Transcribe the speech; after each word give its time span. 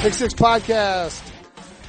Pick 0.00 0.14
Six 0.14 0.32
Podcast, 0.32 1.20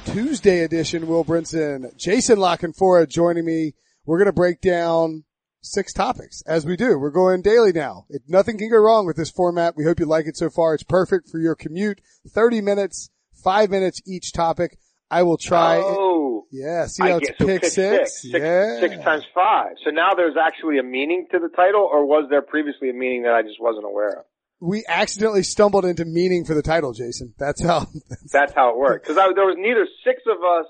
Tuesday 0.04 0.60
edition. 0.64 1.06
Will 1.06 1.24
Brinson, 1.24 1.96
Jason 1.96 2.38
La 2.38 2.58
Canfora 2.58 3.08
joining 3.08 3.46
me. 3.46 3.72
We're 4.04 4.18
going 4.18 4.26
to 4.26 4.34
break 4.34 4.60
down 4.60 5.24
six 5.62 5.94
topics 5.94 6.42
as 6.46 6.66
we 6.66 6.76
do. 6.76 6.98
We're 6.98 7.10
going 7.10 7.40
daily 7.40 7.72
now. 7.72 8.04
It, 8.10 8.22
nothing 8.28 8.58
can 8.58 8.68
go 8.68 8.76
wrong 8.76 9.06
with 9.06 9.16
this 9.16 9.30
format. 9.30 9.76
We 9.78 9.84
hope 9.84 9.98
you 9.98 10.04
like 10.04 10.26
it 10.26 10.36
so 10.36 10.50
far. 10.50 10.74
It's 10.74 10.82
perfect 10.82 11.30
for 11.30 11.38
your 11.38 11.54
commute. 11.54 12.02
30 12.28 12.60
minutes, 12.60 13.08
five 13.42 13.70
minutes 13.70 14.02
each 14.06 14.34
topic. 14.34 14.78
I 15.10 15.22
will 15.22 15.38
try. 15.38 15.78
Oh, 15.82 16.44
yeah. 16.50 16.88
See 16.88 17.04
how 17.04 17.14
I 17.14 17.16
it's 17.16 17.30
pick, 17.30 17.46
pick 17.46 17.64
six? 17.64 17.74
six. 17.74 18.22
Six- 18.22 18.34
yeah. 18.34 18.80
six 18.80 18.96
times 19.02 19.24
five. 19.34 19.76
So 19.84 19.90
now 19.90 20.10
there's 20.14 20.36
actually 20.36 20.78
a 20.78 20.82
meaning 20.82 21.28
to 21.32 21.38
the 21.38 21.48
title, 21.48 21.88
or 21.90 22.04
was 22.04 22.26
there 22.28 22.42
previously 22.42 22.90
a 22.90 22.94
meaning 22.94 23.22
that 23.22 23.32
I 23.32 23.40
just 23.40 23.58
wasn't 23.58 23.86
aware 23.86 24.18
of? 24.18 24.24
We 24.64 24.84
accidentally 24.88 25.42
stumbled 25.42 25.84
into 25.84 26.04
meaning 26.04 26.44
for 26.44 26.54
the 26.54 26.62
title, 26.62 26.92
Jason. 26.92 27.34
That's 27.36 27.60
how. 27.60 27.88
That's 28.32 28.52
how 28.54 28.70
it 28.70 28.76
worked. 28.76 29.06
Because 29.08 29.16
there 29.16 29.44
was 29.44 29.56
neither 29.58 29.86
six 30.04 30.22
of 30.30 30.38
us 30.38 30.66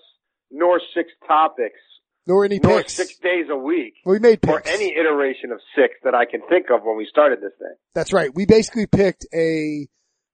nor 0.50 0.80
six 0.94 1.10
topics 1.26 1.78
nor 2.26 2.44
any 2.44 2.58
nor 2.62 2.78
picks. 2.78 2.94
six 2.94 3.16
days 3.18 3.46
a 3.50 3.56
week 3.56 3.94
we 4.04 4.18
made 4.18 4.40
picks. 4.40 4.52
or 4.52 4.62
any 4.66 4.94
iteration 4.96 5.50
of 5.50 5.58
six 5.74 5.94
that 6.04 6.14
I 6.14 6.24
can 6.24 6.40
think 6.48 6.66
of 6.70 6.82
when 6.84 6.96
we 6.96 7.06
started 7.10 7.40
this 7.40 7.52
thing. 7.58 7.74
That's 7.94 8.12
right. 8.12 8.30
We 8.34 8.46
basically 8.46 8.86
picked 8.86 9.26
a 9.34 9.88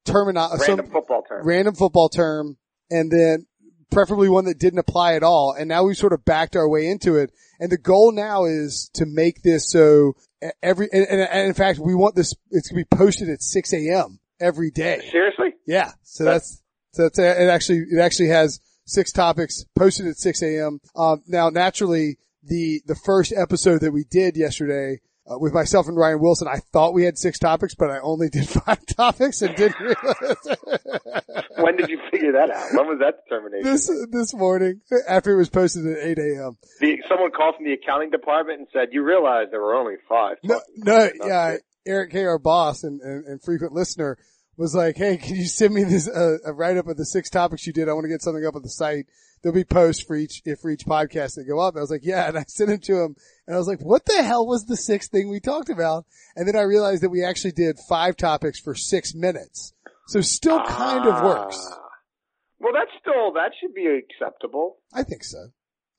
termino- 0.06 0.50
Random 0.58 0.86
some 0.86 0.86
football 0.92 1.22
term. 1.28 1.46
random 1.46 1.74
football 1.74 2.08
term 2.08 2.58
and 2.90 3.10
then 3.10 3.46
preferably 3.90 4.28
one 4.28 4.44
that 4.44 4.58
didn't 4.58 4.78
apply 4.80 5.14
at 5.14 5.22
all. 5.22 5.54
And 5.58 5.68
now 5.68 5.84
we've 5.84 5.96
sort 5.96 6.12
of 6.12 6.24
backed 6.24 6.56
our 6.56 6.68
way 6.68 6.86
into 6.86 7.16
it. 7.16 7.30
And 7.58 7.70
the 7.70 7.78
goal 7.78 8.12
now 8.12 8.44
is 8.44 8.90
to 8.94 9.04
make 9.06 9.42
this 9.42 9.70
so 9.70 10.14
every, 10.62 10.88
and, 10.92 11.06
and, 11.06 11.46
in 11.46 11.54
fact, 11.54 11.78
we 11.78 11.94
want 11.94 12.14
this, 12.14 12.34
it's 12.50 12.68
going 12.68 12.84
to 12.84 12.88
be 12.90 12.96
posted 12.96 13.28
at 13.28 13.42
6 13.42 13.72
a.m. 13.72 14.20
every 14.40 14.70
day. 14.70 15.08
Seriously? 15.10 15.54
Yeah. 15.66 15.92
So 16.02 16.24
that's, 16.24 16.62
so 16.92 17.02
that's, 17.02 17.18
it 17.18 17.48
actually, 17.48 17.84
it 17.90 18.00
actually 18.00 18.28
has 18.28 18.60
six 18.86 19.12
topics 19.12 19.64
posted 19.76 20.06
at 20.06 20.16
6 20.16 20.42
a.m. 20.42 20.80
Um, 20.96 21.22
now 21.26 21.50
naturally 21.50 22.18
the, 22.42 22.80
the 22.86 22.94
first 22.94 23.32
episode 23.36 23.80
that 23.82 23.92
we 23.92 24.04
did 24.04 24.36
yesterday, 24.36 25.00
uh, 25.30 25.38
with 25.38 25.52
myself 25.52 25.86
and 25.88 25.96
Ryan 25.96 26.20
Wilson, 26.20 26.48
I 26.48 26.58
thought 26.72 26.94
we 26.94 27.04
had 27.04 27.18
six 27.18 27.38
topics, 27.38 27.74
but 27.74 27.90
I 27.90 27.98
only 28.00 28.28
did 28.28 28.48
five 28.48 28.84
topics 28.86 29.42
and 29.42 29.54
didn't 29.54 29.80
realize. 29.80 30.56
When 31.58 31.76
did 31.76 31.88
you 31.88 31.98
figure 32.10 32.32
that 32.32 32.50
out? 32.50 32.68
When 32.72 32.86
was 32.86 33.00
that 33.00 33.24
determination? 33.24 33.64
this, 33.64 33.90
this 34.12 34.32
morning 34.32 34.80
after 35.08 35.34
it 35.34 35.36
was 35.36 35.50
posted 35.50 35.86
at 35.86 35.98
8 35.98 36.18
a.m. 36.18 36.56
The, 36.78 37.02
someone 37.08 37.32
called 37.32 37.56
from 37.56 37.64
the 37.64 37.72
accounting 37.72 38.10
department 38.10 38.60
and 38.60 38.68
said, 38.72 38.88
"You 38.92 39.02
realize 39.02 39.48
there 39.50 39.60
were 39.60 39.74
only 39.74 39.96
five. 40.08 40.36
No, 40.44 40.60
no, 40.76 41.10
yeah, 41.24 41.56
Eric 41.84 42.12
K, 42.12 42.24
our 42.24 42.38
boss 42.38 42.84
and, 42.84 43.00
and, 43.00 43.24
and 43.24 43.42
frequent 43.42 43.72
listener 43.72 44.18
was 44.56 44.74
like, 44.74 44.96
Hey, 44.96 45.16
can 45.16 45.36
you 45.36 45.46
send 45.46 45.72
me 45.72 45.84
this, 45.84 46.08
uh, 46.08 46.36
a 46.44 46.52
write 46.52 46.76
up 46.76 46.88
of 46.88 46.96
the 46.96 47.06
six 47.06 47.30
topics 47.30 47.66
you 47.66 47.72
did? 47.72 47.88
I 47.88 47.92
want 47.92 48.04
to 48.04 48.08
get 48.08 48.22
something 48.22 48.44
up 48.44 48.56
on 48.56 48.62
the 48.62 48.68
site. 48.68 49.06
There'll 49.42 49.54
be 49.54 49.64
posts 49.64 50.02
for 50.02 50.16
each, 50.16 50.42
if 50.44 50.60
for 50.60 50.70
each 50.70 50.84
podcast 50.84 51.34
that 51.34 51.44
go 51.48 51.60
up. 51.60 51.76
I 51.76 51.80
was 51.80 51.90
like, 51.90 52.04
yeah. 52.04 52.28
And 52.28 52.38
I 52.38 52.44
sent 52.48 52.70
it 52.70 52.82
to 52.84 53.00
him 53.02 53.16
and 53.46 53.54
I 53.54 53.58
was 53.58 53.68
like, 53.68 53.80
what 53.80 54.04
the 54.04 54.22
hell 54.22 54.46
was 54.46 54.64
the 54.64 54.76
sixth 54.76 55.10
thing 55.10 55.28
we 55.28 55.40
talked 55.40 55.70
about? 55.70 56.06
And 56.36 56.46
then 56.48 56.56
I 56.56 56.62
realized 56.62 57.02
that 57.02 57.10
we 57.10 57.24
actually 57.24 57.52
did 57.52 57.78
five 57.88 58.16
topics 58.16 58.58
for 58.58 58.74
six 58.74 59.14
minutes. 59.14 59.72
So 60.08 60.20
still 60.20 60.62
kind 60.64 61.06
of 61.06 61.22
works. 61.22 61.58
Ah. 61.70 61.80
Well, 62.60 62.72
that's 62.72 62.90
still 63.00 63.32
that 63.34 63.52
should 63.60 63.74
be 63.74 63.86
acceptable. 63.86 64.78
I 64.92 65.04
think 65.04 65.22
so. 65.22 65.50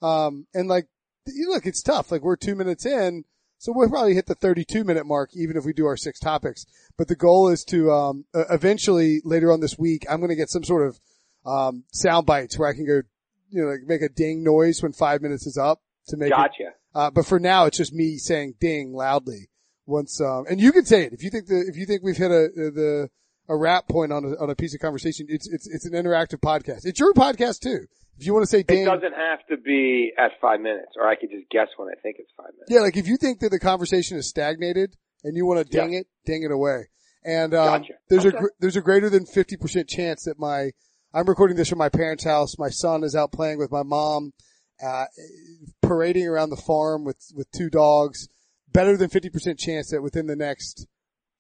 Um, 0.02 0.48
and 0.54 0.68
like, 0.68 0.88
you 1.26 1.50
look, 1.50 1.66
it's 1.66 1.82
tough. 1.82 2.12
Like 2.12 2.22
we're 2.22 2.36
two 2.36 2.56
minutes 2.56 2.86
in, 2.86 3.24
so 3.60 3.74
we'll 3.76 3.90
probably 3.90 4.14
hit 4.14 4.26
the 4.26 4.36
32 4.36 4.86
minute 4.86 5.06
mark, 5.06 5.32
even 5.36 5.58
if 5.58 5.66
we 5.66 5.74
do 5.74 5.86
our 5.86 5.98
six 5.98 6.18
topics. 6.18 6.66
But 6.98 7.10
the 7.10 7.16
goal 7.16 7.50
is 7.50 7.64
to, 7.66 7.92
um, 7.92 8.26
eventually 8.34 9.22
later 9.26 9.52
on 9.52 9.60
this 9.60 9.78
week, 9.78 10.06
I'm 10.10 10.20
going 10.20 10.30
to 10.30 10.36
get 10.36 10.50
some 10.50 10.64
sort 10.64 10.88
of, 10.88 11.00
um, 11.46 11.84
sound 11.92 12.26
bites 12.26 12.58
where 12.58 12.70
I 12.70 12.74
can 12.74 12.86
go, 12.86 13.02
you 13.50 13.64
know, 13.64 13.70
like 13.70 13.82
make 13.86 14.02
a 14.02 14.10
ding 14.10 14.44
noise 14.44 14.82
when 14.82 14.94
five 14.94 15.22
minutes 15.22 15.46
is 15.46 15.58
up 15.58 15.82
to 16.08 16.18
make 16.18 16.28
it. 16.28 16.32
Gotcha. 16.32 16.74
Uh, 16.96 17.12
but 17.12 17.26
for 17.26 17.40
now, 17.40 17.66
it's 17.66 17.78
just 17.78 17.94
me 17.94 18.18
saying 18.18 18.56
ding 18.60 18.94
loudly 18.94 19.50
once, 19.86 20.20
um, 20.22 20.46
and 20.50 20.60
you 20.60 20.72
can 20.72 20.86
say 20.86 21.04
it 21.04 21.14
if 21.14 21.24
you 21.24 21.30
think 21.30 21.48
the, 21.48 21.60
if 21.68 21.76
you 21.78 21.86
think 21.86 22.04
we've 22.04 22.18
hit 22.18 22.32
a, 22.32 22.46
uh, 22.46 22.70
the, 22.74 23.10
a 23.48 23.56
wrap 23.56 23.88
point 23.88 24.12
on 24.12 24.24
a, 24.24 24.42
on 24.42 24.50
a 24.50 24.56
piece 24.56 24.74
of 24.74 24.80
conversation. 24.80 25.26
It's, 25.30 25.48
it's, 25.48 25.68
it's 25.68 25.86
an 25.86 25.94
interactive 25.94 26.40
podcast. 26.40 26.86
It's 26.86 27.00
your 27.00 27.14
podcast 27.14 27.60
too. 27.62 27.86
If 28.18 28.26
you 28.26 28.34
want 28.34 28.44
to 28.44 28.50
say 28.50 28.64
ding. 28.64 28.84
It 28.84 28.86
doesn't 28.86 29.14
have 29.14 29.40
to 29.50 29.58
be 29.58 30.12
at 30.18 30.32
five 30.42 30.60
minutes, 30.60 30.92
or 30.98 31.08
I 31.08 31.16
could 31.16 31.30
just 31.32 31.50
guess 31.50 31.68
when 31.78 31.88
I 31.88 31.96
think 32.02 32.18
it's 32.20 32.32
five 32.36 32.52
minutes. 32.54 32.70
Yeah, 32.70 32.82
like 32.82 32.98
if 32.98 33.08
you 33.08 33.18
think 33.18 33.40
that 33.40 33.50
the 33.50 33.60
conversation 33.60 34.18
is 34.18 34.28
stagnated 34.28 34.96
and 35.24 35.38
you 35.38 35.46
want 35.46 35.66
to 35.66 35.72
ding 35.72 35.94
it, 35.94 36.08
ding 36.26 36.44
it 36.44 36.52
away. 36.52 36.90
And 37.24 37.54
um, 37.54 37.82
Gotcha. 37.82 37.94
there's 38.10 38.26
a 38.26 38.30
Okay. 38.30 38.38
gr- 38.38 38.48
there's 38.60 38.76
a 38.76 38.82
greater 38.82 39.10
than 39.10 39.26
fifty 39.26 39.56
percent 39.58 39.88
chance 39.88 40.24
that 40.24 40.38
my 40.38 40.72
I'm 41.14 41.28
recording 41.28 41.58
this 41.58 41.70
from 41.70 41.80
my 41.80 41.90
parents' 41.90 42.24
house. 42.24 42.58
My 42.60 42.70
son 42.70 43.04
is 43.04 43.16
out 43.16 43.32
playing 43.32 43.58
with 43.58 43.72
my 43.72 43.84
mom, 43.84 44.34
uh, 44.86 45.06
parading 45.82 46.28
around 46.28 46.52
the 46.52 46.58
farm 46.58 47.04
with 47.04 47.18
with 47.36 47.50
two 47.52 47.70
dogs. 47.70 48.28
Better 48.72 48.96
than 48.96 49.10
fifty 49.10 49.30
percent 49.30 49.58
chance 49.58 49.90
that 49.90 50.04
within 50.04 50.28
the 50.28 50.36
next 50.36 50.86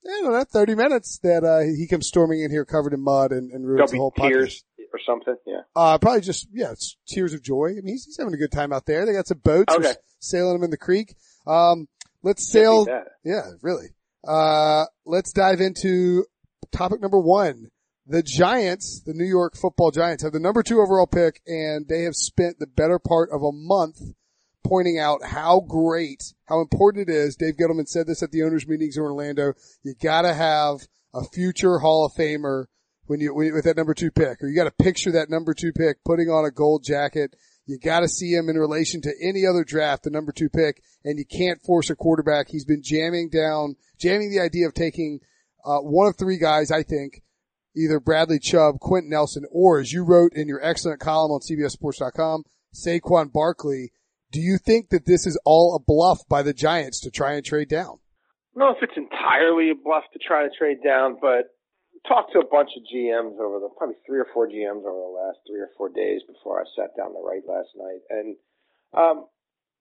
I 0.05 0.09
don't 0.21 0.33
know 0.33 0.43
thirty 0.43 0.73
minutes 0.73 1.19
that 1.23 1.43
uh, 1.43 1.59
he 1.59 1.87
comes 1.87 2.07
storming 2.07 2.41
in 2.41 2.49
here 2.49 2.65
covered 2.65 2.93
in 2.93 3.01
mud 3.01 3.31
and, 3.31 3.51
and 3.51 3.67
ruins 3.67 3.91
There'll 3.91 3.91
the 3.91 3.97
whole 3.97 4.13
be 4.15 4.21
podcast. 4.21 4.29
tears 4.29 4.63
or 4.91 4.99
something. 5.05 5.35
Yeah. 5.45 5.61
Uh, 5.75 5.97
probably 5.99 6.21
just, 6.21 6.47
yeah, 6.51 6.71
it's 6.71 6.97
tears 7.07 7.33
of 7.33 7.43
joy. 7.43 7.67
I 7.77 7.81
mean, 7.81 7.89
he's, 7.89 8.05
he's 8.05 8.17
having 8.17 8.33
a 8.33 8.37
good 8.37 8.51
time 8.51 8.73
out 8.73 8.87
there. 8.87 9.05
They 9.05 9.13
got 9.13 9.27
some 9.27 9.37
boats. 9.37 9.73
Okay. 9.73 9.89
We're 9.89 9.95
sailing 10.19 10.53
them 10.53 10.63
in 10.63 10.71
the 10.71 10.77
creek. 10.77 11.15
Um, 11.45 11.87
let's 12.23 12.51
sail. 12.51 12.87
Yeah, 13.23 13.43
really. 13.61 13.89
Uh, 14.27 14.85
let's 15.05 15.31
dive 15.31 15.61
into 15.61 16.25
topic 16.71 17.01
number 17.01 17.19
one. 17.19 17.69
The 18.09 18.23
Giants, 18.23 19.03
the 19.05 19.13
New 19.13 19.27
York 19.27 19.55
football 19.55 19.91
Giants 19.91 20.23
have 20.23 20.33
the 20.33 20.39
number 20.39 20.63
two 20.63 20.81
overall 20.81 21.05
pick 21.05 21.43
and 21.45 21.87
they 21.87 22.01
have 22.05 22.15
spent 22.15 22.57
the 22.57 22.65
better 22.65 22.97
part 22.97 23.29
of 23.31 23.43
a 23.43 23.51
month 23.51 24.01
pointing 24.65 24.97
out 24.97 25.23
how 25.23 25.59
great, 25.59 26.33
how 26.45 26.59
important 26.59 27.07
it 27.07 27.13
is. 27.13 27.35
Dave 27.35 27.57
Gettleman 27.57 27.87
said 27.87 28.07
this 28.07 28.23
at 28.23 28.31
the 28.31 28.41
owners 28.41 28.67
meetings 28.67 28.97
in 28.97 29.03
Orlando. 29.03 29.53
You 29.83 29.93
gotta 30.01 30.33
have 30.33 30.87
a 31.13 31.23
future 31.35 31.77
Hall 31.77 32.03
of 32.03 32.13
Famer 32.13 32.65
when 33.05 33.19
you, 33.19 33.35
with 33.35 33.65
that 33.65 33.77
number 33.77 33.93
two 33.93 34.09
pick, 34.09 34.41
or 34.41 34.47
you 34.47 34.55
gotta 34.55 34.71
picture 34.71 35.11
that 35.11 35.29
number 35.29 35.53
two 35.53 35.71
pick 35.71 36.03
putting 36.03 36.29
on 36.29 36.45
a 36.45 36.51
gold 36.51 36.83
jacket. 36.83 37.35
You 37.67 37.77
gotta 37.77 38.07
see 38.07 38.33
him 38.33 38.49
in 38.49 38.57
relation 38.57 39.01
to 39.01 39.13
any 39.21 39.45
other 39.45 39.63
draft, 39.63 40.05
the 40.05 40.09
number 40.09 40.31
two 40.31 40.49
pick, 40.49 40.81
and 41.05 41.19
you 41.19 41.25
can't 41.25 41.61
force 41.61 41.91
a 41.91 41.95
quarterback. 41.95 42.47
He's 42.49 42.65
been 42.65 42.81
jamming 42.81 43.29
down, 43.29 43.75
jamming 43.99 44.31
the 44.31 44.39
idea 44.39 44.65
of 44.65 44.73
taking, 44.73 45.19
uh, 45.63 45.77
one 45.81 46.07
of 46.07 46.17
three 46.17 46.39
guys, 46.39 46.71
I 46.71 46.81
think, 46.81 47.21
either 47.75 47.99
Bradley 47.99 48.39
Chubb, 48.39 48.79
Quenton 48.79 49.09
Nelson, 49.09 49.45
or 49.51 49.79
as 49.79 49.91
you 49.91 50.03
wrote 50.03 50.33
in 50.33 50.47
your 50.47 50.63
excellent 50.63 50.99
column 50.99 51.31
on 51.31 51.39
CBSSports.com, 51.41 52.43
Saquon 52.73 53.31
Barkley. 53.31 53.91
Do 54.31 54.39
you 54.39 54.57
think 54.57 54.89
that 54.89 55.05
this 55.05 55.25
is 55.25 55.39
all 55.43 55.75
a 55.75 55.79
bluff 55.79 56.19
by 56.29 56.43
the 56.43 56.53
Giants 56.53 56.99
to 57.01 57.09
try 57.09 57.33
and 57.33 57.43
trade 57.43 57.69
down? 57.69 57.99
I 58.55 58.59
don't 58.59 58.69
know 58.69 58.77
if 58.77 58.83
it's 58.83 58.97
entirely 58.97 59.71
a 59.71 59.75
bluff 59.75 60.03
to 60.13 60.19
try 60.19 60.43
to 60.43 60.49
trade 60.55 60.79
down, 60.83 61.17
but 61.19 61.49
talked 62.07 62.33
to 62.33 62.39
a 62.39 62.45
bunch 62.45 62.69
of 62.77 62.83
GMs 62.83 63.39
over 63.39 63.59
the 63.59 63.69
probably 63.77 63.95
three 64.05 64.19
or 64.19 64.27
four 64.33 64.47
GMs 64.47 64.85
over 64.85 64.99
the 64.99 65.17
last 65.17 65.39
three 65.47 65.59
or 65.59 65.69
four 65.77 65.89
days 65.89 66.21
before 66.27 66.61
I 66.61 66.65
sat 66.75 66.95
down 66.95 67.13
to 67.13 67.21
write 67.25 67.47
last 67.47 67.69
night, 67.75 68.01
and 68.09 68.35
um, 68.93 69.25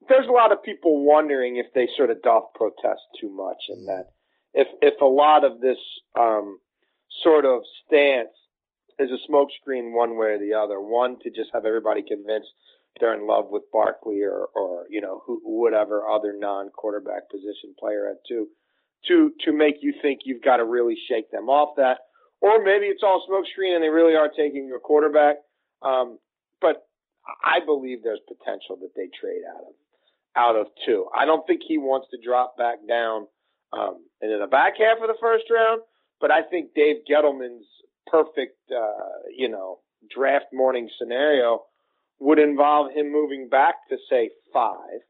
there's 0.08 0.28
a 0.28 0.32
lot 0.32 0.52
of 0.52 0.62
people 0.62 1.04
wondering 1.04 1.56
if 1.56 1.66
they 1.74 1.88
sort 1.96 2.10
of 2.10 2.22
doth 2.22 2.54
protest 2.54 3.02
too 3.20 3.30
much, 3.30 3.62
and 3.68 3.88
that 3.88 4.10
if 4.54 4.68
if 4.80 5.00
a 5.00 5.06
lot 5.06 5.44
of 5.44 5.60
this 5.60 5.78
um, 6.18 6.58
sort 7.22 7.44
of 7.44 7.62
stance 7.86 8.34
is 8.98 9.10
a 9.10 9.30
smokescreen 9.30 9.94
one 9.94 10.16
way 10.16 10.28
or 10.28 10.38
the 10.38 10.54
other. 10.54 10.80
One 10.80 11.18
to 11.22 11.30
just 11.30 11.50
have 11.52 11.64
everybody 11.64 12.02
convinced 12.02 12.48
they're 13.00 13.14
in 13.14 13.26
love 13.26 13.46
with 13.50 13.62
Barkley 13.72 14.22
or 14.22 14.48
or 14.54 14.86
you 14.90 15.00
know 15.00 15.22
who 15.24 15.40
whatever 15.44 16.08
other 16.08 16.34
non 16.36 16.70
quarterback 16.70 17.30
position 17.30 17.74
player 17.78 18.08
at 18.10 18.16
two 18.28 18.48
to 19.06 19.32
to 19.44 19.52
make 19.52 19.76
you 19.80 19.94
think 20.02 20.20
you've 20.24 20.42
got 20.42 20.56
to 20.56 20.64
really 20.64 20.96
shake 21.08 21.30
them 21.30 21.48
off 21.48 21.76
that, 21.76 21.98
or 22.40 22.62
maybe 22.64 22.86
it's 22.86 23.02
all 23.02 23.24
smokescreen 23.28 23.74
and 23.74 23.82
they 23.82 23.88
really 23.88 24.16
are 24.16 24.28
taking 24.28 24.72
a 24.74 24.80
quarterback. 24.80 25.36
Um, 25.82 26.18
but 26.60 26.86
I 27.44 27.60
believe 27.64 28.02
there's 28.02 28.20
potential 28.26 28.76
that 28.80 28.94
they 28.96 29.08
trade 29.20 29.42
out 29.48 29.62
of 29.62 29.74
out 30.36 30.56
of 30.56 30.66
two. 30.86 31.06
I 31.16 31.24
don't 31.24 31.46
think 31.46 31.62
he 31.66 31.78
wants 31.78 32.08
to 32.10 32.18
drop 32.24 32.56
back 32.56 32.78
down 32.88 33.26
um, 33.72 34.04
into 34.20 34.38
the 34.38 34.46
back 34.46 34.74
half 34.78 34.98
of 35.00 35.08
the 35.08 35.20
first 35.20 35.44
round, 35.50 35.82
but 36.20 36.30
I 36.30 36.42
think 36.42 36.74
Dave 36.74 36.96
Gettleman's 37.10 37.66
perfect 38.06 38.58
uh, 38.70 39.28
you 39.36 39.48
know 39.48 39.80
draft 40.14 40.46
morning 40.52 40.88
scenario 40.98 41.62
would 42.20 42.38
involve 42.38 42.92
him 42.92 43.12
moving 43.12 43.48
back 43.48 43.74
to 43.90 43.96
say 44.10 44.30
five 44.52 45.00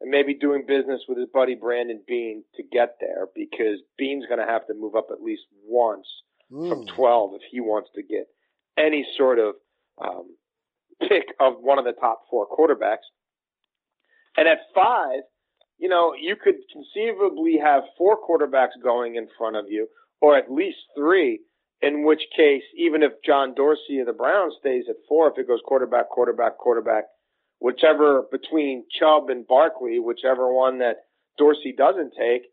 and 0.00 0.10
maybe 0.10 0.34
doing 0.34 0.64
business 0.66 1.02
with 1.08 1.18
his 1.18 1.28
buddy 1.32 1.54
Brandon 1.54 2.00
Beane 2.06 2.44
to 2.56 2.62
get 2.62 2.96
there 3.00 3.26
because 3.34 3.78
Beane's 3.98 4.26
going 4.26 4.38
to 4.38 4.46
have 4.46 4.66
to 4.66 4.74
move 4.74 4.94
up 4.94 5.08
at 5.10 5.22
least 5.22 5.42
once 5.66 6.06
from 6.68 6.86
12 6.86 7.34
if 7.34 7.42
he 7.50 7.60
wants 7.60 7.90
to 7.94 8.02
get 8.02 8.28
any 8.76 9.06
sort 9.16 9.38
of 9.38 9.54
um, 10.02 10.36
pick 11.00 11.34
of 11.40 11.54
one 11.60 11.78
of 11.78 11.84
the 11.84 11.92
top 11.92 12.22
four 12.30 12.46
quarterbacks. 12.46 13.06
And 14.36 14.48
at 14.48 14.58
five, 14.74 15.22
you 15.78 15.88
know, 15.88 16.14
you 16.20 16.36
could 16.36 16.56
conceivably 16.72 17.58
have 17.62 17.84
four 17.96 18.18
quarterbacks 18.18 18.80
going 18.82 19.16
in 19.16 19.28
front 19.38 19.56
of 19.56 19.66
you, 19.68 19.88
or 20.24 20.38
at 20.38 20.50
least 20.50 20.78
three, 20.96 21.40
In 21.82 22.02
which 22.08 22.22
case, 22.34 22.62
even 22.78 23.02
if 23.02 23.12
John 23.28 23.54
Dorsey 23.54 23.98
of 24.00 24.06
the 24.06 24.14
Browns 24.14 24.54
stays 24.58 24.84
at 24.88 24.96
four, 25.06 25.28
if 25.30 25.36
it 25.36 25.46
goes 25.46 25.60
quarterback, 25.66 26.08
quarterback, 26.08 26.56
quarterback, 26.56 27.04
whichever 27.60 28.22
between 28.32 28.86
Chubb 28.98 29.28
and 29.28 29.46
Barkley, 29.46 29.98
whichever 29.98 30.50
one 30.50 30.78
that 30.78 30.96
Dorsey 31.36 31.74
doesn't 31.76 32.14
take, 32.18 32.44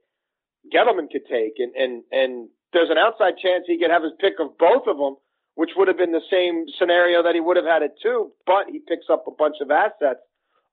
Gettleman 0.73 1.09
could 1.09 1.25
take, 1.37 1.55
and 1.63 1.73
and 1.83 2.03
and 2.11 2.49
there's 2.73 2.89
an 2.91 2.97
outside 3.05 3.35
chance 3.41 3.63
he 3.67 3.79
could 3.79 3.93
have 3.95 4.03
his 4.03 4.19
pick 4.19 4.35
of 4.43 4.57
both 4.57 4.85
of 4.91 4.97
them, 4.97 5.15
which 5.55 5.71
would 5.77 5.87
have 5.87 5.97
been 5.97 6.11
the 6.11 6.29
same 6.29 6.65
scenario 6.77 7.23
that 7.23 7.35
he 7.35 7.39
would 7.39 7.55
have 7.61 7.71
had 7.73 7.83
at 7.83 7.95
two, 8.03 8.33
but 8.45 8.67
he 8.69 8.79
picks 8.79 9.07
up 9.09 9.23
a 9.27 9.37
bunch 9.43 9.57
of 9.61 9.71
assets 9.71 10.23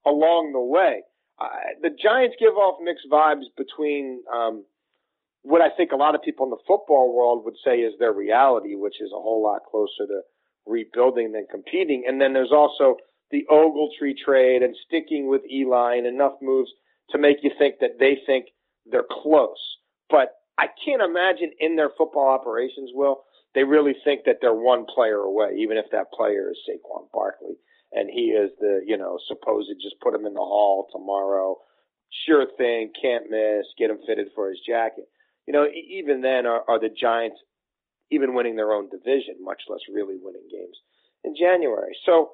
along 0.05 0.51
the 0.53 0.67
way. 0.77 1.03
Uh, 1.41 1.47
the 1.81 1.91
Giants 1.91 2.37
give 2.41 2.57
off 2.65 2.83
mixed 2.83 3.07
vibes 3.09 3.47
between 3.57 4.23
um, 4.35 4.65
what 5.43 5.61
I 5.61 5.71
think 5.77 5.93
a 5.93 5.97
lot 5.97 6.15
of 6.15 6.23
people 6.23 6.47
in 6.47 6.51
the 6.51 6.65
football 6.67 7.15
world 7.15 7.45
would 7.45 7.57
say 7.65 7.79
is 7.81 7.95
their 7.99 8.13
reality, 8.13 8.75
which 8.75 9.01
is 9.01 9.11
a 9.13 9.21
whole 9.21 9.43
lot 9.43 9.63
closer 9.71 10.07
to 10.07 10.21
rebuilding 10.67 11.33
than 11.33 11.47
competing. 11.51 12.05
And 12.07 12.21
then 12.21 12.33
there's 12.33 12.53
also 12.53 12.97
the 13.31 13.47
Ogletree 13.51 14.17
trade 14.17 14.63
and 14.63 14.75
sticking 14.87 15.29
with 15.29 15.43
Eli 15.51 15.97
and 15.97 16.07
enough 16.07 16.35
moves 16.43 16.71
to 17.11 17.19
make 17.19 17.39
you 17.43 17.51
think 17.59 17.77
that 17.81 17.99
they 17.99 18.19
think 18.27 18.47
they're 18.85 19.07
close. 19.09 19.77
But 20.11 20.35
I 20.59 20.67
can't 20.85 21.03
imagine 21.03 21.53
in 21.61 21.77
their 21.77 21.91
football 21.97 22.29
operations, 22.29 22.91
Will, 22.93 23.23
they 23.55 23.65
really 23.65 23.95
think 24.05 24.25
that 24.27 24.39
they're 24.41 24.55
one 24.55 24.87
player 24.87 25.21
away, 25.21 25.57
even 25.59 25.79
if 25.79 25.87
that 25.93 26.13
player 26.13 26.51
is 26.51 26.59
Saquon 26.69 27.07
Barkley 27.13 27.57
and 27.93 28.11
he 28.11 28.31
is 28.37 28.51
the, 28.61 28.81
you 28.87 28.97
know, 28.97 29.19
supposed 29.27 29.71
just 29.81 30.01
put 30.03 30.15
him 30.15 30.27
in 30.27 30.35
the 30.35 30.41
hall 30.41 30.89
tomorrow. 30.93 31.57
Sure 32.27 32.47
thing, 32.57 32.91
can't 33.01 33.31
miss, 33.31 33.67
get 33.79 33.91
him 33.91 33.99
fitted 34.07 34.29
for 34.35 34.49
his 34.49 34.61
jacket. 34.67 35.05
You 35.49 35.55
know, 35.55 35.65
even 35.65 36.21
then 36.21 36.45
are, 36.45 36.61
are 36.69 36.79
the 36.79 36.91
Giants 36.91 37.39
even 38.11 38.35
winning 38.35 38.57
their 38.57 38.73
own 38.73 38.91
division, 38.91 39.37
much 39.41 39.63
less 39.67 39.81
really 39.91 40.17
winning 40.21 40.47
games 40.53 40.77
in 41.25 41.35
January. 41.41 41.97
So 42.05 42.33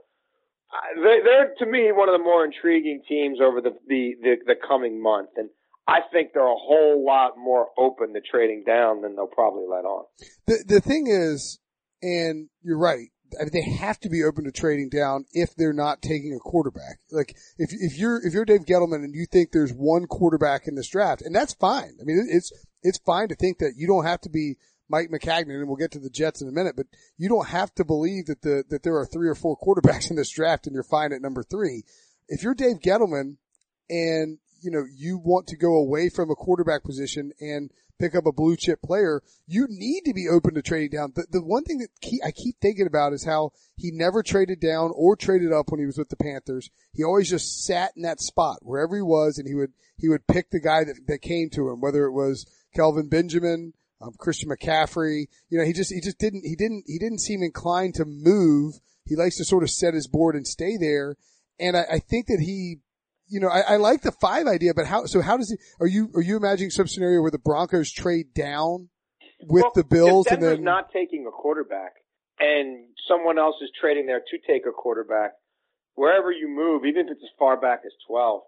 uh, 0.73 1.01
they're, 1.01 1.23
they're 1.23 1.55
to 1.61 1.67
me 1.67 1.93
one 1.93 2.09
of 2.09 2.19
the 2.19 2.25
more 2.25 2.45
intriguing 2.45 3.03
teams 3.09 3.39
over 3.41 3.61
the, 3.61 3.71
the, 3.87 4.15
the, 4.21 4.35
the 4.47 4.55
coming 4.67 5.01
month. 5.01 5.31
And 5.37 5.49
I 5.87 6.01
think 6.13 6.31
they're 6.35 6.43
a 6.43 6.57
whole 6.59 7.07
lot 7.07 7.39
more 7.39 7.69
open 7.79 8.15
to 8.15 8.21
trading 8.21 8.65
down 8.67 9.03
than 9.03 9.15
they'll 9.15 9.29
probably 9.29 9.67
let 9.71 9.85
on. 9.85 10.07
The 10.49 10.65
the 10.67 10.81
thing 10.81 11.07
is, 11.07 11.61
and 12.03 12.49
you're 12.65 12.79
right. 12.79 13.11
I 13.39 13.45
mean, 13.45 13.51
they 13.53 13.71
have 13.79 14.01
to 14.01 14.09
be 14.09 14.25
open 14.25 14.45
to 14.45 14.51
trading 14.51 14.89
down 14.89 15.27
if 15.33 15.55
they're 15.55 15.73
not 15.73 16.03
taking 16.03 16.35
a 16.35 16.39
quarterback. 16.41 16.99
Like 17.13 17.37
if 17.59 17.71
if 17.73 17.97
you're 17.97 18.25
if 18.27 18.33
you're 18.33 18.45
Dave 18.45 18.65
Gettleman 18.65 19.05
and 19.05 19.15
you 19.15 19.27
think 19.31 19.53
there's 19.53 19.73
one 19.73 20.07
quarterback 20.07 20.67
in 20.67 20.75
this 20.75 20.89
draft, 20.89 21.23
and 21.23 21.35
that's 21.35 21.55
fine. 21.55 21.99
I 22.01 22.05
mean, 22.05 22.27
it's 22.29 22.51
it's 22.85 22.99
fine 22.99 23.29
to 23.29 23.35
think 23.35 23.59
that 23.59 23.75
you 23.77 23.89
don't 23.89 24.05
have 24.05 24.21
to 24.21 24.29
be 24.29 24.57
Mike 24.89 25.11
Maccagnan, 25.11 25.59
and 25.59 25.67
we'll 25.67 25.77
get 25.77 25.91
to 25.93 25.99
the 25.99 26.11
Jets 26.11 26.43
in 26.43 26.49
a 26.49 26.53
minute, 26.53 26.77
but 26.77 26.87
you 27.17 27.29
don't 27.29 27.49
have 27.49 27.75
to 27.75 27.85
believe 27.85 28.27
that 28.27 28.43
the 28.43 28.65
that 28.69 28.83
there 28.83 28.97
are 28.97 29.07
three 29.07 29.29
or 29.29 29.35
four 29.35 29.59
quarterbacks 29.63 30.11
in 30.11 30.17
this 30.17 30.31
draft 30.31 30.67
and 30.67 30.75
you're 30.75 30.85
fine 30.85 31.13
at 31.13 31.23
number 31.23 31.43
three. 31.43 31.83
If 32.29 32.43
you're 32.43 32.55
Dave 32.55 32.81
Gettleman 32.81 33.37
and 33.91 34.39
you 34.65 34.71
know, 34.71 34.85
you 34.97 35.19
want 35.19 35.47
to 35.49 35.57
go 35.57 35.77
away 35.77 36.09
from 36.09 36.31
a 36.31 36.35
quarterback 36.35 36.85
position 36.85 37.33
and 37.39 37.71
pick 38.01 38.15
up 38.15 38.27
a 38.27 38.33
blue 38.33 38.57
chip 38.57 38.81
player, 38.83 39.23
you 39.47 39.67
need 39.69 40.03
to 40.05 40.15
be 40.15 40.27
open 40.29 40.55
to 40.55 40.63
trading 40.63 40.91
down. 40.91 41.13
The, 41.15 41.27
the 41.31 41.43
one 41.43 41.65
thing 41.65 41.79
that 41.79 41.89
key, 42.01 42.21
I 42.25 42.33
keep 42.33 42.57
thinking 42.61 42.87
about 42.87 43.13
is 43.13 43.25
how 43.25 43.51
he 43.77 43.91
never 43.93 44.23
traded 44.23 44.61
down 44.61 44.91
or 44.95 45.17
traded 45.17 45.53
up 45.53 45.67
when 45.69 45.81
he 45.81 45.87
was 45.87 45.99
with 45.99 46.09
the 46.09 46.17
Panthers. 46.17 46.71
He 46.93 47.05
always 47.05 47.31
just 47.31 47.65
sat 47.65 47.93
in 47.95 48.03
that 48.03 48.21
spot 48.21 48.59
wherever 48.63 48.97
he 48.97 49.03
was 49.03 49.39
and 49.39 49.47
he 49.47 49.55
would, 49.55 49.73
he 49.97 50.09
would 50.09 50.27
pick 50.27 50.51
the 50.51 50.61
guy 50.61 50.85
that, 50.85 50.97
that 51.07 51.23
came 51.23 51.51
to 51.51 51.69
him, 51.69 51.81
whether 51.81 52.07
it 52.07 52.13
was 52.13 52.47
Kelvin 52.75 53.09
Benjamin, 53.09 53.73
um, 54.01 54.13
Christian 54.19 54.51
McCaffrey. 54.51 55.27
You 55.49 55.59
know, 55.59 55.65
he 55.65 55.73
just, 55.73 55.93
he 55.93 56.01
just 56.01 56.19
didn't, 56.19 56.45
he 56.45 56.57
didn't, 56.57 56.85
he 56.87 56.99
didn't 56.99 57.21
seem 57.21 57.43
inclined 57.43 57.95
to 57.95 58.05
move. 58.05 58.75
He 59.05 59.17
likes 59.17 59.37
to 59.37 59.45
sort 59.45 59.63
of 59.63 59.71
set 59.71 59.95
his 59.95 60.07
board 60.07 60.35
and 60.35 60.47
stay 60.47 60.77
there. 60.79 61.17
And 61.59 61.77
I, 61.77 61.85
I 61.93 61.99
think 61.99 62.27
that 62.27 62.41
he 62.41 62.79
you 63.27 63.41
know, 63.41 63.49
I, 63.49 63.61
I, 63.61 63.77
like 63.77 64.03
the 64.03 64.13
five 64.13 64.47
idea, 64.47 64.75
but 64.75 64.87
how, 64.87 65.07
so 65.07 65.23
how 65.23 65.39
does 65.39 65.51
he, 65.51 65.57
are 65.81 65.87
you, 65.87 66.11
are 66.15 66.21
you 66.21 66.37
imagining 66.37 66.71
some 66.71 66.87
scenario 66.87 67.23
where 67.23 67.31
the 67.31 67.39
Broncos 67.39 67.91
trade 67.91 68.35
down 68.35 68.91
with 69.41 69.63
well, 69.63 69.73
the 69.75 69.83
Bills 69.83 70.27
and 70.27 70.43
then 70.43 70.63
not 70.63 70.93
taking 70.93 71.27
a 71.27 71.31
quarterback 71.31 71.95
and 72.39 72.87
someone 73.09 73.39
else 73.39 73.57
is 73.63 73.71
trading 73.81 74.07
there 74.07 74.21
to 74.21 74.39
take 74.47 74.67
a 74.67 74.73
quarterback, 74.73 75.33
wherever 75.95 76.31
you 76.31 76.49
move, 76.49 76.85
even 76.85 77.07
if 77.07 77.13
it's 77.13 77.23
as 77.23 77.31
far 77.39 77.61
back 77.61 77.81
as 77.87 77.93
12, 78.09 78.43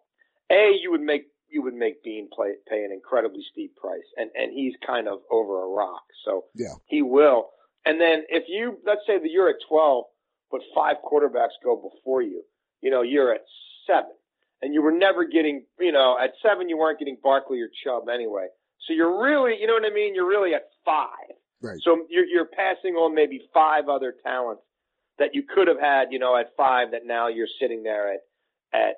A, 0.51 0.73
you 0.81 0.91
would 0.91 1.01
make, 1.01 1.27
you 1.49 1.63
would 1.63 1.75
make 1.75 2.03
Beane 2.03 2.29
play, 2.33 2.53
pay 2.69 2.85
an 2.85 2.93
incredibly 2.93 3.45
steep 3.53 3.77
price 3.77 4.07
and, 4.17 4.31
and 4.35 4.53
he's 4.53 4.75
kind 4.87 5.09
of 5.09 5.21
over 5.31 5.63
a 5.63 5.69
rock. 5.69 6.03
So 6.25 6.45
yeah. 6.55 6.75
he 6.87 7.03
will. 7.03 7.51
And 7.85 8.01
then 8.01 8.25
if 8.29 8.45
you, 8.49 8.79
let's 8.85 9.03
say 9.07 9.19
that 9.19 9.31
you're 9.31 9.49
at 9.49 9.57
12, 9.69 10.05
but 10.51 10.61
five 10.75 10.97
quarterbacks 11.05 11.55
go 11.63 11.77
before 11.77 12.23
you, 12.23 12.43
you 12.83 12.91
know, 12.91 13.03
you're 13.03 13.33
at 13.33 13.43
seven 13.87 14.13
and 14.63 14.75
you 14.75 14.83
were 14.83 14.93
never 14.93 15.25
getting, 15.25 15.65
you 15.79 15.93
know, 15.93 16.17
at 16.23 16.33
seven 16.43 16.69
you 16.69 16.77
weren't 16.77 16.99
getting 16.99 17.17
Barkley 17.23 17.61
or 17.61 17.69
Chubb 17.85 18.09
anyway. 18.09 18.49
So 18.87 18.93
you're 18.93 19.23
really, 19.23 19.57
you 19.61 19.67
know 19.67 19.75
what 19.75 19.85
I 19.85 19.95
mean? 19.95 20.15
You're 20.15 20.29
really 20.29 20.55
at 20.55 20.67
five. 20.85 21.37
Right. 21.63 21.79
So 21.83 22.07
you're, 22.11 22.27
you're 22.27 22.47
passing 22.47 22.95
on 22.95 23.15
maybe 23.15 23.41
five 23.55 23.89
other 23.89 24.15
talents 24.25 24.63
that 25.19 25.35
you 25.35 25.43
could 25.43 25.69
have 25.69 25.81
had, 25.81 26.09
you 26.11 26.19
know, 26.19 26.37
at 26.37 26.55
five 26.57 26.91
that 26.91 27.07
now 27.07 27.29
you're 27.29 27.49
sitting 27.61 27.83
there 27.83 28.15
at, 28.15 28.21
at 28.73 28.97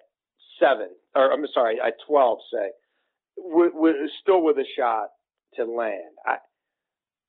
seven, 0.58 0.88
or 1.14 1.32
I'm 1.32 1.44
sorry, 1.52 1.78
at 1.81 1.94
12, 2.06 2.38
say, 2.52 2.69
with, 3.37 3.72
with, 3.75 3.96
still 4.22 4.43
with 4.43 4.56
a 4.58 4.66
shot 4.76 5.08
to 5.55 5.64
land. 5.64 6.14
I, 6.26 6.37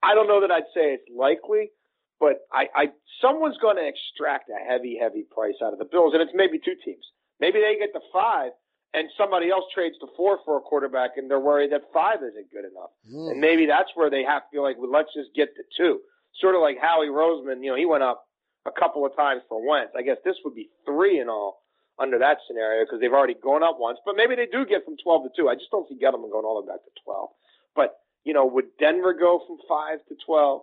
I 0.02 0.16
don't 0.16 0.28
know 0.28 0.42
that 0.42 0.52
I'd 0.52 0.70
say 0.74 0.94
it's 0.94 1.10
likely, 1.16 1.72
but 2.20 2.40
I, 2.52 2.68
I, 2.76 2.86
someone's 3.22 3.58
going 3.62 3.78
to 3.78 3.88
extract 3.88 4.50
a 4.50 4.60
heavy, 4.70 4.98
heavy 5.00 5.26
price 5.30 5.56
out 5.64 5.74
of 5.74 5.80
the 5.80 5.86
Bills, 5.86 6.14
and 6.14 6.22
it's 6.22 6.32
maybe 6.34 6.60
two 6.60 6.76
teams. 6.84 7.06
Maybe 7.40 7.60
they 7.60 7.78
get 7.80 7.94
to 7.94 8.02
five 8.12 8.52
and 8.94 9.08
somebody 9.18 9.50
else 9.50 9.66
trades 9.74 9.96
to 10.00 10.08
four 10.18 10.40
for 10.44 10.58
a 10.58 10.62
quarterback 10.62 11.12
and 11.18 11.30
they're 11.30 11.40
worried 11.40 11.72
that 11.72 11.82
five 11.94 12.18
isn't 12.18 12.52
good 12.52 12.66
enough. 12.66 12.90
Mm. 13.06 13.32
And 13.32 13.42
maybe 13.42 13.66
that's 13.66 13.90
where 13.96 14.10
they 14.10 14.24
have 14.24 14.42
to 14.44 14.48
be 14.52 14.60
like, 14.60 14.78
well, 14.78 14.92
let's 14.92 15.14
just 15.14 15.30
get 15.36 15.50
to 15.56 15.64
two. 15.78 16.00
Sort 16.42 16.56
of 16.56 16.62
like 16.62 16.78
Howie 16.82 17.08
Roseman, 17.08 17.64
you 17.64 17.70
know, 17.70 17.78
he 17.78 17.86
went 17.86 18.04
up 18.04 18.26
a 18.66 18.72
couple 18.72 19.06
of 19.06 19.16
times 19.16 19.42
for 19.48 19.66
Wentz. 19.66 19.94
I 19.96 20.02
guess 20.02 20.18
this 20.26 20.36
would 20.44 20.56
be 20.56 20.70
three 20.86 21.20
in 21.20 21.30
all 21.30 21.62
under 22.00 22.18
that 22.20 22.38
scenario 22.48 22.86
because 22.86 23.00
they've 23.00 23.14
already 23.14 23.36
gone 23.36 23.64
up 23.64 23.78
once. 23.80 24.00
But 24.06 24.16
maybe 24.16 24.36
they 24.36 24.48
do 24.48 24.66
get 24.66 24.86
from 24.86 24.96
12 25.02 25.24
to 25.24 25.30
2. 25.44 25.50
I 25.50 25.56
just 25.56 25.72
don't 25.72 25.88
see 25.88 25.96
Gettleman 25.96 26.32
going 26.32 26.46
all 26.46 26.62
the 26.62 26.68
way 26.68 26.74
back 26.74 26.84
to 26.84 26.92
12. 27.04 27.30
But, 27.76 28.00
you 28.24 28.34
know, 28.34 28.46
would 28.46 28.78
Denver 28.80 29.14
go 29.14 29.42
from 29.46 29.58
5 29.68 30.00
to 30.10 30.16
12? 30.26 30.62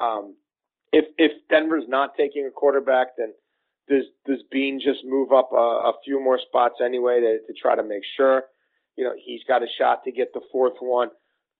Um, 0.00 0.36
if, 0.92 1.04
if 1.18 1.32
Denver's 1.50 1.88
not 1.88 2.16
taking 2.16 2.46
a 2.46 2.50
quarterback, 2.50 3.16
then– 3.16 3.34
does 3.88 4.04
does 4.26 4.42
Beane 4.50 4.80
just 4.80 5.04
move 5.04 5.32
up 5.32 5.50
a, 5.52 5.90
a 5.90 5.92
few 6.04 6.22
more 6.22 6.38
spots 6.38 6.76
anyway 6.84 7.20
to, 7.20 7.38
to 7.46 7.52
try 7.60 7.74
to 7.74 7.82
make 7.82 8.02
sure, 8.16 8.44
you 8.96 9.04
know, 9.04 9.12
he's 9.16 9.40
got 9.48 9.62
a 9.62 9.66
shot 9.78 10.04
to 10.04 10.12
get 10.12 10.32
the 10.32 10.44
fourth 10.52 10.76
one? 10.80 11.08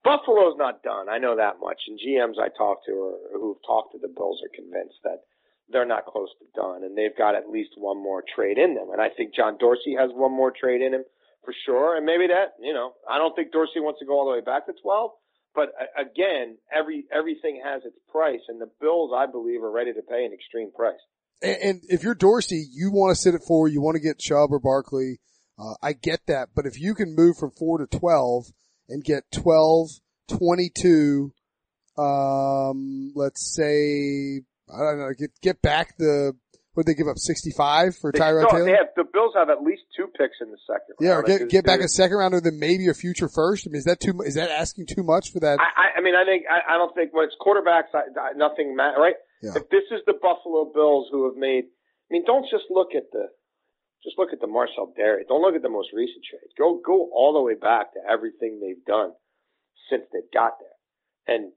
Buffalo's 0.05 0.55
not 0.57 0.83
done. 0.83 1.09
I 1.09 1.19
know 1.19 1.37
that 1.37 1.57
much. 1.61 1.81
And 1.89 1.99
GMs 1.99 2.39
I 2.41 2.49
talk 2.57 2.85
to 2.87 2.93
or 2.93 3.19
who've 3.33 3.63
talked 3.67 3.93
to 3.93 3.99
the 3.99 4.13
Bills 4.15 4.41
are 4.45 4.55
convinced 4.55 5.01
that 5.03 5.25
they're 5.71 5.87
not 5.87 6.07
close 6.07 6.29
to 6.39 6.47
done, 6.55 6.85
and 6.85 6.97
they've 6.97 7.17
got 7.17 7.35
at 7.35 7.49
least 7.51 7.71
one 7.77 8.03
more 8.03 8.23
trade 8.35 8.59
in 8.59 8.75
them. 8.75 8.89
And 8.93 9.01
I 9.01 9.09
think 9.09 9.35
John 9.35 9.59
Dorsey 9.59 9.97
has 9.99 10.11
one 10.13 10.33
more 10.33 10.53
trade 10.53 10.81
in 10.81 10.95
him 10.95 11.05
for 11.45 11.55
sure. 11.67 11.97
And 11.97 12.07
maybe 12.07 12.27
that, 12.29 12.55
you 12.61 12.73
know, 12.73 12.93
I 13.09 13.19
don't 13.19 13.35
think 13.37 13.53
Dorsey 13.53 13.81
wants 13.81 14.01
to 14.01 14.07
go 14.07 14.19
all 14.19 14.27
the 14.27 14.33
way 14.33 14.41
back 14.41 14.67
to 14.67 14.73
12. 14.81 15.11
But 15.55 15.73
again, 15.99 16.59
every 16.73 17.07
everything 17.13 17.61
has 17.65 17.83
its 17.85 17.97
price, 18.13 18.43
and 18.49 18.61
the 18.61 18.71
Bills, 18.81 19.11
I 19.17 19.27
believe, 19.27 19.63
are 19.63 19.71
ready 19.71 19.93
to 19.93 20.03
pay 20.03 20.25
an 20.25 20.33
extreme 20.33 20.71
price 20.71 21.01
and, 21.43 21.57
and 21.63 21.81
if 21.89 22.03
you're 22.03 22.15
Dorsey, 22.15 22.67
you 22.71 22.91
want 22.91 23.15
to 23.15 23.21
sit 23.21 23.35
at 23.35 23.43
four, 23.43 23.69
you 23.69 23.81
want 23.81 23.97
to 23.97 24.03
get 24.03 24.19
Chubb 24.19 24.53
or 24.53 24.59
Barkley. 24.59 25.21
Uh, 25.59 25.75
I 25.83 25.93
get 25.93 26.21
that, 26.27 26.51
but 26.55 26.67
if 26.67 26.79
you 26.79 26.95
can 26.95 27.17
move 27.17 27.37
from 27.37 27.51
four 27.51 27.79
to 27.79 27.87
12 27.87 28.53
and 28.89 29.03
get 29.03 29.25
12, 29.33 29.91
22, 30.29 31.33
um, 31.97 33.13
let's 33.17 33.55
say, 33.55 34.43
I 34.73 34.79
don't 34.79 34.99
know, 34.99 35.13
get, 35.17 35.31
get 35.41 35.63
back 35.63 35.97
the, 35.99 36.35
would 36.77 36.87
they 36.87 36.95
give 36.95 37.09
up 37.09 37.19
65 37.19 37.97
for 37.97 38.13
they, 38.13 38.19
Tyrod 38.19 38.43
no, 38.43 38.49
Taylor? 38.51 38.65
They 38.65 38.79
have, 38.79 38.95
the 38.95 39.05
Bills 39.11 39.35
have 39.35 39.51
at 39.51 39.63
least 39.63 39.83
two 39.97 40.07
picks 40.17 40.39
in 40.41 40.51
the 40.51 40.59
second. 40.63 40.95
Yeah, 41.01 41.19
or 41.19 41.23
get, 41.23 41.49
get 41.51 41.65
back 41.65 41.81
a 41.81 41.89
second 41.89 42.17
rounder, 42.17 42.41
then 42.41 42.59
maybe 42.59 42.87
a 42.87 42.95
future 42.95 43.29
first. 43.29 43.67
I 43.67 43.71
mean, 43.71 43.79
is 43.79 43.85
that 43.85 43.99
too, 43.99 44.21
is 44.23 44.35
that 44.35 44.51
asking 44.51 44.87
too 44.87 45.03
much 45.03 45.33
for 45.33 45.41
that? 45.41 45.59
I, 45.59 45.99
I 45.99 46.01
mean, 46.01 46.15
I 46.15 46.25
think, 46.25 46.45
I, 46.47 46.75
I 46.75 46.79
don't 46.79 46.95
think 46.95 47.13
when 47.13 47.25
it's 47.25 47.35
quarterbacks, 47.41 47.91
I, 47.95 48.37
nothing 48.37 48.77
matters, 48.77 48.99
right? 49.01 49.19
Yeah. 49.43 49.59
If 49.59 49.69
this 49.71 49.91
is 49.91 50.07
the 50.07 50.15
Buffalo 50.15 50.71
Bills 50.73 51.09
who 51.11 51.27
have 51.27 51.37
made, 51.37 51.65
I 51.67 52.09
mean, 52.11 52.25
don't 52.25 52.47
just 52.51 52.71
look 52.71 52.95
at 52.95 53.11
the, 53.13 53.27
just 54.05 54.19
look 54.19 54.31
at 54.33 54.41
the 54.41 54.47
Marcell 54.47 54.95
Dareus. 54.95 55.27
Don't 55.27 55.43
look 55.43 55.57
at 55.57 55.63
the 55.63 55.69
most 55.69 55.89
recent 55.93 56.23
trade. 56.23 56.55
Go, 56.57 56.81
go 56.85 57.11
all 57.11 57.35
the 57.35 57.43
way 57.43 57.55
back 57.55 57.93
to 57.95 58.01
everything 58.07 58.61
they've 58.63 58.85
done 58.87 59.13
since 59.91 60.05
they 60.13 60.23
got 60.33 60.55
there. 60.63 60.79
And 61.27 61.53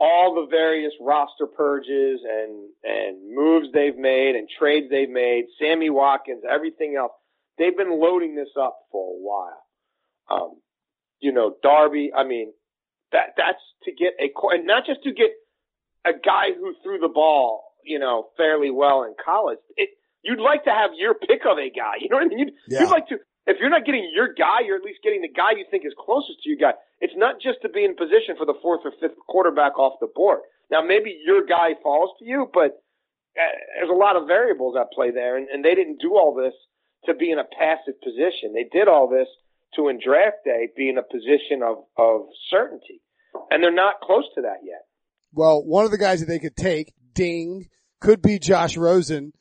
all 0.00 0.34
the 0.34 0.46
various 0.50 0.92
roster 1.00 1.46
purges 1.46 2.20
and, 2.24 2.68
and 2.82 3.34
moves 3.34 3.68
they've 3.74 3.96
made 3.98 4.34
and 4.34 4.48
trades 4.58 4.86
they've 4.90 5.10
made, 5.10 5.44
Sammy 5.60 5.90
Watkins, 5.90 6.42
everything 6.48 6.96
else. 6.98 7.12
They've 7.58 7.76
been 7.76 8.00
loading 8.00 8.34
this 8.34 8.48
up 8.58 8.78
for 8.90 9.04
a 9.12 9.18
while. 9.18 9.62
Um, 10.30 10.60
you 11.20 11.32
know, 11.32 11.54
Darby, 11.62 12.12
I 12.16 12.24
mean, 12.24 12.52
that, 13.12 13.34
that's 13.36 13.60
to 13.84 13.92
get 13.92 14.14
a, 14.18 14.30
and 14.54 14.66
not 14.66 14.86
just 14.86 15.02
to 15.02 15.12
get 15.12 15.32
a 16.06 16.12
guy 16.12 16.52
who 16.58 16.74
threw 16.82 16.98
the 16.98 17.08
ball, 17.08 17.64
you 17.84 17.98
know, 17.98 18.28
fairly 18.38 18.70
well 18.70 19.02
in 19.02 19.14
college. 19.22 19.58
It, 19.76 19.90
you'd 20.22 20.40
like 20.40 20.64
to 20.64 20.70
have 20.70 20.92
your 20.96 21.12
pick 21.14 21.40
of 21.44 21.58
a 21.58 21.68
guy. 21.70 21.94
You 22.00 22.08
know 22.08 22.16
what 22.16 22.24
I 22.24 22.28
mean? 22.28 22.38
You'd, 22.38 22.52
Yeah. 22.68 22.80
you'd 22.80 22.90
like 22.90 23.08
to, 23.08 23.16
if 23.46 23.56
you're 23.58 23.70
not 23.70 23.84
getting 23.84 24.10
your 24.14 24.32
guy, 24.34 24.66
you're 24.66 24.76
at 24.76 24.84
least 24.84 25.00
getting 25.02 25.22
the 25.22 25.32
guy 25.32 25.56
you 25.56 25.64
think 25.70 25.84
is 25.86 25.94
closest 25.98 26.42
to 26.42 26.48
your 26.48 26.58
guy. 26.58 26.76
It's 27.00 27.16
not 27.16 27.40
just 27.40 27.62
to 27.62 27.68
be 27.68 27.84
in 27.84 27.96
position 27.96 28.36
for 28.36 28.44
the 28.44 28.58
fourth 28.60 28.82
or 28.84 28.92
fifth 29.00 29.16
quarterback 29.26 29.78
off 29.78 30.00
the 30.00 30.08
board. 30.12 30.40
Now, 30.70 30.82
maybe 30.82 31.18
your 31.24 31.44
guy 31.46 31.74
falls 31.82 32.10
to 32.18 32.24
you, 32.24 32.48
but 32.52 32.82
uh, 33.38 33.42
there's 33.78 33.90
a 33.90 33.96
lot 33.96 34.16
of 34.16 34.26
variables 34.26 34.76
at 34.78 34.92
play 34.92 35.10
there, 35.10 35.36
and, 35.36 35.48
and 35.48 35.64
they 35.64 35.74
didn't 35.74 36.00
do 36.00 36.14
all 36.14 36.34
this 36.34 36.54
to 37.06 37.14
be 37.14 37.30
in 37.32 37.38
a 37.38 37.44
passive 37.44 38.00
position. 38.02 38.52
They 38.52 38.68
did 38.70 38.88
all 38.88 39.08
this 39.08 39.28
to, 39.76 39.88
in 39.88 39.98
draft 40.04 40.44
day, 40.44 40.68
be 40.76 40.88
in 40.88 40.98
a 40.98 41.02
position 41.02 41.62
of, 41.64 41.84
of 41.96 42.26
certainty. 42.50 43.00
And 43.50 43.62
they're 43.62 43.72
not 43.72 44.00
close 44.00 44.24
to 44.34 44.42
that 44.42 44.58
yet. 44.62 44.84
Well, 45.32 45.64
one 45.64 45.84
of 45.84 45.90
the 45.90 45.98
guys 45.98 46.20
that 46.20 46.26
they 46.26 46.38
could 46.38 46.56
take, 46.56 46.92
ding, 47.14 47.68
could 48.00 48.20
be 48.20 48.38
Josh 48.38 48.76
Rosen. 48.76 49.32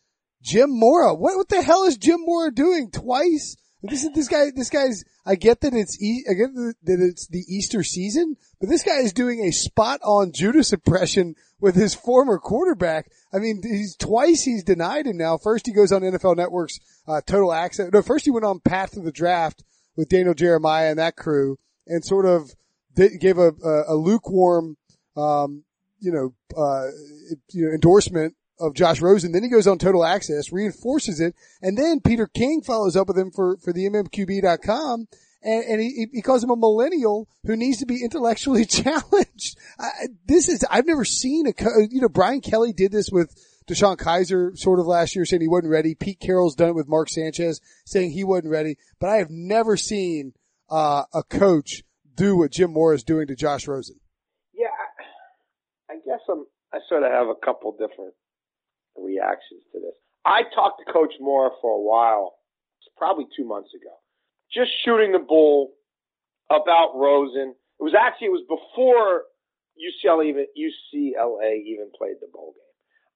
Jim 0.41 0.69
Mora. 0.71 1.13
What, 1.13 1.35
what 1.35 1.49
the 1.49 1.61
hell 1.61 1.83
is 1.83 1.97
Jim 1.97 2.19
Mora 2.21 2.51
doing 2.51 2.91
twice? 2.91 3.57
This 3.81 4.03
is, 4.03 4.11
this 4.11 4.27
guy, 4.27 4.51
this 4.53 4.69
guy's, 4.69 5.05
I 5.25 5.35
get 5.35 5.61
that 5.61 5.73
it's, 5.73 5.97
I 6.29 6.33
get 6.33 6.53
that 6.53 6.99
it's 6.99 7.27
the 7.27 7.45
Easter 7.47 7.81
season, 7.81 8.35
but 8.59 8.67
this 8.67 8.83
guy 8.83 8.97
is 8.97 9.13
doing 9.13 9.45
a 9.45 9.51
spot 9.51 10.01
on 10.03 10.33
Judas 10.33 10.73
impression 10.73 11.35
with 11.61 11.75
his 11.75 11.95
former 11.95 12.39
quarterback. 12.39 13.09
I 13.33 13.39
mean, 13.39 13.61
he's 13.63 13.95
twice 13.95 14.43
he's 14.43 14.65
denied 14.65 15.07
him 15.07 15.17
now. 15.17 15.37
First 15.37 15.65
he 15.65 15.71
goes 15.71 15.93
on 15.93 16.01
NFL 16.01 16.35
Network's, 16.35 16.79
uh, 17.07 17.21
total 17.25 17.53
access. 17.53 17.89
No, 17.93 18.01
first 18.01 18.25
he 18.25 18.31
went 18.31 18.45
on 18.45 18.59
Path 18.59 18.91
to 18.91 18.99
the 18.99 19.13
Draft 19.13 19.63
with 19.95 20.09
Daniel 20.09 20.33
Jeremiah 20.33 20.89
and 20.89 20.99
that 20.99 21.15
crew 21.15 21.57
and 21.87 22.03
sort 22.03 22.25
of 22.25 22.53
gave 22.95 23.37
a, 23.37 23.53
a, 23.63 23.93
a 23.93 23.95
lukewarm, 23.95 24.75
um, 25.15 25.63
you 26.01 26.11
know, 26.11 26.33
uh, 26.57 26.87
you 27.51 27.65
know, 27.65 27.71
endorsement 27.71 28.35
of 28.59 28.73
Josh 28.73 29.01
Rosen. 29.01 29.31
Then 29.31 29.43
he 29.43 29.49
goes 29.49 29.67
on 29.67 29.77
Total 29.77 30.03
Access, 30.03 30.51
reinforces 30.51 31.19
it, 31.19 31.35
and 31.61 31.77
then 31.77 32.01
Peter 32.01 32.27
King 32.27 32.61
follows 32.61 32.95
up 32.95 33.07
with 33.07 33.17
him 33.17 33.31
for 33.31 33.57
for 33.57 33.73
the 33.73 33.85
MMQB.com, 33.89 35.07
and, 35.41 35.63
and 35.63 35.81
he 35.81 36.07
he 36.11 36.21
calls 36.21 36.43
him 36.43 36.49
a 36.49 36.55
millennial 36.55 37.27
who 37.45 37.55
needs 37.55 37.79
to 37.79 37.85
be 37.85 38.03
intellectually 38.03 38.65
challenged. 38.65 39.57
I, 39.79 39.89
this 40.25 40.49
is 40.49 40.65
I've 40.69 40.87
never 40.87 41.05
seen 41.05 41.47
a 41.47 41.53
you 41.89 42.01
know 42.01 42.09
Brian 42.09 42.41
Kelly 42.41 42.73
did 42.73 42.91
this 42.91 43.09
with. 43.11 43.35
DeShone 43.69 43.97
Kizer 43.97 44.57
sort 44.57 44.79
of 44.79 44.87
last 44.87 45.15
year 45.15 45.25
saying 45.25 45.43
he 45.43 45.47
wasn't 45.47 45.69
ready. 45.69 45.93
Pete 45.93 46.19
Carroll's 46.19 46.55
done 46.55 46.69
it 46.69 46.75
with 46.75 46.87
Mark 46.87 47.07
Sanchez 47.07 47.61
saying 47.85 48.09
he 48.09 48.23
wasn't 48.23 48.49
ready. 48.49 48.77
But 48.99 49.11
I 49.11 49.17
have 49.17 49.29
never 49.29 49.77
seen 49.77 50.33
uh, 50.71 51.03
a 51.13 51.21
coach 51.21 51.83
do 52.15 52.35
what 52.35 52.51
Jim 52.51 52.73
Mora 52.73 52.95
is 52.95 53.03
doing 53.03 53.27
to 53.27 53.35
Josh 53.35 53.67
Rosen. 53.67 53.99
Yeah, 54.53 54.67
I, 55.89 55.93
I 55.93 55.95
guess 55.97 56.19
I'm, 56.27 56.45
I 56.73 56.79
sort 56.89 57.03
of 57.03 57.11
have 57.11 57.27
a 57.27 57.45
couple 57.45 57.71
different 57.73 58.15
reactions 59.03 59.63
to 59.73 59.79
this. 59.79 59.95
I 60.25 60.43
talked 60.53 60.81
to 60.85 60.91
Coach 60.91 61.13
Mora 61.19 61.51
for 61.61 61.71
a 61.71 61.81
while, 61.81 62.35
it's 62.79 62.89
probably 62.97 63.25
two 63.35 63.45
months 63.45 63.69
ago, 63.73 63.93
just 64.53 64.71
shooting 64.83 65.11
the 65.11 65.19
bull 65.19 65.71
about 66.49 66.95
Rosen. 66.95 67.55
It 67.79 67.83
was 67.83 67.95
actually, 67.95 68.27
it 68.27 68.31
was 68.31 68.45
before 68.47 69.23
UCLA 69.79 70.29
even, 70.29 70.45
UCLA 70.57 71.63
even 71.65 71.89
played 71.97 72.17
the 72.21 72.27
bowl 72.31 72.53
game. 72.53 72.63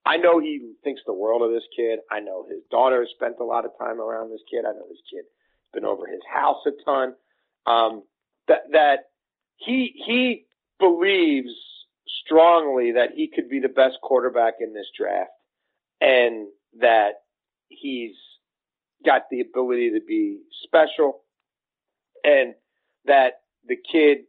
I 0.05 0.17
know 0.17 0.39
he 0.39 0.73
thinks 0.83 1.01
the 1.05 1.13
world 1.13 1.41
of 1.41 1.51
this 1.51 1.67
kid. 1.75 1.99
I 2.11 2.19
know 2.19 2.45
his 2.49 2.59
daughter 2.69 2.99
has 2.99 3.09
spent 3.15 3.35
a 3.39 3.45
lot 3.45 3.65
of 3.65 3.71
time 3.79 4.01
around 4.01 4.31
this 4.31 4.43
kid. 4.49 4.65
I 4.65 4.73
know 4.73 4.85
this 4.89 5.03
kid 5.09 5.23
has 5.23 5.71
been 5.73 5.85
over 5.85 6.07
his 6.07 6.21
house 6.31 6.57
a 6.65 6.71
ton. 6.83 7.15
Um, 7.65 8.03
that, 8.47 8.63
that 8.73 8.99
he, 9.55 9.93
he 10.05 10.45
believes 10.79 11.53
strongly 12.25 12.91
that 12.93 13.11
he 13.15 13.29
could 13.33 13.49
be 13.49 13.59
the 13.59 13.69
best 13.69 13.95
quarterback 14.01 14.55
in 14.59 14.73
this 14.73 14.87
draft 14.97 15.31
and 16.01 16.47
that 16.79 17.23
he's 17.69 18.15
got 19.05 19.23
the 19.29 19.41
ability 19.41 19.91
to 19.91 20.01
be 20.05 20.39
special 20.63 21.21
and 22.23 22.53
that 23.05 23.41
the 23.67 23.75
kid 23.75 24.19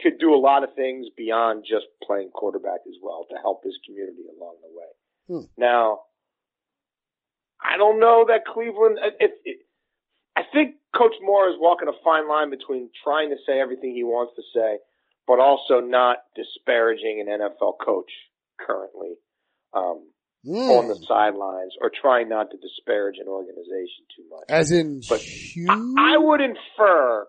could 0.00 0.18
do 0.18 0.34
a 0.34 0.38
lot 0.38 0.62
of 0.62 0.74
things 0.74 1.06
beyond 1.16 1.64
just 1.68 1.86
playing 2.02 2.30
quarterback 2.30 2.80
as 2.86 2.94
well 3.02 3.26
to 3.28 3.36
help 3.42 3.64
his 3.64 3.76
community 3.84 4.22
along 4.38 4.54
the 4.62 4.68
way. 4.78 5.40
Hmm. 5.40 5.46
Now, 5.56 6.00
I 7.62 7.76
don't 7.76 7.98
know 7.98 8.26
that 8.28 8.46
Cleveland, 8.46 8.98
it, 9.18 9.32
it, 9.44 9.58
I 10.36 10.42
think 10.52 10.76
Coach 10.96 11.14
Mora 11.20 11.50
is 11.50 11.58
walking 11.58 11.88
a 11.88 12.04
fine 12.04 12.28
line 12.28 12.50
between 12.50 12.90
trying 13.02 13.30
to 13.30 13.36
say 13.44 13.60
everything 13.60 13.92
he 13.94 14.04
wants 14.04 14.34
to 14.36 14.42
say, 14.54 14.78
but 15.26 15.40
also 15.40 15.80
not 15.80 16.18
disparaging 16.36 17.20
an 17.26 17.40
NFL 17.40 17.74
coach 17.84 18.10
currently 18.60 19.14
um, 19.74 20.06
Mm. 20.48 20.78
on 20.78 20.88
the 20.88 20.96
sidelines 21.06 21.74
or 21.80 21.90
trying 21.90 22.28
not 22.30 22.50
to 22.50 22.56
disparage 22.56 23.16
an 23.20 23.28
organization 23.28 24.04
too 24.16 24.24
much. 24.30 24.44
As 24.48 24.70
in 24.70 25.02
But 25.08 25.20
huge? 25.20 25.68
I, 25.68 26.14
I 26.14 26.16
would 26.16 26.40
infer, 26.40 27.26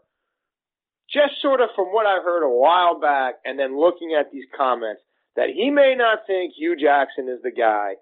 just 1.12 1.42
sort 1.42 1.60
of 1.60 1.70
from 1.76 1.88
what 1.88 2.06
I 2.06 2.22
heard 2.24 2.46
a 2.46 2.50
while 2.50 3.00
back 3.00 3.36
and 3.44 3.60
then 3.60 3.78
looking 3.78 4.16
at 4.18 4.32
these 4.32 4.46
comments, 4.56 5.02
that 5.36 5.50
he 5.50 5.70
may 5.70 5.96
not 5.98 6.20
think 6.28 6.54
Hue 6.54 6.76
Jackson 6.76 7.28
is 7.28 7.42
the 7.44 7.52
guy 7.52 7.96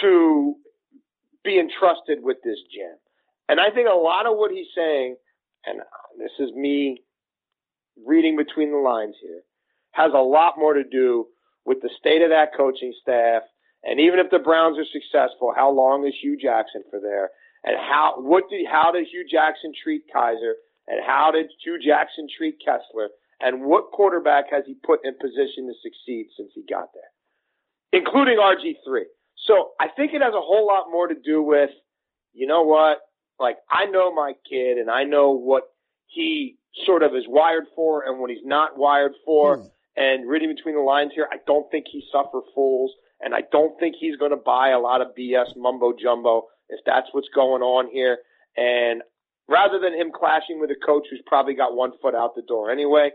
to 0.00 0.54
be 1.44 1.58
entrusted 1.58 2.22
with 2.22 2.38
this 2.42 2.58
gem. 2.74 2.96
And 3.48 3.60
I 3.60 3.70
think 3.70 3.88
a 3.88 3.96
lot 3.96 4.26
of 4.26 4.36
what 4.36 4.50
he's 4.50 4.66
saying, 4.74 5.16
and 5.64 5.80
this 6.18 6.32
is 6.38 6.52
me 6.54 7.02
reading 8.06 8.36
between 8.36 8.70
the 8.72 8.78
lines 8.78 9.14
here, 9.20 9.42
has 9.92 10.12
a 10.14 10.18
lot 10.18 10.54
more 10.58 10.74
to 10.74 10.84
do 10.84 11.26
with 11.64 11.80
the 11.82 11.90
state 11.98 12.22
of 12.22 12.30
that 12.30 12.56
coaching 12.56 12.92
staff. 13.00 13.42
And 13.86 14.00
even 14.00 14.18
if 14.18 14.30
the 14.30 14.40
Browns 14.40 14.76
are 14.78 14.84
successful, 14.84 15.54
how 15.54 15.70
long 15.70 16.06
is 16.06 16.14
Hue 16.20 16.36
Jackson 16.36 16.82
for 16.90 16.98
there? 16.98 17.30
And 17.62 17.76
how, 17.78 18.14
what 18.18 18.50
did, 18.50 18.66
how 18.66 18.90
did 18.90 19.06
Hue 19.06 19.24
Jackson 19.30 19.72
treat 19.80 20.02
Kizer? 20.12 20.54
And 20.88 21.00
how 21.06 21.30
did 21.30 21.46
Hue 21.62 21.78
Jackson 21.78 22.26
treat 22.36 22.58
Kessler? 22.58 23.10
And 23.40 23.62
what 23.64 23.92
quarterback 23.92 24.50
has 24.50 24.64
he 24.66 24.74
put 24.74 25.00
in 25.04 25.14
position 25.14 25.68
to 25.68 25.74
succeed 25.82 26.26
since 26.36 26.50
he 26.54 26.64
got 26.68 26.90
there? 26.94 28.00
Including 28.00 28.38
RG3. 28.38 29.02
So 29.46 29.70
I 29.78 29.86
think 29.88 30.14
it 30.14 30.22
has 30.22 30.34
a 30.34 30.40
whole 30.40 30.66
lot 30.66 30.90
more 30.90 31.06
to 31.06 31.14
do 31.14 31.42
with, 31.42 31.70
you 32.32 32.46
know 32.48 32.62
what? 32.62 32.98
Like, 33.38 33.58
I 33.70 33.86
know 33.86 34.12
my 34.12 34.32
kid 34.48 34.78
and 34.78 34.90
I 34.90 35.04
know 35.04 35.30
what 35.30 35.64
he 36.06 36.56
sort 36.84 37.04
of 37.04 37.14
is 37.14 37.24
wired 37.28 37.64
for 37.76 38.04
and 38.04 38.18
what 38.18 38.30
he's 38.30 38.44
not 38.44 38.76
wired 38.76 39.12
for. 39.24 39.58
Hmm. 39.58 39.66
And 39.96 40.28
reading 40.28 40.52
between 40.54 40.74
the 40.74 40.82
lines 40.82 41.12
here, 41.14 41.28
I 41.30 41.36
don't 41.46 41.70
think 41.70 41.86
he 41.90 42.02
suffer 42.12 42.40
fools 42.54 42.92
and 43.20 43.34
I 43.34 43.42
don't 43.50 43.78
think 43.78 43.96
he's 43.98 44.16
going 44.16 44.30
to 44.30 44.36
buy 44.36 44.70
a 44.70 44.78
lot 44.78 45.00
of 45.00 45.08
BS 45.18 45.56
mumbo 45.56 45.92
jumbo 46.00 46.44
if 46.68 46.80
that's 46.84 47.08
what's 47.12 47.28
going 47.34 47.62
on 47.62 47.90
here. 47.90 48.18
And 48.56 49.02
rather 49.48 49.78
than 49.78 49.94
him 49.94 50.10
clashing 50.14 50.60
with 50.60 50.70
a 50.70 50.86
coach 50.86 51.06
who's 51.10 51.22
probably 51.26 51.54
got 51.54 51.74
one 51.74 51.92
foot 52.02 52.14
out 52.14 52.34
the 52.34 52.42
door 52.42 52.70
anyway, 52.70 53.10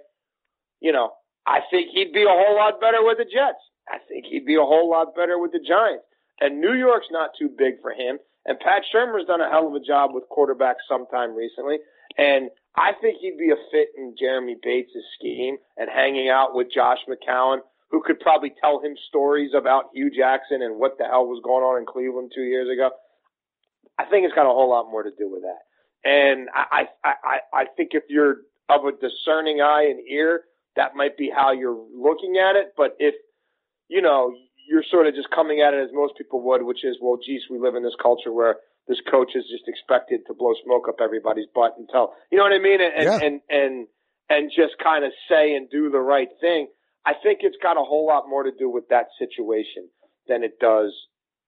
you 0.79 0.91
know, 0.91 1.11
I 1.45 1.59
think 1.69 1.89
he'd 1.93 2.13
be 2.13 2.23
a 2.23 2.29
whole 2.29 2.55
lot 2.55 2.79
better 2.79 3.03
with 3.03 3.17
the 3.17 3.25
Jets. 3.25 3.61
I 3.89 3.97
think 4.07 4.25
he'd 4.25 4.45
be 4.45 4.55
a 4.55 4.61
whole 4.65 4.89
lot 4.89 5.15
better 5.15 5.39
with 5.39 5.51
the 5.51 5.59
Giants. 5.59 6.05
And 6.39 6.61
New 6.61 6.73
York's 6.73 7.07
not 7.11 7.31
too 7.37 7.49
big 7.55 7.81
for 7.81 7.91
him. 7.91 8.17
And 8.45 8.59
Pat 8.59 8.83
Shurmur's 8.93 9.27
done 9.27 9.41
a 9.41 9.49
hell 9.49 9.67
of 9.67 9.75
a 9.75 9.79
job 9.79 10.11
with 10.13 10.23
quarterbacks 10.29 10.87
sometime 10.89 11.35
recently. 11.35 11.77
And 12.17 12.49
I 12.75 12.93
think 12.99 13.19
he'd 13.19 13.37
be 13.37 13.51
a 13.51 13.61
fit 13.71 13.89
in 13.97 14.15
Jeremy 14.17 14.55
Bates' 14.61 14.97
scheme 15.17 15.57
and 15.77 15.89
hanging 15.89 16.29
out 16.29 16.55
with 16.55 16.71
Josh 16.73 16.99
McCown, 17.07 17.59
who 17.91 18.01
could 18.01 18.19
probably 18.19 18.53
tell 18.61 18.81
him 18.81 18.95
stories 19.09 19.51
about 19.55 19.85
Hue 19.93 20.09
Jackson 20.09 20.61
and 20.61 20.79
what 20.79 20.97
the 20.97 21.03
hell 21.03 21.25
was 21.27 21.41
going 21.43 21.63
on 21.63 21.79
in 21.79 21.85
Cleveland 21.85 22.31
two 22.33 22.43
years 22.43 22.69
ago. 22.71 22.89
I 23.99 24.05
think 24.05 24.25
it's 24.25 24.33
got 24.33 24.45
a 24.49 24.53
whole 24.53 24.69
lot 24.69 24.89
more 24.89 25.03
to 25.03 25.11
do 25.11 25.29
with 25.29 25.43
that. 25.43 25.59
And 26.03 26.49
I, 26.55 26.87
I, 27.03 27.13
I, 27.23 27.37
I 27.53 27.65
think 27.77 27.89
if 27.93 28.03
you're 28.09 28.37
of 28.69 28.85
a 28.85 28.91
discerning 28.93 29.61
eye 29.61 29.87
and 29.91 29.99
ear, 30.07 30.41
that 30.77 30.95
might 30.95 31.17
be 31.17 31.29
how 31.29 31.51
you're 31.51 31.77
looking 31.95 32.37
at 32.37 32.55
it. 32.55 32.73
But 32.77 32.95
if, 32.97 33.13
you 33.89 34.01
know, 34.01 34.33
you're 34.69 34.85
sort 34.89 35.05
of 35.05 35.13
just 35.13 35.29
coming 35.29 35.59
at 35.59 35.73
it 35.73 35.83
as 35.83 35.89
most 35.93 36.13
people 36.17 36.41
would, 36.43 36.63
which 36.63 36.85
is, 36.85 36.97
well, 37.01 37.19
geez, 37.23 37.41
we 37.51 37.59
live 37.59 37.75
in 37.75 37.83
this 37.83 37.95
culture 38.01 38.31
where 38.31 38.55
this 38.87 39.01
coach 39.11 39.35
is 39.35 39.43
just 39.51 39.67
expected 39.67 40.21
to 40.27 40.33
blow 40.33 40.53
smoke 40.63 40.87
up 40.87 40.95
everybody's 41.03 41.45
butt 41.53 41.75
and 41.77 41.87
tell, 41.91 42.13
you 42.31 42.37
know 42.37 42.45
what 42.45 42.53
I 42.53 42.59
mean? 42.59 42.79
And, 42.81 43.03
Yeah. 43.03 43.19
and, 43.21 43.41
and, 43.49 43.87
and 44.29 44.49
just 44.49 44.79
kind 44.81 45.03
of 45.03 45.11
say 45.29 45.53
and 45.55 45.69
do 45.69 45.91
the 45.91 45.99
right 45.99 46.29
thing. 46.39 46.67
I 47.05 47.13
think 47.21 47.39
it's 47.41 47.57
got 47.61 47.77
a 47.77 47.83
whole 47.83 48.05
lot 48.05 48.29
more 48.29 48.43
to 48.43 48.51
do 48.57 48.69
with 48.69 48.89
that 48.89 49.07
situation 49.17 49.89
than 50.27 50.43
it 50.43 50.59
does, 50.59 50.93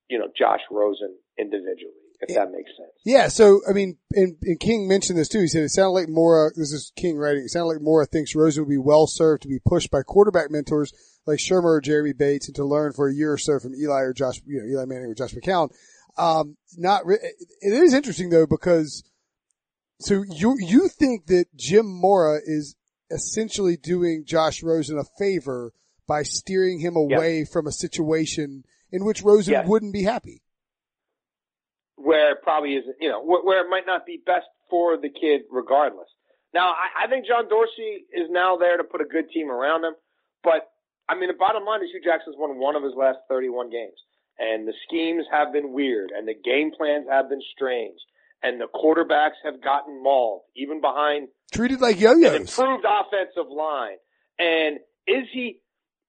you 0.08 0.18
know, 0.18 0.26
Josh 0.36 0.60
Rosen 0.70 1.16
individually, 1.38 1.94
if 2.20 2.34
that 2.34 2.50
makes 2.50 2.70
sense. 2.76 2.90
Yeah, 3.04 3.28
so 3.28 3.60
I 3.68 3.72
mean, 3.72 3.98
and, 4.12 4.36
and 4.42 4.58
King 4.58 4.88
mentioned 4.88 5.18
this 5.18 5.28
too. 5.28 5.40
He 5.40 5.46
said 5.46 5.62
it 5.62 5.70
sounded 5.70 5.92
like 5.92 6.08
Mora. 6.08 6.50
This 6.56 6.72
is 6.72 6.92
King 6.96 7.16
writing. 7.16 7.44
It 7.44 7.50
sounded 7.50 7.74
like 7.74 7.82
Mora 7.82 8.06
thinks 8.06 8.34
Rosen 8.34 8.64
would 8.64 8.70
be 8.70 8.78
well 8.78 9.06
served 9.06 9.42
to 9.42 9.48
be 9.48 9.60
pushed 9.64 9.90
by 9.90 10.02
quarterback 10.02 10.50
mentors 10.50 10.92
like 11.26 11.38
Shurmur 11.38 11.76
or 11.76 11.80
Jeremy 11.80 12.12
Bates, 12.12 12.48
and 12.48 12.56
to 12.56 12.64
learn 12.64 12.92
for 12.92 13.08
a 13.08 13.14
year 13.14 13.32
or 13.32 13.38
so 13.38 13.58
from 13.58 13.74
Eli 13.74 14.00
or 14.00 14.12
Josh, 14.12 14.42
you 14.46 14.60
know, 14.60 14.66
Eli 14.66 14.84
Manning 14.86 15.10
or 15.10 15.14
Josh 15.14 15.34
McCown. 15.34 15.70
Um, 16.16 16.56
not 16.76 17.06
re- 17.06 17.18
it 17.60 17.72
is 17.72 17.94
interesting 17.94 18.30
though 18.30 18.46
because 18.46 19.02
so 20.00 20.22
you 20.28 20.56
you 20.58 20.88
think 20.88 21.26
that 21.26 21.46
Jim 21.56 21.86
Mora 21.86 22.40
is 22.44 22.76
essentially 23.14 23.76
doing 23.76 24.24
Josh 24.26 24.62
Rosen 24.62 24.98
a 24.98 25.04
favor 25.18 25.72
by 26.06 26.22
steering 26.24 26.80
him 26.80 26.96
away 26.96 27.44
from 27.44 27.66
a 27.66 27.72
situation 27.72 28.64
in 28.90 29.04
which 29.04 29.22
Rosen 29.22 29.52
Yes. 29.52 29.68
wouldn't 29.68 29.92
be 29.94 30.02
happy. 30.02 30.42
where 31.96 32.32
it 32.32 32.42
probably 32.42 32.74
isn't, 32.74 32.96
you 33.00 33.08
know, 33.08 33.22
where, 33.22 33.42
where 33.42 33.64
it 33.64 33.70
might 33.70 33.86
not 33.86 34.04
be 34.04 34.20
best 34.26 34.46
for 34.68 34.96
the 34.96 35.08
kid 35.08 35.42
regardless. 35.50 36.08
Now, 36.52 36.70
I, 36.70 37.04
I 37.04 37.08
think 37.08 37.26
John 37.26 37.48
Dorsey 37.48 38.04
is 38.12 38.28
now 38.30 38.56
there 38.56 38.76
to 38.76 38.84
put 38.84 39.00
a 39.00 39.04
good 39.04 39.30
team 39.30 39.50
around 39.50 39.84
him, 39.84 39.94
but 40.42 40.68
I 41.08 41.14
mean, 41.14 41.28
the 41.28 41.38
bottom 41.38 41.64
line 41.64 41.82
is 41.82 41.90
Hue 41.92 42.00
Jackson's 42.04 42.36
won 42.38 42.58
one 42.58 42.76
of 42.76 42.82
his 42.82 42.94
last 42.96 43.18
31 43.28 43.70
games, 43.70 43.96
and 44.38 44.66
the 44.66 44.74
schemes 44.86 45.24
have 45.30 45.52
been 45.52 45.72
weird, 45.72 46.10
and 46.16 46.26
the 46.26 46.34
game 46.34 46.72
plans 46.76 47.06
have 47.08 47.28
been 47.28 47.42
strange, 47.54 47.98
and 48.44 48.60
the 48.60 48.68
quarterbacks 48.72 49.40
have 49.42 49.60
gotten 49.62 50.00
mauled, 50.02 50.42
even 50.54 50.80
behind 50.80 51.28
Treated 51.52 51.80
like 51.80 51.96
an 51.96 52.02
yo-yos. 52.20 52.34
improved 52.58 52.84
offensive 52.84 53.50
line. 53.50 53.96
And 54.38 54.78
is 55.08 55.26
he, 55.32 55.58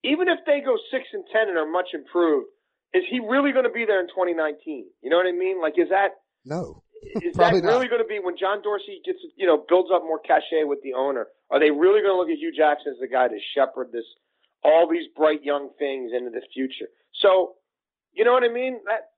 even 0.03 0.27
if 0.27 0.39
they 0.45 0.59
go 0.59 0.75
six 0.91 1.05
and 1.13 1.23
ten 1.31 1.47
and 1.49 1.57
are 1.57 1.65
much 1.69 1.89
improved, 1.93 2.47
is 2.93 3.03
he 3.09 3.19
really 3.19 3.51
going 3.51 3.65
to 3.65 3.71
be 3.71 3.85
there 3.85 3.99
in 4.01 4.07
2019? 4.07 4.85
You 5.01 5.09
know 5.09 5.17
what 5.17 5.27
I 5.27 5.31
mean? 5.31 5.61
Like, 5.61 5.73
is 5.77 5.89
that 5.89 6.11
No. 6.45 6.83
is 7.23 7.33
that 7.37 7.51
Probably 7.51 7.61
not. 7.61 7.69
really 7.73 7.87
going 7.87 8.01
to 8.01 8.07
be 8.07 8.19
when 8.19 8.37
John 8.37 8.61
Dorsey 8.61 9.01
gets 9.05 9.19
you 9.37 9.45
know 9.47 9.63
builds 9.67 9.89
up 9.93 10.03
more 10.03 10.19
cachet 10.19 10.63
with 10.65 10.79
the 10.83 10.93
owner? 10.93 11.27
Are 11.51 11.59
they 11.59 11.71
really 11.71 12.01
going 12.01 12.13
to 12.13 12.17
look 12.17 12.29
at 12.29 12.37
Hue 12.37 12.51
Jackson 12.55 12.93
as 12.93 12.99
the 12.99 13.07
guy 13.07 13.27
to 13.27 13.37
shepherd 13.53 13.91
this 13.91 14.05
all 14.63 14.89
these 14.89 15.05
bright 15.15 15.43
young 15.43 15.69
things 15.77 16.11
into 16.15 16.31
the 16.31 16.41
future? 16.53 16.89
So, 17.21 17.53
you 18.13 18.25
know 18.25 18.33
what 18.33 18.43
I 18.43 18.49
mean? 18.49 18.79
That 18.87 19.13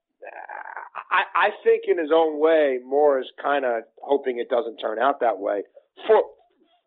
I, 1.10 1.46
I 1.46 1.50
think 1.64 1.84
in 1.88 1.98
his 1.98 2.10
own 2.14 2.38
way, 2.40 2.78
Mora 2.84 3.22
is 3.22 3.30
kind 3.42 3.64
of 3.64 3.84
hoping 4.02 4.38
it 4.38 4.48
doesn't 4.48 4.78
turn 4.78 4.98
out 4.98 5.20
that 5.20 5.38
way 5.38 5.62
for 6.06 6.22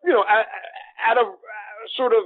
you 0.04 0.12
know 0.12 0.24
out, 0.28 1.18
of 1.18 1.26
uh, 1.26 1.32
sort 1.96 2.12
of 2.12 2.20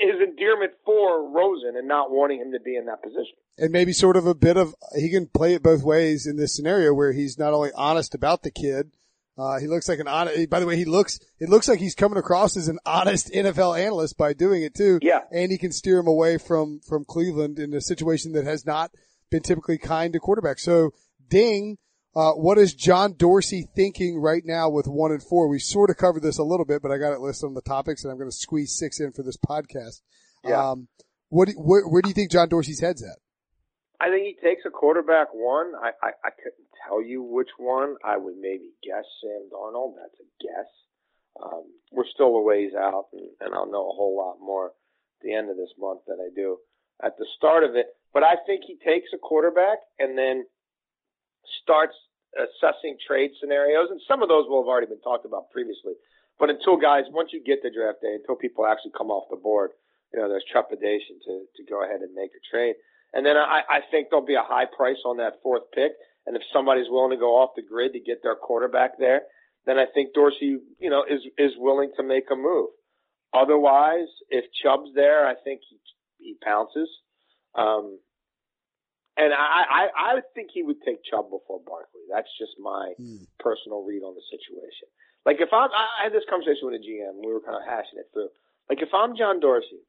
his 0.00 0.20
endearment 0.20 0.72
for 0.84 1.30
Rosen 1.30 1.76
and 1.76 1.88
not 1.88 2.10
wanting 2.10 2.40
him 2.40 2.52
to 2.52 2.60
be 2.60 2.76
in 2.76 2.86
that 2.86 3.02
position. 3.02 3.34
and 3.58 3.70
maybe 3.70 3.92
sort 3.92 4.16
of 4.16 4.26
a 4.26 4.34
bit 4.34 4.56
of 4.56 4.74
he 4.96 5.10
can 5.10 5.26
play 5.26 5.54
it 5.54 5.62
both 5.62 5.82
ways 5.82 6.26
in 6.26 6.36
this 6.36 6.54
scenario 6.54 6.92
where 6.92 7.12
he's 7.12 7.38
not 7.38 7.52
only 7.52 7.70
honest 7.74 8.14
about 8.14 8.42
the 8.42 8.50
kid. 8.50 8.90
Uh, 9.38 9.58
he 9.58 9.66
looks 9.66 9.88
like 9.88 10.00
an 10.00 10.08
honest. 10.08 10.50
By 10.50 10.60
the 10.60 10.66
way, 10.66 10.76
he 10.76 10.84
looks. 10.84 11.18
It 11.38 11.48
looks 11.48 11.66
like 11.66 11.78
he's 11.78 11.94
coming 11.94 12.18
across 12.18 12.58
as 12.58 12.68
an 12.68 12.78
honest 12.84 13.30
NFL 13.34 13.78
analyst 13.78 14.18
by 14.18 14.34
doing 14.34 14.62
it 14.62 14.74
too. 14.74 14.98
Yeah. 15.00 15.20
and 15.32 15.50
he 15.50 15.56
can 15.56 15.72
steer 15.72 15.98
him 15.98 16.08
away 16.08 16.36
from 16.36 16.80
from 16.80 17.06
Cleveland 17.06 17.58
in 17.58 17.72
a 17.72 17.80
situation 17.80 18.32
that 18.32 18.44
has 18.44 18.66
not 18.66 18.90
been 19.30 19.42
typically 19.42 19.78
kind 19.78 20.12
to 20.12 20.20
quarterbacks. 20.20 20.60
So, 20.60 20.92
Ding, 21.28 21.78
uh, 22.14 22.32
what 22.32 22.58
is 22.58 22.74
John 22.74 23.14
Dorsey 23.16 23.68
thinking 23.76 24.20
right 24.20 24.42
now 24.44 24.68
with 24.68 24.86
one 24.86 25.12
and 25.12 25.22
four? 25.22 25.48
We 25.48 25.58
sort 25.58 25.90
of 25.90 25.96
covered 25.96 26.22
this 26.22 26.38
a 26.38 26.44
little 26.44 26.66
bit, 26.66 26.82
but 26.82 26.90
I 26.90 26.98
got 26.98 27.12
it 27.12 27.20
listed 27.20 27.46
on 27.46 27.54
the 27.54 27.62
topics, 27.62 28.02
and 28.02 28.10
I'm 28.10 28.18
going 28.18 28.30
to 28.30 28.36
squeeze 28.36 28.76
six 28.76 29.00
in 29.00 29.12
for 29.12 29.22
this 29.22 29.36
podcast. 29.36 30.02
Yeah. 30.44 30.70
Um, 30.70 30.88
what 31.28 31.48
do, 31.48 31.54
where, 31.54 31.86
where 31.86 32.02
do 32.02 32.08
you 32.08 32.14
think 32.14 32.32
John 32.32 32.48
Dorsey's 32.48 32.80
head's 32.80 33.04
at? 33.04 33.18
I 34.00 34.08
think 34.10 34.24
he 34.24 34.36
takes 34.42 34.62
a 34.66 34.70
quarterback 34.70 35.28
one. 35.32 35.72
I, 35.80 35.90
I, 36.02 36.10
I 36.24 36.30
couldn't 36.30 36.66
tell 36.88 37.02
you 37.02 37.22
which 37.22 37.50
one. 37.58 37.94
I 38.04 38.16
would 38.16 38.36
maybe 38.40 38.72
guess 38.82 39.04
Sam 39.22 39.48
Darnold. 39.52 39.94
That's 39.96 40.18
a 40.18 40.28
guess. 40.42 40.66
Um, 41.40 41.62
we're 41.92 42.08
still 42.12 42.34
a 42.34 42.42
ways 42.42 42.72
out, 42.76 43.06
and, 43.12 43.28
and 43.40 43.54
I'll 43.54 43.70
know 43.70 43.88
a 43.88 43.94
whole 43.94 44.16
lot 44.16 44.44
more 44.44 44.66
at 44.66 45.22
the 45.22 45.34
end 45.34 45.50
of 45.50 45.56
this 45.56 45.70
month 45.78 46.00
than 46.08 46.18
I 46.18 46.34
do 46.34 46.56
at 47.02 47.16
the 47.18 47.26
start 47.36 47.64
of 47.64 47.76
it. 47.76 47.86
But 48.12 48.24
I 48.24 48.36
think 48.46 48.64
he 48.66 48.76
takes 48.76 49.08
a 49.14 49.18
quarterback 49.18 49.78
and 49.98 50.16
then 50.18 50.44
starts 51.62 51.94
assessing 52.34 52.96
trade 53.06 53.30
scenarios, 53.40 53.90
and 53.90 54.00
some 54.06 54.22
of 54.22 54.28
those 54.28 54.46
will 54.48 54.62
have 54.62 54.68
already 54.68 54.86
been 54.86 55.02
talked 55.02 55.26
about 55.26 55.50
previously. 55.50 55.94
But 56.38 56.50
until 56.50 56.76
guys, 56.76 57.04
once 57.10 57.30
you 57.32 57.42
get 57.42 57.62
to 57.62 57.70
draft 57.70 58.00
day, 58.00 58.14
until 58.14 58.36
people 58.36 58.66
actually 58.66 58.92
come 58.96 59.10
off 59.10 59.28
the 59.30 59.36
board, 59.36 59.70
you 60.12 60.18
know, 60.18 60.28
there's 60.28 60.44
trepidation 60.50 61.20
to 61.26 61.44
to 61.56 61.62
go 61.68 61.84
ahead 61.84 62.00
and 62.00 62.14
make 62.14 62.30
a 62.32 62.42
trade. 62.50 62.74
And 63.12 63.26
then 63.26 63.36
I, 63.36 63.62
I 63.68 63.80
think 63.90 64.08
there'll 64.10 64.24
be 64.24 64.38
a 64.38 64.46
high 64.46 64.66
price 64.66 65.02
on 65.04 65.18
that 65.18 65.42
fourth 65.42 65.70
pick. 65.74 65.92
And 66.26 66.36
if 66.36 66.42
somebody's 66.52 66.88
willing 66.88 67.10
to 67.10 67.16
go 67.16 67.36
off 67.36 67.50
the 67.56 67.62
grid 67.62 67.92
to 67.92 68.00
get 68.00 68.22
their 68.22 68.36
quarterback 68.36 68.98
there, 68.98 69.22
then 69.66 69.78
I 69.78 69.86
think 69.92 70.14
Dorsey, 70.14 70.58
you 70.78 70.90
know, 70.90 71.04
is 71.08 71.20
is 71.38 71.52
willing 71.58 71.90
to 71.96 72.02
make 72.02 72.30
a 72.30 72.36
move. 72.36 72.70
Otherwise, 73.32 74.08
if 74.28 74.44
Chubb's 74.62 74.90
there, 74.94 75.26
I 75.26 75.34
think 75.34 75.60
he 75.68 75.78
he 76.20 76.36
pounces. 76.42 76.88
Um, 77.54 77.98
and 79.16 79.34
I, 79.34 79.64
I 79.68 79.84
I 79.96 80.20
think 80.34 80.50
he 80.54 80.62
would 80.62 80.80
take 80.86 81.04
Chubb 81.04 81.28
before 81.30 81.60
Barkley. 81.66 82.06
That's 82.12 82.30
just 82.38 82.52
my 82.58 82.92
Hmm. 82.96 83.24
personal 83.38 83.82
read 83.84 84.02
on 84.02 84.14
the 84.14 84.24
situation. 84.30 84.88
Like 85.26 85.40
if 85.40 85.52
I'm, 85.52 85.68
I 85.72 86.04
had 86.04 86.12
this 86.12 86.24
conversation 86.30 86.64
with 86.68 86.80
a 86.80 86.84
GM, 86.84 87.20
we 87.20 87.32
were 87.32 87.40
kind 87.44 87.56
of 87.56 87.66
hashing 87.68 87.98
it 88.00 88.08
through. 88.12 88.30
Like 88.68 88.80
if 88.80 88.94
I'm 88.94 89.16
John 89.16 89.40
Dorsey, 89.40 89.82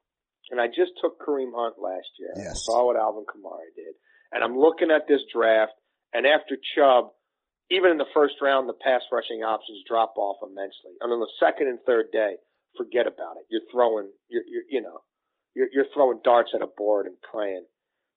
and 0.49 0.59
I 0.59 0.67
just 0.67 0.91
took 0.99 1.19
Kareem 1.21 1.53
Hunt 1.55 1.75
last 1.79 2.09
year, 2.19 2.33
and 2.35 2.47
I 2.49 2.57
saw 2.65 2.87
what 2.87 2.97
Alvin 2.99 3.23
Kamara 3.29 3.69
did, 3.75 3.95
and 4.33 4.43
I'm 4.43 4.57
looking 4.57 4.91
at 4.91 5.07
this 5.07 5.21
draft, 5.31 5.71
and 6.13 6.25
after 6.25 6.57
Chubb, 6.75 7.11
even 7.69 7.91
in 7.91 7.97
the 7.97 8.09
first 8.13 8.35
round, 8.41 8.67
the 8.67 8.73
pass 8.83 9.01
rushing 9.11 9.43
options 9.47 9.79
drop 9.87 10.17
off 10.17 10.43
immensely. 10.43 10.91
And 10.99 11.13
on 11.13 11.21
the 11.21 11.31
second 11.39 11.67
and 11.71 11.79
third 11.87 12.11
day, 12.11 12.35
forget 12.75 13.07
about 13.07 13.37
it. 13.39 13.47
You're 13.49 13.63
throwing, 13.71 14.11
you're, 14.27 14.43
you're 14.43 14.67
you 14.69 14.81
know, 14.81 14.99
you're, 15.55 15.67
you're 15.73 15.91
throwing 15.93 16.19
darts 16.23 16.51
at 16.55 16.61
a 16.61 16.67
board 16.67 17.05
and 17.07 17.15
praying 17.21 17.65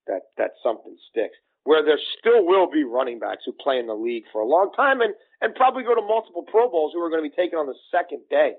that 0.07 0.23
that 0.39 0.53
something 0.63 0.97
sticks. 1.11 1.37
Where 1.65 1.83
there 1.83 1.99
still 2.19 2.45
will 2.45 2.71
be 2.71 2.85
running 2.85 3.19
backs 3.19 3.43
who 3.47 3.53
play 3.53 3.79
in 3.79 3.87
the 3.87 3.95
league 3.95 4.25
for 4.33 4.43
a 4.43 4.47
long 4.47 4.71
time 4.77 5.01
and 5.01 5.15
and 5.41 5.55
probably 5.55 5.83
go 5.83 5.95
to 5.95 6.03
multiple 6.03 6.45
Pro 6.51 6.71
Bowls 6.71 6.93
who 6.95 7.01
are 7.01 7.11
going 7.11 7.25
to 7.25 7.29
be 7.29 7.35
taken 7.35 7.59
on 7.59 7.67
the 7.67 7.79
second 7.91 8.21
day. 8.31 8.55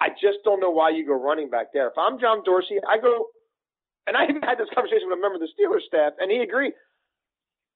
I 0.00 0.10
just 0.10 0.44
don't 0.44 0.60
know 0.60 0.70
why 0.70 0.90
you 0.90 1.06
go 1.06 1.14
running 1.14 1.48
back 1.48 1.68
there. 1.72 1.88
If 1.88 1.96
I'm 1.96 2.20
John 2.20 2.44
Dorsey, 2.44 2.76
I 2.86 2.98
go, 2.98 3.32
and 4.06 4.16
I 4.16 4.24
even 4.28 4.42
had 4.42 4.58
this 4.58 4.68
conversation 4.74 5.08
with 5.08 5.18
a 5.18 5.22
member 5.22 5.40
of 5.40 5.40
the 5.40 5.54
Steelers 5.56 5.86
staff, 5.88 6.12
and 6.18 6.30
he 6.30 6.38
agreed. 6.38 6.74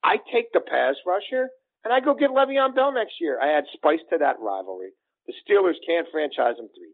I 0.04 0.16
take 0.32 0.52
the 0.52 0.60
pass 0.60 0.96
rusher 1.06 1.48
and 1.84 1.92
I 1.92 2.00
go 2.00 2.14
get 2.14 2.30
Le'Veon 2.30 2.74
Bell 2.74 2.92
next 2.92 3.20
year. 3.20 3.40
I 3.40 3.56
add 3.56 3.64
spice 3.72 4.00
to 4.10 4.18
that 4.18 4.40
rivalry. 4.40 4.92
The 5.26 5.34
Steelers 5.44 5.80
can't 5.86 6.08
franchise 6.12 6.58
him 6.58 6.68
three. 6.76 6.92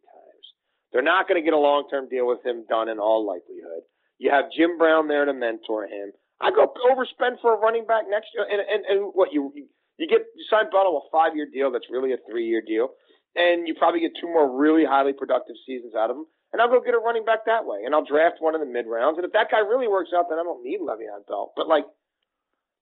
They're 0.96 1.04
not 1.04 1.28
going 1.28 1.36
to 1.36 1.44
get 1.44 1.52
a 1.52 1.60
long 1.60 1.84
term 1.92 2.08
deal 2.08 2.24
with 2.24 2.40
him 2.40 2.64
done 2.72 2.88
in 2.88 2.96
all 2.96 3.20
likelihood. 3.20 3.84
You 4.16 4.32
have 4.32 4.48
Jim 4.48 4.78
Brown 4.80 5.08
there 5.12 5.28
to 5.28 5.34
mentor 5.36 5.84
him. 5.84 6.16
I 6.40 6.48
go 6.48 6.72
overspend 6.72 7.36
for 7.44 7.52
a 7.52 7.60
running 7.60 7.84
back 7.84 8.08
next 8.08 8.32
year, 8.32 8.48
and 8.48 8.64
and, 8.64 8.80
and 8.88 9.12
what 9.12 9.28
you 9.28 9.52
you 10.00 10.08
get 10.08 10.24
you 10.24 10.44
sign 10.48 10.72
Buttle 10.72 10.96
a 10.96 11.04
five 11.12 11.36
year 11.36 11.44
deal 11.52 11.70
that's 11.70 11.92
really 11.92 12.14
a 12.14 12.16
three 12.24 12.48
year 12.48 12.62
deal, 12.66 12.96
and 13.34 13.68
you 13.68 13.74
probably 13.76 14.00
get 14.00 14.12
two 14.18 14.26
more 14.26 14.48
really 14.48 14.86
highly 14.88 15.12
productive 15.12 15.56
seasons 15.66 15.92
out 15.92 16.08
of 16.08 16.16
him. 16.16 16.24
And 16.54 16.62
I'll 16.62 16.72
go 16.72 16.80
get 16.80 16.94
a 16.94 16.98
running 16.98 17.26
back 17.26 17.44
that 17.44 17.66
way, 17.66 17.84
and 17.84 17.94
I'll 17.94 18.06
draft 18.06 18.36
one 18.40 18.54
in 18.54 18.62
the 18.62 18.72
mid 18.72 18.86
rounds. 18.88 19.18
And 19.18 19.26
if 19.26 19.32
that 19.36 19.50
guy 19.50 19.60
really 19.60 19.88
works 19.88 20.16
out, 20.16 20.30
then 20.30 20.38
I 20.38 20.44
don't 20.44 20.64
need 20.64 20.80
Le'Veon 20.80 21.28
Bell. 21.28 21.52
But 21.56 21.68
like, 21.68 21.84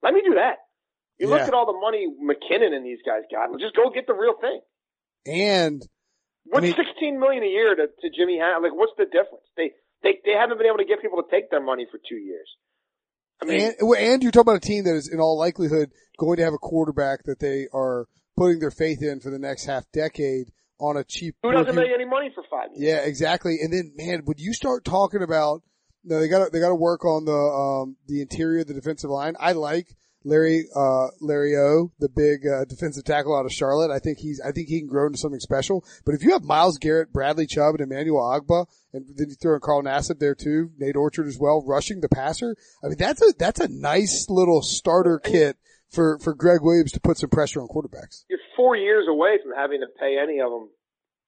let 0.04 0.14
me 0.14 0.22
do 0.24 0.34
that. 0.34 0.58
You 1.18 1.26
look 1.26 1.40
at 1.48 1.54
all 1.54 1.66
the 1.66 1.74
money 1.82 2.06
McKinnon 2.22 2.76
and 2.76 2.86
these 2.86 3.02
guys 3.04 3.22
got. 3.26 3.50
Just 3.58 3.74
go 3.74 3.90
get 3.90 4.06
the 4.06 4.14
real 4.14 4.38
thing. 4.38 4.60
And 5.26 5.82
What's 6.44 6.64
mean- 6.64 6.74
sixteen 6.76 7.18
million 7.18 7.42
a 7.42 7.48
year 7.48 7.74
to, 7.74 7.86
to 7.86 8.10
Jimmy 8.16 8.38
Han? 8.40 8.62
Like, 8.62 8.74
what's 8.74 8.92
the 8.96 9.06
difference? 9.06 9.44
They 9.56 9.72
they 10.02 10.20
they 10.24 10.32
haven't 10.32 10.58
been 10.58 10.66
able 10.66 10.78
to 10.78 10.84
get 10.84 11.00
people 11.00 11.22
to 11.22 11.30
take 11.30 11.50
their 11.50 11.62
money 11.62 11.86
for 11.90 11.98
two 11.98 12.16
years. 12.16 12.48
I 13.42 13.46
mean, 13.46 13.72
and, 13.80 13.90
and 13.96 14.22
you're 14.22 14.32
talking 14.32 14.52
about 14.52 14.64
a 14.64 14.66
team 14.66 14.84
that 14.84 14.94
is 14.94 15.10
in 15.12 15.20
all 15.20 15.38
likelihood 15.38 15.90
going 16.18 16.36
to 16.36 16.44
have 16.44 16.54
a 16.54 16.58
quarterback 16.58 17.24
that 17.24 17.40
they 17.40 17.66
are 17.72 18.06
putting 18.36 18.60
their 18.60 18.70
faith 18.70 19.02
in 19.02 19.20
for 19.20 19.30
the 19.30 19.38
next 19.38 19.64
half 19.64 19.84
decade 19.92 20.52
on 20.78 20.96
a 20.96 21.04
cheap. 21.04 21.34
who 21.42 21.52
doesn't 21.52 21.74
make 21.74 21.90
any 21.92 22.04
money 22.04 22.30
for 22.34 22.44
five 22.50 22.68
years? 22.74 22.94
Yeah, 22.94 23.08
exactly. 23.08 23.58
And 23.62 23.72
then, 23.72 23.92
man, 23.96 24.22
would 24.26 24.40
you 24.40 24.52
start 24.52 24.84
talking 24.84 25.22
about? 25.22 25.62
No, 26.04 26.20
they 26.20 26.28
got 26.28 26.52
they 26.52 26.60
got 26.60 26.68
to 26.68 26.74
work 26.74 27.04
on 27.04 27.24
the 27.24 27.32
um 27.32 27.96
the 28.06 28.20
interior 28.20 28.60
of 28.60 28.66
the 28.66 28.74
defensive 28.74 29.08
line. 29.08 29.34
I 29.40 29.52
like 29.52 29.88
Larry 30.24 30.64
uh 30.74 31.08
Larry 31.20 31.54
O, 31.56 31.92
the 31.98 32.08
big 32.08 32.46
uh, 32.46 32.64
defensive 32.64 33.04
tackle 33.04 33.36
out 33.36 33.44
of 33.44 33.52
Charlotte. 33.52 33.90
I 33.90 33.98
think 33.98 34.18
he's 34.18 34.40
I 34.40 34.52
think 34.52 34.68
he 34.68 34.80
can 34.80 34.88
grow 34.88 35.06
into 35.06 35.18
something 35.18 35.40
special. 35.40 35.84
But 36.06 36.14
if 36.14 36.22
you 36.22 36.32
have 36.32 36.44
Myles 36.44 36.78
Garrett, 36.78 37.12
Bradley 37.12 37.46
Chubb, 37.46 37.74
and 37.74 37.80
Emmanuel 37.82 38.22
Ogbah, 38.22 38.66
and 38.92 39.04
then 39.16 39.28
you 39.28 39.34
throw 39.36 39.54
in 39.54 39.60
Carl 39.60 39.82
Nassib 39.82 40.18
there 40.18 40.34
too, 40.34 40.70
Nate 40.78 40.96
Orchard 40.96 41.26
as 41.26 41.38
well, 41.38 41.62
rushing 41.66 42.00
the 42.00 42.08
passer. 42.08 42.56
I 42.82 42.88
mean, 42.88 42.96
that's 42.98 43.20
a 43.22 43.32
that's 43.38 43.60
a 43.60 43.68
nice 43.68 44.26
little 44.30 44.62
starter 44.62 45.18
kit 45.18 45.56
for 45.92 46.18
for 46.18 46.34
Gregg 46.34 46.60
Williams 46.62 46.92
to 46.92 47.00
put 47.00 47.18
some 47.18 47.30
pressure 47.30 47.60
on 47.60 47.68
quarterbacks. 47.68 48.24
You're 48.28 48.38
four 48.56 48.76
years 48.76 49.06
away 49.08 49.38
from 49.42 49.52
having 49.54 49.80
to 49.80 49.86
pay 50.00 50.16
any 50.18 50.40
of 50.40 50.50
them, 50.50 50.70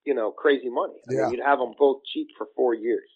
you 0.05 0.15
know, 0.15 0.31
crazy 0.31 0.71
money. 0.71 0.95
I 1.11 1.13
Yeah. 1.13 1.21
mean, 1.25 1.33
you'd 1.33 1.45
have 1.45 1.59
them 1.59 1.75
both 1.79 2.03
cheap 2.13 2.29
for 2.39 2.47
four 2.57 2.73
years. 2.75 3.09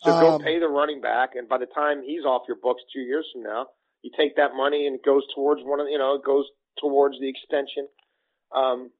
So 0.00 0.10
go 0.20 0.28
Um, 0.32 0.42
pay 0.42 0.58
the 0.58 0.68
running 0.68 1.00
back, 1.00 1.30
and 1.34 1.48
by 1.48 1.56
the 1.56 1.66
time 1.66 2.02
he's 2.02 2.24
off 2.26 2.42
your 2.46 2.58
books 2.60 2.82
two 2.92 3.00
years 3.00 3.26
from 3.32 3.42
now, 3.44 3.68
you 4.04 4.10
take 4.16 4.36
that 4.36 4.54
money 4.54 4.86
and 4.86 4.96
it 4.96 5.04
goes 5.04 5.22
towards 5.34 5.62
one 5.64 5.80
of 5.80 5.86
you 5.88 5.98
know 5.98 6.14
it 6.14 6.24
goes 6.24 6.44
towards 6.80 7.18
the 7.18 7.28
extension. 7.28 7.88
Um, 8.54 8.90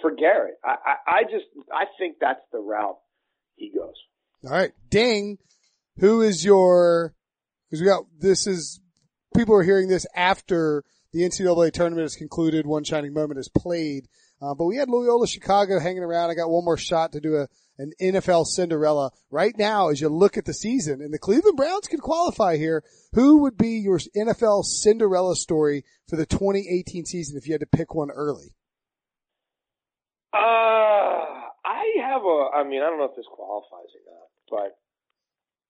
for 0.00 0.10
Garrett, 0.10 0.54
I, 0.64 0.74
I, 0.84 1.10
I 1.18 1.22
just 1.24 1.44
I 1.72 1.84
think 1.98 2.16
that's 2.20 2.40
the 2.50 2.58
route 2.58 2.96
he 3.56 3.70
goes. 3.70 3.94
All 4.44 4.50
right, 4.50 4.72
Ding, 4.88 5.38
who 5.98 6.22
is 6.22 6.44
your? 6.44 7.14
Because 7.68 7.80
we 7.82 7.86
got 7.86 8.04
this 8.18 8.46
is 8.46 8.80
people 9.36 9.54
are 9.54 9.62
hearing 9.62 9.88
this 9.88 10.06
after 10.16 10.82
the 11.12 11.20
NCAA 11.20 11.72
tournament 11.72 12.06
is 12.06 12.16
concluded. 12.16 12.66
One 12.66 12.84
shining 12.84 13.12
moment 13.12 13.38
is 13.38 13.48
played. 13.48 14.08
Uh, 14.40 14.54
but 14.54 14.64
we 14.64 14.76
had 14.76 14.88
Loyola 14.88 15.26
Chicago 15.28 15.78
hanging 15.78 16.02
around. 16.02 16.30
I 16.30 16.34
got 16.34 16.50
one 16.50 16.64
more 16.64 16.76
shot 16.76 17.12
to 17.12 17.20
do 17.20 17.36
a, 17.36 17.48
an 17.78 17.92
NFL 18.00 18.46
Cinderella 18.46 19.10
right 19.30 19.56
now 19.56 19.88
as 19.88 20.00
you 20.00 20.08
look 20.08 20.36
at 20.36 20.44
the 20.44 20.54
season 20.54 21.00
and 21.00 21.12
the 21.12 21.18
Cleveland 21.18 21.56
Browns 21.56 21.88
could 21.88 22.00
qualify 22.00 22.56
here. 22.56 22.84
Who 23.14 23.42
would 23.42 23.56
be 23.56 23.80
your 23.80 23.98
NFL 24.16 24.64
Cinderella 24.64 25.36
story 25.36 25.84
for 26.08 26.16
the 26.16 26.26
2018 26.26 27.04
season 27.06 27.36
if 27.36 27.46
you 27.46 27.54
had 27.54 27.60
to 27.60 27.66
pick 27.66 27.94
one 27.94 28.10
early? 28.10 28.54
Uh, 30.32 30.38
I 31.64 31.84
have 32.02 32.22
a, 32.22 32.50
I 32.54 32.64
mean, 32.64 32.82
I 32.82 32.90
don't 32.90 32.98
know 32.98 33.06
if 33.10 33.16
this 33.16 33.26
qualifies 33.30 33.90
or 33.94 34.04
not, 34.06 34.28
but 34.50 34.78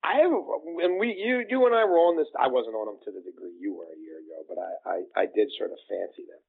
I 0.02 0.20
have, 0.20 0.32
a, 0.32 0.40
and 0.84 1.00
we, 1.00 1.16
you, 1.16 1.44
you 1.48 1.66
and 1.66 1.74
I 1.74 1.84
were 1.84 2.00
on 2.00 2.16
this. 2.16 2.28
I 2.38 2.48
wasn't 2.48 2.76
on 2.76 2.86
them 2.86 3.00
to 3.04 3.10
the 3.12 3.24
degree 3.24 3.56
you 3.60 3.74
were 3.74 3.88
a 3.88 4.00
year 4.00 4.20
ago, 4.20 4.44
but 4.48 4.58
I, 4.60 4.72
I, 4.84 5.22
I 5.22 5.26
did 5.26 5.48
sort 5.56 5.72
of 5.72 5.78
fancy 5.88 6.28
them. 6.28 6.40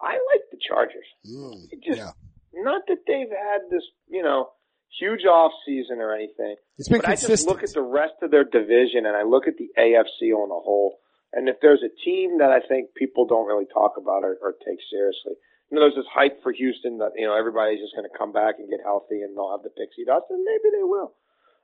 I 0.00 0.16
like 0.32 0.44
the 0.50 0.58
Chargers. 0.60 1.08
Mm, 1.24 1.68
just 1.84 1.98
yeah. 1.98 2.12
not 2.52 2.82
that 2.88 3.04
they've 3.06 3.30
had 3.30 3.70
this, 3.70 3.84
you 4.08 4.22
know, 4.22 4.50
huge 4.98 5.24
off 5.24 5.52
season 5.66 5.98
or 5.98 6.14
anything. 6.14 6.56
It's 6.78 6.88
been 6.88 7.00
but 7.00 7.08
I 7.08 7.16
just 7.16 7.46
look 7.46 7.62
at 7.62 7.72
the 7.72 7.82
rest 7.82 8.14
of 8.22 8.30
their 8.30 8.44
division 8.44 9.06
and 9.06 9.16
I 9.16 9.22
look 9.22 9.46
at 9.46 9.56
the 9.56 9.70
AFC 9.78 10.32
on 10.34 10.48
the 10.48 10.60
whole. 10.62 10.98
And 11.32 11.48
if 11.48 11.56
there's 11.60 11.82
a 11.82 11.90
team 12.04 12.38
that 12.38 12.50
I 12.50 12.60
think 12.60 12.94
people 12.94 13.26
don't 13.26 13.46
really 13.46 13.66
talk 13.72 13.94
about 13.98 14.22
or, 14.22 14.38
or 14.40 14.54
take 14.64 14.78
seriously, 14.90 15.34
you 15.70 15.74
know, 15.74 15.82
there's 15.82 15.96
this 15.96 16.10
hype 16.12 16.42
for 16.42 16.52
Houston 16.52 16.98
that, 16.98 17.12
you 17.16 17.26
know, 17.26 17.36
everybody's 17.36 17.80
just 17.80 17.94
going 17.96 18.06
to 18.08 18.18
come 18.18 18.32
back 18.32 18.56
and 18.58 18.70
get 18.70 18.80
healthy 18.84 19.22
and 19.22 19.36
they'll 19.36 19.50
have 19.50 19.64
the 19.64 19.74
pixie 19.74 20.06
dust 20.06 20.26
and 20.30 20.44
maybe 20.44 20.70
they 20.70 20.84
will. 20.84 21.12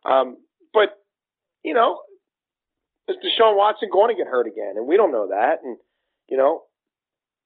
Um, 0.05 0.39
but, 0.75 0.99
you 1.63 1.75
know, 1.75 2.01
is 3.09 3.17
Deshaun 3.23 3.57
Watson 3.57 3.91
going 3.93 4.15
to 4.15 4.19
get 4.19 4.31
hurt 4.31 4.47
again? 4.47 4.75
And 4.77 4.87
we 4.87 4.97
don't 4.97 5.13
know 5.13 5.29
that. 5.29 5.63
And, 5.63 5.77
you 6.29 6.37
know, 6.37 6.63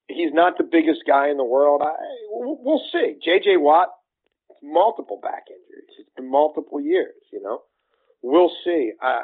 he's 0.09 0.33
not 0.33 0.57
the 0.57 0.64
biggest 0.64 1.01
guy 1.07 1.31
in 1.31 1.37
the 1.37 1.44
world. 1.44 1.83
I, 1.85 1.92
we'll 2.31 2.83
see. 2.92 3.16
JJ 3.20 3.61
Watt, 3.61 3.88
multiple 4.64 5.18
back 5.22 5.44
injuries. 5.48 5.90
It's 5.98 6.11
been 6.16 6.31
multiple 6.31 6.81
years, 6.81 7.14
you 7.33 7.40
know. 7.42 7.61
We'll 8.22 8.50
see. 8.64 8.92
Uh, 9.03 9.20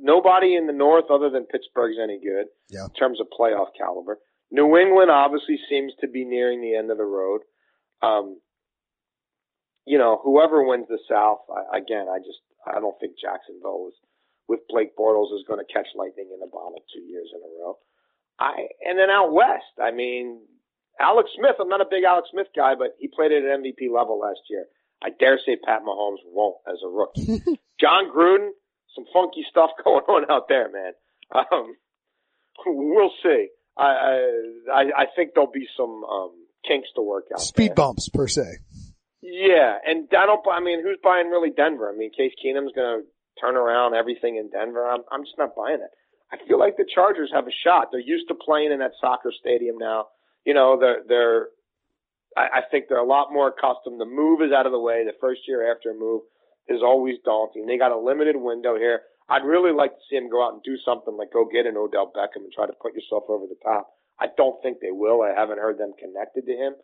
nobody 0.00 0.54
in 0.56 0.66
the 0.66 0.72
North 0.72 1.06
other 1.10 1.30
than 1.30 1.44
Pittsburgh's 1.46 1.96
any 2.02 2.20
good 2.20 2.46
Yeah. 2.70 2.84
in 2.84 2.90
terms 2.94 3.20
of 3.20 3.28
playoff 3.38 3.68
caliber. 3.76 4.18
New 4.50 4.76
England 4.76 5.10
obviously 5.10 5.58
seems 5.68 5.92
to 6.00 6.08
be 6.08 6.24
nearing 6.24 6.60
the 6.60 6.74
end 6.74 6.90
of 6.90 6.98
the 6.98 7.04
road. 7.04 7.42
Um, 8.02 8.40
you 9.86 9.98
know, 9.98 10.20
whoever 10.22 10.64
wins 10.64 10.86
the 10.88 10.98
South, 11.08 11.40
I, 11.50 11.78
again, 11.78 12.06
I 12.08 12.18
just 12.18 12.40
I 12.66 12.80
don't 12.80 12.98
think 13.00 13.14
Jacksonville 13.20 13.88
is 13.88 13.94
with 14.48 14.60
Blake 14.68 14.96
Bortles 14.96 15.32
is 15.34 15.44
going 15.46 15.60
to 15.64 15.72
catch 15.72 15.88
lightning 15.94 16.28
in 16.34 16.42
a 16.42 16.50
bottle 16.50 16.82
two 16.94 17.00
years 17.02 17.30
in 17.34 17.40
a 17.40 17.50
row. 17.64 17.78
I 18.38 18.68
and 18.84 18.98
then 18.98 19.10
out 19.10 19.32
west, 19.32 19.72
I 19.82 19.90
mean, 19.90 20.40
Alex 21.00 21.30
Smith. 21.36 21.56
I'm 21.60 21.68
not 21.68 21.80
a 21.80 21.88
big 21.90 22.04
Alex 22.04 22.28
Smith 22.32 22.48
guy, 22.54 22.74
but 22.74 22.96
he 22.98 23.08
played 23.08 23.32
at 23.32 23.42
an 23.42 23.62
MVP 23.62 23.92
level 23.94 24.18
last 24.18 24.40
year. 24.50 24.66
I 25.02 25.10
dare 25.10 25.38
say 25.44 25.56
Pat 25.56 25.82
Mahomes 25.82 26.18
won't 26.26 26.56
as 26.66 26.78
a 26.84 26.88
rookie. 26.88 27.42
Jon 27.80 28.10
Gruden, 28.10 28.50
some 28.94 29.04
funky 29.12 29.46
stuff 29.48 29.70
going 29.84 30.04
on 30.04 30.30
out 30.30 30.48
there, 30.48 30.68
man. 30.70 30.92
Um, 31.34 31.74
we'll 32.66 33.12
see. 33.22 33.48
I, 33.76 34.26
I 34.72 34.80
I 34.96 35.04
think 35.14 35.32
there'll 35.34 35.50
be 35.50 35.68
some 35.76 36.02
um, 36.04 36.32
kinks 36.66 36.88
to 36.96 37.02
work 37.02 37.26
out. 37.32 37.40
Speed 37.40 37.68
there. 37.68 37.74
bumps 37.76 38.08
per 38.08 38.26
se. 38.26 38.58
Yeah, 39.22 39.78
and 39.86 40.08
I 40.10 40.26
don't. 40.26 40.40
I 40.50 40.60
mean, 40.60 40.82
who's 40.82 40.98
buying 41.02 41.28
really 41.28 41.50
Denver? 41.50 41.92
I 41.92 41.96
mean, 41.96 42.10
Case 42.10 42.32
Keenum's 42.42 42.72
going 42.74 43.02
to 43.02 43.06
turn 43.40 43.56
around 43.56 43.94
everything 43.94 44.36
in 44.36 44.50
Denver. 44.50 44.88
I'm 44.88 45.02
I'm 45.12 45.22
just 45.22 45.38
not 45.38 45.54
buying 45.54 45.78
it. 45.78 45.90
I 46.32 46.36
feel 46.46 46.58
like 46.58 46.76
the 46.76 46.86
Chargers 46.92 47.30
have 47.32 47.46
a 47.46 47.54
shot. 47.64 47.88
They're 47.90 48.00
used 48.00 48.28
to 48.28 48.34
playing 48.34 48.72
in 48.72 48.80
that 48.80 48.92
soccer 49.00 49.32
stadium 49.38 49.78
now. 49.78 50.06
You 50.44 50.54
know, 50.54 50.78
they're 50.78 51.02
they're. 51.06 51.48
I, 52.36 52.58
I 52.58 52.60
think 52.70 52.86
they're 52.88 52.98
a 52.98 53.06
lot 53.06 53.32
more 53.32 53.48
accustomed. 53.48 54.00
The 54.00 54.06
move 54.06 54.42
is 54.42 54.52
out 54.52 54.66
of 54.66 54.72
the 54.72 54.80
way. 54.80 55.04
The 55.04 55.16
first 55.20 55.42
year 55.48 55.70
after 55.70 55.90
a 55.90 55.94
move 55.94 56.22
is 56.68 56.80
always 56.82 57.16
daunting. 57.24 57.66
They 57.66 57.78
got 57.78 57.92
a 57.92 57.98
limited 57.98 58.36
window 58.36 58.76
here. 58.76 59.02
I'd 59.28 59.44
really 59.44 59.72
like 59.72 59.92
to 59.92 60.04
see 60.08 60.16
them 60.16 60.30
go 60.30 60.44
out 60.44 60.54
and 60.54 60.62
do 60.62 60.76
something 60.84 61.16
like 61.16 61.32
go 61.32 61.44
get 61.44 61.66
an 61.66 61.76
Odell 61.76 62.12
Beckham 62.14 62.44
and 62.48 62.52
try 62.52 62.66
to 62.66 62.72
put 62.80 62.94
yourself 62.94 63.24
over 63.28 63.44
the 63.46 63.60
top. 63.62 63.90
I 64.20 64.26
don't 64.36 64.60
think 64.62 64.80
they 64.80 64.90
will. 64.90 65.22
I 65.22 65.38
haven't 65.38 65.58
heard 65.58 65.78
them 65.78 65.92
connected 65.98 66.46
to 66.46 66.52
him. 66.52 66.74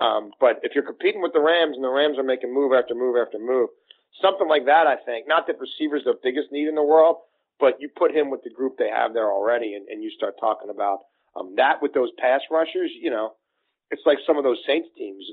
Um, 0.00 0.32
but 0.40 0.58
if 0.62 0.74
you're 0.74 0.86
competing 0.86 1.22
with 1.22 1.32
the 1.32 1.40
Rams 1.40 1.76
and 1.76 1.84
the 1.84 1.88
Rams 1.88 2.18
are 2.18 2.26
making 2.26 2.52
move 2.52 2.72
after 2.74 2.94
move 2.94 3.16
after 3.16 3.38
move, 3.38 3.70
something 4.20 4.48
like 4.48 4.66
that, 4.66 4.86
I 4.86 4.96
think, 4.96 5.26
not 5.28 5.46
that 5.46 5.62
receivers 5.62 6.02
the 6.04 6.18
biggest 6.20 6.50
need 6.50 6.66
in 6.66 6.74
the 6.74 6.82
world, 6.82 7.16
but 7.60 7.80
you 7.80 7.88
put 7.88 8.14
him 8.14 8.30
with 8.30 8.42
the 8.42 8.50
group 8.50 8.74
they 8.76 8.90
have 8.90 9.14
there 9.14 9.30
already 9.30 9.74
and, 9.74 9.86
and 9.88 10.02
you 10.02 10.10
start 10.10 10.34
talking 10.40 10.68
about, 10.70 11.06
um, 11.36 11.54
that 11.56 11.82
with 11.82 11.92
those 11.92 12.10
pass 12.18 12.40
rushers, 12.50 12.90
you 13.00 13.10
know, 13.10 13.32
it's 13.90 14.02
like 14.06 14.18
some 14.26 14.38
of 14.38 14.44
those 14.44 14.58
Saints 14.66 14.88
teams 14.96 15.24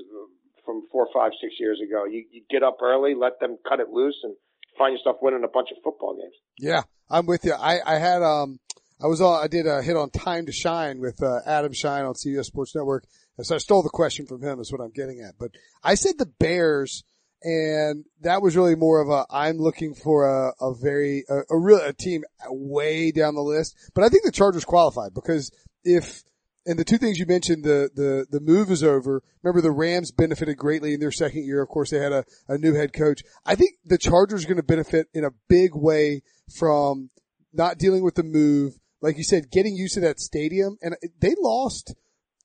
from 0.64 0.82
four, 0.90 1.08
five, 1.12 1.32
six 1.40 1.54
years 1.58 1.80
ago. 1.80 2.04
You, 2.04 2.24
you 2.30 2.42
get 2.50 2.62
up 2.62 2.78
early, 2.82 3.14
let 3.14 3.40
them 3.40 3.58
cut 3.68 3.80
it 3.80 3.88
loose 3.90 4.18
and 4.22 4.34
find 4.78 4.96
yourself 4.96 5.16
winning 5.20 5.44
a 5.44 5.48
bunch 5.48 5.68
of 5.70 5.82
football 5.82 6.16
games. 6.16 6.34
Yeah, 6.58 6.82
I'm 7.10 7.26
with 7.26 7.44
you. 7.44 7.54
I, 7.54 7.80
I 7.84 7.98
had, 7.98 8.22
um, 8.22 8.58
I 9.02 9.06
was 9.06 9.20
on, 9.20 9.42
I 9.42 9.48
did 9.48 9.66
a 9.66 9.82
hit 9.82 9.96
on 9.96 10.10
Time 10.10 10.46
to 10.46 10.52
Schein 10.52 11.00
with, 11.00 11.22
uh, 11.22 11.40
Adam 11.46 11.72
Schein 11.72 12.04
on 12.04 12.14
CBS 12.14 12.44
Sports 12.44 12.74
Network. 12.74 13.04
So 13.40 13.54
I 13.54 13.58
stole 13.58 13.82
the 13.82 13.88
question 13.88 14.26
from 14.26 14.42
him 14.42 14.60
is 14.60 14.70
what 14.70 14.80
I'm 14.80 14.92
getting 14.92 15.20
at. 15.20 15.34
But 15.38 15.50
I 15.82 15.94
said 15.94 16.18
the 16.18 16.26
Bears 16.26 17.02
and 17.42 18.04
that 18.20 18.40
was 18.40 18.56
really 18.56 18.76
more 18.76 19.00
of 19.00 19.08
a, 19.08 19.26
I'm 19.28 19.56
looking 19.56 19.94
for 19.94 20.28
a, 20.28 20.52
a 20.60 20.74
very, 20.74 21.24
a, 21.28 21.40
a 21.50 21.58
real, 21.58 21.80
a 21.80 21.92
team 21.92 22.22
way 22.48 23.10
down 23.10 23.34
the 23.34 23.42
list. 23.42 23.76
But 23.94 24.04
I 24.04 24.08
think 24.08 24.22
the 24.24 24.30
Chargers 24.30 24.64
qualified 24.64 25.12
because 25.12 25.50
if, 25.84 26.22
and 26.66 26.78
the 26.78 26.84
two 26.84 26.98
things 26.98 27.18
you 27.18 27.26
mentioned, 27.26 27.64
the, 27.64 27.90
the, 27.94 28.26
the 28.30 28.40
move 28.40 28.70
is 28.70 28.82
over. 28.82 29.22
Remember 29.42 29.60
the 29.60 29.70
Rams 29.72 30.12
benefited 30.12 30.56
greatly 30.56 30.94
in 30.94 31.00
their 31.00 31.10
second 31.10 31.44
year. 31.44 31.62
Of 31.62 31.68
course, 31.68 31.90
they 31.90 31.98
had 31.98 32.12
a, 32.12 32.24
a 32.48 32.58
new 32.58 32.74
head 32.74 32.92
coach. 32.92 33.22
I 33.44 33.54
think 33.56 33.72
the 33.84 33.98
Chargers 33.98 34.44
are 34.44 34.48
going 34.48 34.56
to 34.58 34.62
benefit 34.62 35.08
in 35.12 35.24
a 35.24 35.32
big 35.48 35.70
way 35.74 36.22
from 36.56 37.10
not 37.52 37.78
dealing 37.78 38.04
with 38.04 38.14
the 38.14 38.22
move. 38.22 38.74
Like 39.00 39.16
you 39.18 39.24
said, 39.24 39.50
getting 39.50 39.74
used 39.74 39.94
to 39.94 40.00
that 40.00 40.20
stadium 40.20 40.78
and 40.80 40.94
they 41.20 41.34
lost 41.40 41.94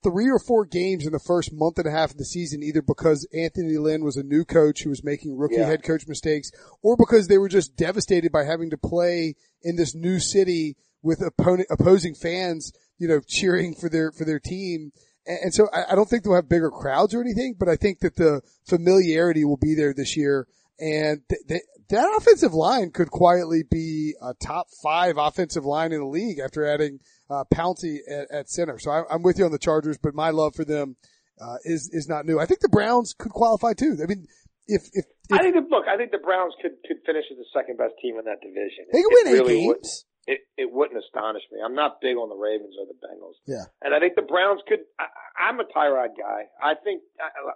three 0.04 0.30
or 0.30 0.39
four 0.39 0.65
games 0.65 1.06
in 1.06 1.12
the 1.12 1.19
first 1.19 1.52
month 1.54 1.78
and 1.78 1.88
a 1.88 1.91
half 1.91 2.12
of 2.12 2.17
the 2.17 2.26
season, 2.26 2.63
either 2.63 2.82
because 2.82 3.28
Anthony 3.34 3.78
Lynn 3.78 4.04
was 4.04 4.15
a 4.17 4.23
new 4.23 4.45
coach 4.45 4.84
who 4.84 4.89
was 4.89 5.04
making 5.04 5.38
rookie 5.38 5.56
Yeah. 5.56 5.65
head 5.65 5.84
coach 5.84 6.08
mistakes 6.08 6.50
or 6.82 6.95
because 6.95 7.28
they 7.28 7.38
were 7.38 7.50
just 7.50 7.76
devastated 7.76 8.32
by 8.32 8.43
having 8.43 8.69
to 8.71 8.78
play 8.78 9.36
in 9.62 9.76
this 9.76 9.93
new 9.93 10.19
city 10.19 10.76
with 11.02 11.21
opponent, 11.21 11.67
opposing 11.69 12.15
fans, 12.15 12.71
you 12.97 13.07
know, 13.07 13.21
cheering 13.27 13.75
for 13.75 13.89
their, 13.89 14.12
for 14.12 14.25
their 14.25 14.39
team. 14.39 14.91
And, 15.25 15.39
and 15.43 15.53
so 15.53 15.67
I, 15.73 15.91
I 15.91 15.95
don't 15.95 16.10
think 16.10 16.23
they'll 16.23 16.36
have 16.36 16.49
bigger 16.49 16.71
crowds 16.71 17.13
or 17.13 17.21
anything, 17.21 17.55
but 17.57 17.69
I 17.69 17.75
think 17.75 17.99
that 17.99 18.15
the 18.15 18.41
familiarity 18.67 19.45
will 19.45 19.57
be 19.57 19.75
there 19.75 19.93
this 19.93 20.15
year. 20.17 20.47
And 20.79 21.21
th- 21.29 21.41
th- 21.47 21.62
that 21.89 22.13
offensive 22.17 22.53
line 22.53 22.91
could 22.91 23.10
quietly 23.10 23.63
be 23.69 24.13
a 24.21 24.33
top 24.33 24.67
five 24.83 25.17
offensive 25.17 25.65
line 25.65 25.91
in 25.91 25.99
the 25.99 26.05
league 26.07 26.39
after 26.39 26.65
adding 26.65 26.99
uh, 27.29 27.45
Pouncey 27.53 27.99
at, 28.10 28.29
at 28.31 28.49
center. 28.49 28.77
So 28.77 28.91
I, 28.91 29.03
I'm 29.10 29.23
with 29.23 29.39
you 29.39 29.45
on 29.45 29.51
the 29.51 29.57
Chargers, 29.57 29.97
but 29.97 30.13
my 30.13 30.29
love 30.29 30.55
for 30.55 30.65
them 30.65 30.97
uh, 31.41 31.57
is 31.63 31.89
is 31.93 32.07
not 32.07 32.25
new. 32.25 32.39
I 32.39 32.45
think 32.45 32.60
the 32.60 32.69
Browns 32.69 33.15
could 33.17 33.31
qualify 33.31 33.73
too. 33.73 33.97
I 34.01 34.05
mean, 34.05 34.25
if 34.67 34.83
if, 34.93 35.05
if 35.29 35.39
I 35.39 35.41
think 35.41 35.55
that, 35.55 35.69
look, 35.69 35.86
I 35.88 35.97
think 35.97 36.12
the 36.12 36.17
Browns 36.17 36.53
could, 36.62 36.71
could 36.88 36.97
finish 37.05 37.25
as 37.31 37.38
the 37.38 37.45
second 37.53 37.77
best 37.77 37.93
team 38.01 38.17
in 38.19 38.25
that 38.25 38.41
division. 38.41 38.86
they 38.91 38.99
It 38.99 39.07
win 39.10 39.27
eight 39.27 39.39
really 39.39 39.62
games, 39.62 40.05
it, 40.27 40.41
it 40.57 40.69
wouldn't 40.69 40.99
astonish 40.99 41.43
me. 41.51 41.59
I'm 41.63 41.73
not 41.73 42.01
big 42.01 42.17
on 42.17 42.27
the 42.27 42.35
Ravens 42.35 42.75
or 42.77 42.85
the 42.85 42.99
Bengals. 42.99 43.39
Yeah. 43.47 43.63
And 43.81 43.95
I 43.95 43.99
think 43.99 44.15
the 44.15 44.27
Browns 44.27 44.59
could, 44.67 44.83
I, 44.99 45.07
I'm 45.39 45.59
a 45.59 45.63
Tyrod 45.63 46.19
guy. 46.19 46.51
I 46.61 46.75
think, 46.75 47.01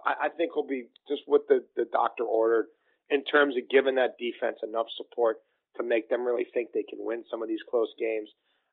I, 0.08 0.28
I 0.28 0.30
think 0.30 0.52
he'll 0.56 0.66
be 0.66 0.88
just 1.08 1.24
what 1.26 1.48
the, 1.50 1.66
the 1.76 1.86
doctor 1.92 2.24
ordered 2.24 2.68
in 3.10 3.26
terms 3.26 3.58
of 3.58 3.70
giving 3.70 3.96
that 3.96 4.16
defense 4.18 4.64
enough 4.64 4.88
support 4.96 5.44
to 5.76 5.84
make 5.84 6.10
them 6.10 6.24
really 6.24 6.48
think 6.54 6.72
they 6.72 6.88
can 6.88 7.00
win 7.04 7.24
some 7.30 7.44
of 7.44 7.50
these 7.50 7.64
close 7.70 7.92
games. 8.00 8.30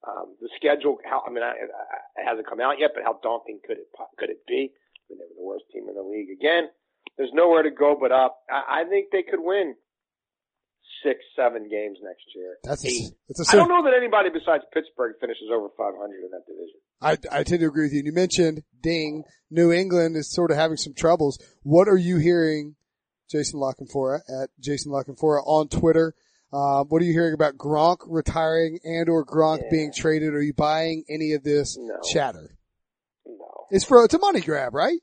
Um, 0.07 0.39
the 0.41 0.49
schedule, 0.55 0.99
how, 1.05 1.25
I 1.27 1.31
mean, 1.31 1.43
I, 1.43 1.59
I, 1.59 2.23
it 2.23 2.25
hasn't 2.25 2.47
come 2.47 2.61
out 2.61 2.79
yet, 2.79 2.93
but 2.95 3.03
how 3.03 3.19
daunting 3.21 3.59
could 3.67 3.79
it, 3.79 3.91
could 4.17 4.31
it 4.31 4.47
be? 4.47 4.71
I 4.71 5.03
mean, 5.11 5.19
they 5.19 5.27
were 5.27 5.43
the 5.43 5.49
worst 5.51 5.65
team 5.75 5.91
in 5.91 5.97
the 5.99 6.07
league 6.07 6.31
again. 6.31 6.71
There's 7.17 7.35
nowhere 7.35 7.65
to 7.65 7.75
go 7.75 7.99
but 7.99 8.13
up. 8.13 8.39
I, 8.49 8.83
I 8.83 8.85
think 8.89 9.11
they 9.11 9.27
could 9.27 9.43
win 9.43 9.75
six, 11.03 11.21
seven 11.37 11.69
games 11.69 11.99
next 12.03 12.25
year. 12.35 12.57
that's 12.65 12.85
a, 12.85 12.89
Eight. 12.89 13.13
that's 13.29 13.49
a 13.49 13.53
I 13.53 13.57
don't 13.57 13.69
know 13.69 13.83
that 13.85 13.97
anybody 13.97 14.29
besides 14.31 14.65
Pittsburgh 14.73 15.15
finishes 15.21 15.49
over 15.53 15.69
500 15.77 16.25
in 16.25 16.31
that 16.31 16.47
division. 16.47 16.79
I, 17.01 17.17
I 17.41 17.43
tend 17.45 17.61
to 17.61 17.67
agree 17.67 17.85
with 17.85 17.93
you. 17.93 17.99
And 18.01 18.07
you 18.07 18.13
mentioned 18.13 18.63
Ding, 18.83 19.25
New 19.51 19.73
England 19.73 20.17
is 20.17 20.31
sort 20.33 20.51
of 20.51 20.57
having 20.57 20.77
some 20.77 20.95
troubles. 20.95 21.39
What 21.63 21.89
are 21.89 21.97
you 21.97 22.17
hearing, 22.19 22.75
Jason 23.31 23.61
La 23.61 23.73
Canfora 23.73 24.21
at 24.43 24.51
Jason 24.59 24.91
La 24.93 25.03
Canfora 25.03 25.43
on 25.47 25.69
Twitter? 25.69 26.15
Um, 26.53 26.87
what 26.89 27.03
are 27.03 27.05
you 27.05 27.13
hearing 27.13 27.35
about 27.35 27.57
Gronk 27.59 27.99
retiring 28.09 28.79
and 28.83 29.09
or 29.11 29.25
Gronk 29.25 29.59
Yeah. 29.65 29.69
being 29.71 29.93
traded? 29.95 30.35
Are 30.35 30.43
you 30.43 30.55
buying 30.55 31.05
any 31.11 31.33
of 31.35 31.43
this 31.43 31.77
No. 31.79 31.95
chatter? 32.11 32.57
No. 33.27 33.67
It's 33.71 33.85
for, 33.85 34.03
it's 34.05 34.15
a 34.15 34.19
money 34.19 34.41
grab, 34.41 34.75
right? 34.75 34.99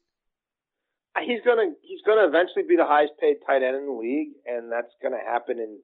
He's 1.23 1.39
gonna, 1.45 1.71
he's 1.81 2.01
gonna 2.05 2.27
eventually 2.27 2.63
be 2.67 2.75
the 2.75 2.85
highest 2.85 3.13
paid 3.19 3.37
tight 3.45 3.63
end 3.63 3.77
in 3.77 3.85
the 3.85 3.93
league, 3.93 4.33
and 4.45 4.71
that's 4.71 4.91
gonna 5.01 5.23
happen 5.23 5.59
in 5.59 5.79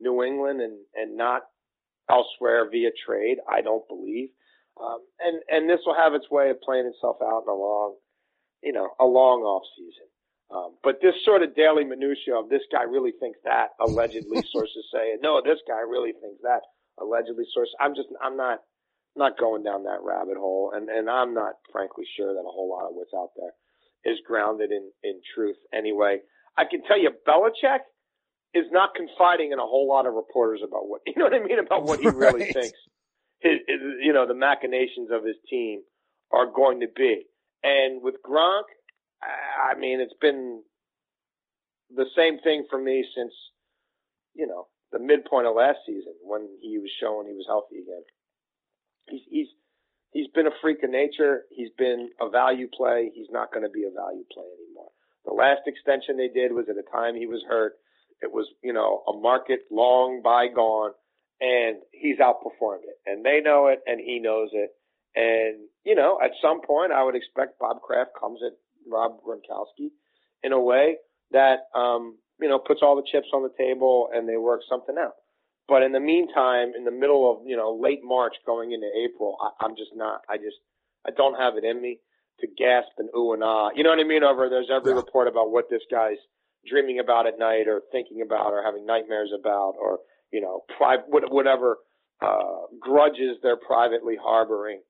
New 0.00 0.22
England 0.22 0.60
and, 0.60 0.78
and 0.94 1.16
not 1.16 1.42
elsewhere 2.10 2.68
via 2.70 2.90
trade, 3.06 3.38
I 3.48 3.60
don't 3.60 3.86
believe. 3.88 4.30
Um, 4.80 5.00
and, 5.20 5.40
and 5.48 5.70
this 5.70 5.80
will 5.84 5.94
have 5.94 6.14
its 6.14 6.30
way 6.30 6.50
of 6.50 6.60
playing 6.60 6.86
itself 6.86 7.16
out 7.22 7.44
in 7.46 7.52
a 7.52 7.54
long, 7.54 7.96
you 8.62 8.72
know, 8.72 8.88
a 8.98 9.04
long 9.04 9.42
off 9.42 9.62
season. 9.76 10.08
Um, 10.50 10.76
but 10.82 11.00
this 11.00 11.14
sort 11.24 11.42
of 11.42 11.54
daily 11.54 11.84
minutia 11.84 12.34
of 12.36 12.48
this 12.48 12.62
guy 12.70 12.82
really 12.82 13.12
thinks 13.20 13.38
that, 13.44 13.70
allegedly 13.80 14.42
sources 14.52 14.84
say, 14.92 15.16
no, 15.22 15.40
this 15.42 15.60
guy 15.68 15.80
really 15.80 16.12
thinks 16.12 16.40
that, 16.42 16.60
allegedly 17.00 17.44
sources. 17.52 17.74
I'm 17.80 17.94
just, 17.94 18.08
I'm 18.22 18.36
not, 18.36 18.60
not 19.16 19.38
going 19.38 19.62
down 19.62 19.84
that 19.84 20.00
rabbit 20.02 20.38
hole, 20.38 20.72
and 20.74 20.88
and 20.88 21.08
I'm 21.10 21.34
not 21.34 21.60
frankly 21.70 22.04
sure 22.16 22.32
that 22.32 22.40
a 22.40 22.52
whole 22.52 22.70
lot 22.70 22.88
of 22.88 22.94
what's 22.94 23.12
out 23.12 23.28
there 23.36 23.52
is 24.04 24.18
grounded 24.26 24.70
in 24.72 24.90
in 25.04 25.20
truth. 25.34 25.56
Anyway, 25.74 26.20
I 26.56 26.64
can 26.70 26.82
tell 26.84 26.98
you, 27.00 27.10
Belichick 27.28 27.80
is 28.54 28.66
not 28.72 28.90
confiding 28.94 29.52
in 29.52 29.58
a 29.58 29.62
whole 29.66 29.88
lot 29.88 30.06
of 30.06 30.14
reporters 30.14 30.60
about 30.66 30.88
what 30.88 31.02
you 31.06 31.14
know 31.16 31.24
what 31.24 31.34
I 31.34 31.40
mean 31.44 31.58
about 31.58 31.84
what 31.84 32.00
he 32.00 32.10
really 32.12 32.44
Right. 32.44 32.52
thinks. 32.52 32.78
His, 33.40 33.58
his, 33.68 33.80
you 34.02 34.12
know, 34.12 34.26
the 34.26 34.34
machinations 34.34 35.10
of 35.12 35.24
his 35.24 35.36
team 35.50 35.82
are 36.32 36.46
going 36.46 36.80
to 36.80 36.88
be. 36.94 37.24
And 37.64 38.02
with 38.02 38.16
Gronk, 38.26 38.64
I 39.22 39.72
I 39.74 39.78
mean, 39.78 40.00
it's 40.00 40.14
been 40.20 40.62
the 41.94 42.06
same 42.16 42.38
thing 42.40 42.66
for 42.70 42.80
me 42.80 43.04
since, 43.16 43.32
you 44.34 44.46
know, 44.46 44.68
the 44.92 44.98
midpoint 44.98 45.46
of 45.46 45.56
last 45.56 45.78
season 45.86 46.14
when 46.22 46.48
he 46.62 46.78
was 46.78 46.90
showing 47.00 47.26
he 47.26 47.34
was 47.34 47.46
healthy 47.48 47.76
again. 47.82 48.02
He's, 49.08 49.22
he's, 49.30 49.48
he's 50.12 50.28
been 50.28 50.46
a 50.46 50.56
freak 50.60 50.82
of 50.84 50.90
nature. 50.90 51.42
He's 51.50 51.70
been 51.76 52.10
a 52.20 52.28
value 52.28 52.68
play. 52.68 53.10
He's 53.14 53.30
not 53.30 53.52
going 53.52 53.64
to 53.64 53.70
be 53.70 53.84
a 53.84 53.90
value 53.90 54.24
play 54.32 54.44
anymore. 54.44 54.90
The 55.24 55.32
last 55.32 55.62
extension 55.66 56.16
they 56.16 56.28
did 56.28 56.52
was 56.52 56.66
at 56.68 56.76
a 56.76 56.88
time 56.90 57.16
he 57.16 57.26
was 57.26 57.42
hurt. 57.48 57.74
It 58.22 58.32
was, 58.32 58.46
you 58.62 58.72
know, 58.72 59.02
a 59.08 59.18
market 59.18 59.60
long 59.70 60.20
bygone 60.22 60.92
and 61.40 61.78
he's 61.90 62.18
outperformed 62.18 62.84
it 62.84 62.98
and 63.04 63.24
they 63.24 63.40
know 63.40 63.66
it 63.66 63.80
and 63.86 64.00
he 64.00 64.20
knows 64.20 64.50
it. 64.52 64.70
And, 65.14 65.68
you 65.84 65.94
know, 65.94 66.18
at 66.22 66.30
some 66.40 66.60
point 66.62 66.92
I 66.92 67.02
would 67.02 67.16
expect 67.16 67.58
Bob 67.58 67.82
Kraft 67.82 68.10
comes 68.18 68.40
at 68.46 68.52
Rob 68.90 69.18
Gronkowski 69.26 69.90
in 70.42 70.52
a 70.52 70.60
way 70.60 70.96
that, 71.32 71.66
um, 71.74 72.18
you 72.40 72.48
know, 72.48 72.58
puts 72.58 72.80
all 72.82 72.96
the 72.96 73.06
chips 73.10 73.28
on 73.32 73.42
the 73.42 73.52
table 73.58 74.08
and 74.12 74.28
they 74.28 74.36
work 74.36 74.60
something 74.68 74.96
out. 74.98 75.14
But 75.68 75.82
in 75.82 75.92
the 75.92 76.00
meantime, 76.00 76.72
in 76.76 76.84
the 76.84 76.90
middle 76.90 77.30
of, 77.30 77.46
you 77.46 77.56
know, 77.56 77.78
late 77.80 78.00
March 78.02 78.34
going 78.44 78.72
into 78.72 78.88
April, 79.04 79.36
I, 79.40 79.64
I'm 79.64 79.76
just 79.76 79.90
not, 79.94 80.22
I 80.28 80.36
just, 80.36 80.56
I 81.06 81.10
don't 81.16 81.38
have 81.38 81.56
it 81.56 81.64
in 81.64 81.80
me 81.80 81.98
to 82.40 82.46
gasp 82.46 82.90
and 82.98 83.08
ooh 83.16 83.32
and 83.32 83.42
ah. 83.44 83.70
You 83.74 83.84
know 83.84 83.90
what 83.90 84.00
I 84.00 84.04
mean? 84.04 84.24
Over 84.24 84.48
there's 84.48 84.70
every 84.74 84.90
Yeah. 84.92 84.96
report 84.96 85.28
about 85.28 85.50
what 85.50 85.70
this 85.70 85.82
guy's 85.90 86.18
dreaming 86.66 86.98
about 86.98 87.26
at 87.26 87.38
night 87.38 87.68
or 87.68 87.82
thinking 87.92 88.22
about 88.22 88.52
or 88.52 88.62
having 88.64 88.86
nightmares 88.86 89.30
about 89.38 89.74
or, 89.80 89.98
you 90.32 90.40
know, 90.40 90.62
pri- 90.76 91.04
whatever, 91.08 91.78
uh, 92.20 92.66
grudges 92.80 93.36
they're 93.42 93.56
privately 93.56 94.16
harboring. 94.20 94.80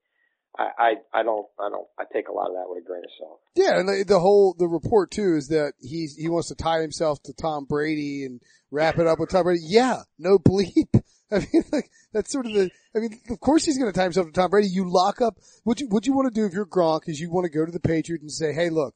I, 0.58 0.68
I, 0.78 1.20
I 1.20 1.22
don't, 1.22 1.46
I 1.58 1.70
don't, 1.70 1.86
I 1.98 2.04
take 2.12 2.28
a 2.28 2.32
lot 2.32 2.48
of 2.48 2.54
that 2.54 2.64
with 2.66 2.84
a 2.84 2.86
grain 2.86 3.02
of 3.04 3.10
salt. 3.18 3.40
Yeah, 3.54 3.78
and 3.78 3.88
the, 3.88 4.04
the 4.06 4.20
whole 4.20 4.54
the 4.58 4.68
report 4.68 5.10
too 5.10 5.34
is 5.36 5.48
that 5.48 5.72
he's 5.80 6.14
he 6.16 6.28
wants 6.28 6.48
to 6.48 6.54
tie 6.54 6.80
himself 6.80 7.22
to 7.24 7.32
Tom 7.32 7.64
Brady 7.64 8.24
and 8.24 8.40
wrap 8.70 8.98
it 8.98 9.06
up 9.06 9.18
with 9.18 9.30
Tom 9.30 9.44
Brady. 9.44 9.62
Yeah, 9.64 10.02
no 10.18 10.38
bleep. 10.38 10.88
I 11.32 11.38
mean, 11.38 11.64
like 11.72 11.90
that's 12.12 12.30
sort 12.30 12.46
of 12.46 12.52
the. 12.52 12.70
I 12.94 12.98
mean, 12.98 13.18
of 13.30 13.40
course 13.40 13.64
he's 13.64 13.78
going 13.78 13.90
to 13.90 13.96
tie 13.96 14.04
himself 14.04 14.26
to 14.26 14.32
Tom 14.32 14.50
Brady. 14.50 14.68
You 14.68 14.90
lock 14.90 15.22
up. 15.22 15.38
What 15.64 15.80
you 15.80 15.88
what 15.88 16.06
you 16.06 16.12
want 16.12 16.32
to 16.32 16.40
do 16.40 16.46
if 16.46 16.52
you're 16.52 16.66
Gronk 16.66 17.02
is 17.06 17.18
you 17.18 17.30
want 17.30 17.44
to 17.44 17.58
go 17.58 17.64
to 17.64 17.72
the 17.72 17.80
Patriots 17.80 18.22
and 18.22 18.30
say, 18.30 18.52
hey, 18.52 18.68
look, 18.68 18.94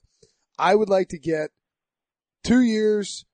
I 0.58 0.74
would 0.74 0.90
like 0.90 1.08
to 1.08 1.18
get 1.18 1.50
two 2.44 2.60
years, 2.60 3.24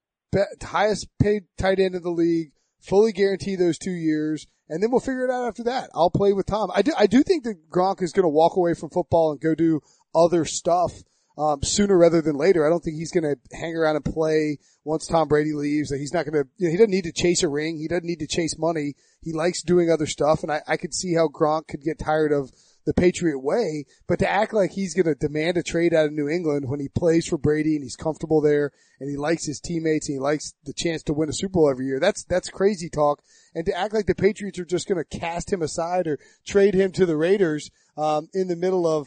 highest 0.63 1.09
paid 1.21 1.45
tight 1.59 1.81
end 1.81 1.97
of 1.97 2.05
the 2.05 2.11
league, 2.11 2.53
fully 2.83 3.12
guarantee 3.12 3.57
those 3.57 3.79
two 3.79 3.92
years, 3.92 4.47
and 4.68 4.83
then 4.83 4.90
we'll 4.90 5.01
figure 5.01 5.25
it 5.25 5.31
out 5.31 5.47
after 5.47 5.64
that. 5.64 5.90
I'll 5.95 6.11
play 6.11 6.33
with 6.33 6.47
Tom. 6.47 6.71
I 6.75 6.83
do, 6.83 6.92
I 6.99 7.07
do 7.07 7.23
think 7.23 7.45
that 7.45 7.71
Gronk 7.71 8.03
is 8.03 8.12
going 8.12 8.25
to 8.25 8.29
walk 8.29 8.57
away 8.57 8.75
from 8.75 8.90
football 8.90 9.33
and 9.33 9.40
go 9.40 9.55
do 9.55 9.81
other 10.14 10.45
stuff, 10.45 10.92
um, 11.38 11.62
sooner 11.62 11.97
rather 11.97 12.21
than 12.21 12.37
later. 12.37 12.66
I 12.66 12.71
don't 12.71 12.83
think 12.83 12.97
he's 12.97 13.12
going 13.12 13.25
to 13.25 13.57
hang 13.57 13.77
around 13.77 13.97
and 13.97 14.05
play 14.05 14.59
once 14.85 15.07
Tom 15.07 15.29
Brady 15.29 15.53
leaves. 15.53 15.90
He's 15.90 16.12
not 16.12 16.27
going 16.27 16.42
to, 16.42 16.49
you 16.59 16.66
know, 16.66 16.73
he 16.73 16.77
doesn't 16.77 16.90
need 16.90 17.05
to 17.05 17.12
chase 17.12 17.42
a 17.42 17.49
ring. 17.49 17.79
He 17.79 17.88
doesn't 17.88 18.05
need 18.05 18.18
to 18.18 18.27
chase 18.27 18.59
money. 18.59 18.95
He 19.21 19.33
likes 19.33 19.62
doing 19.62 19.90
other 19.90 20.07
stuff. 20.07 20.42
And 20.42 20.53
I, 20.53 20.61
I 20.66 20.77
could 20.77 20.92
see 20.92 21.14
how 21.14 21.29
Gronk 21.29 21.68
could 21.68 21.83
get 21.83 21.99
tired 21.99 22.33
of 22.33 22.51
the 22.85 22.95
Patriot 22.95 23.38
way, 23.38 23.85
but 24.09 24.18
to 24.18 24.29
act 24.29 24.53
like 24.53 24.73
he's 24.73 24.95
going 24.95 25.07
to 25.07 25.14
demand 25.14 25.57
a 25.57 25.62
trade 25.62 25.95
out 25.95 26.07
of 26.07 26.12
New 26.12 26.29
England 26.29 26.68
when 26.68 26.81
he 26.81 26.88
plays 26.88 27.27
for 27.27 27.38
Brady 27.38 27.77
and 27.77 27.85
he's 27.85 27.97
comfortable 27.97 28.40
there 28.40 28.73
and 28.99 29.09
he 29.09 29.16
likes 29.16 29.47
his 29.47 29.61
teammates 29.61 30.09
and 30.09 30.16
he 30.16 30.21
likes 30.21 30.55
the 30.64 30.73
chance 30.73 31.03
to 31.05 31.12
win 31.12 31.29
a 31.29 31.33
Super 31.33 31.53
Bowl 31.53 31.71
every 31.71 31.87
year. 31.87 32.01
That's, 32.01 32.25
that's 32.25 32.49
crazy 32.49 32.88
talk. 32.88 33.23
And 33.55 33.66
to 33.66 33.77
act 33.77 33.95
like 33.95 34.07
the 34.07 34.14
Patriots 34.14 34.59
are 34.59 34.64
just 34.64 34.88
going 34.88 35.03
to 35.03 35.18
cast 35.18 35.53
him 35.53 35.62
aside 35.62 36.07
or 36.07 36.18
trade 36.47 36.75
him 36.75 36.92
to 36.92 37.07
the 37.07 37.16
Raiders, 37.16 37.71
um, 37.97 38.29
in 38.33 38.49
the 38.49 38.57
middle 38.57 38.87
of, 38.87 39.07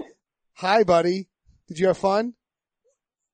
hi 0.54 0.84
buddy, 0.84 1.28
did 1.68 1.80
you 1.80 1.88
have 1.88 1.98
fun? 1.98 2.34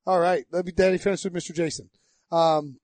All 0.06 0.20
right. 0.20 0.46
Let 0.52 0.66
me, 0.66 0.72
Danny 0.72 0.98
finish 0.98 1.24
with 1.24 1.34
Mr. 1.34 1.54
Jason. 1.54 1.90
Um, 2.32 2.80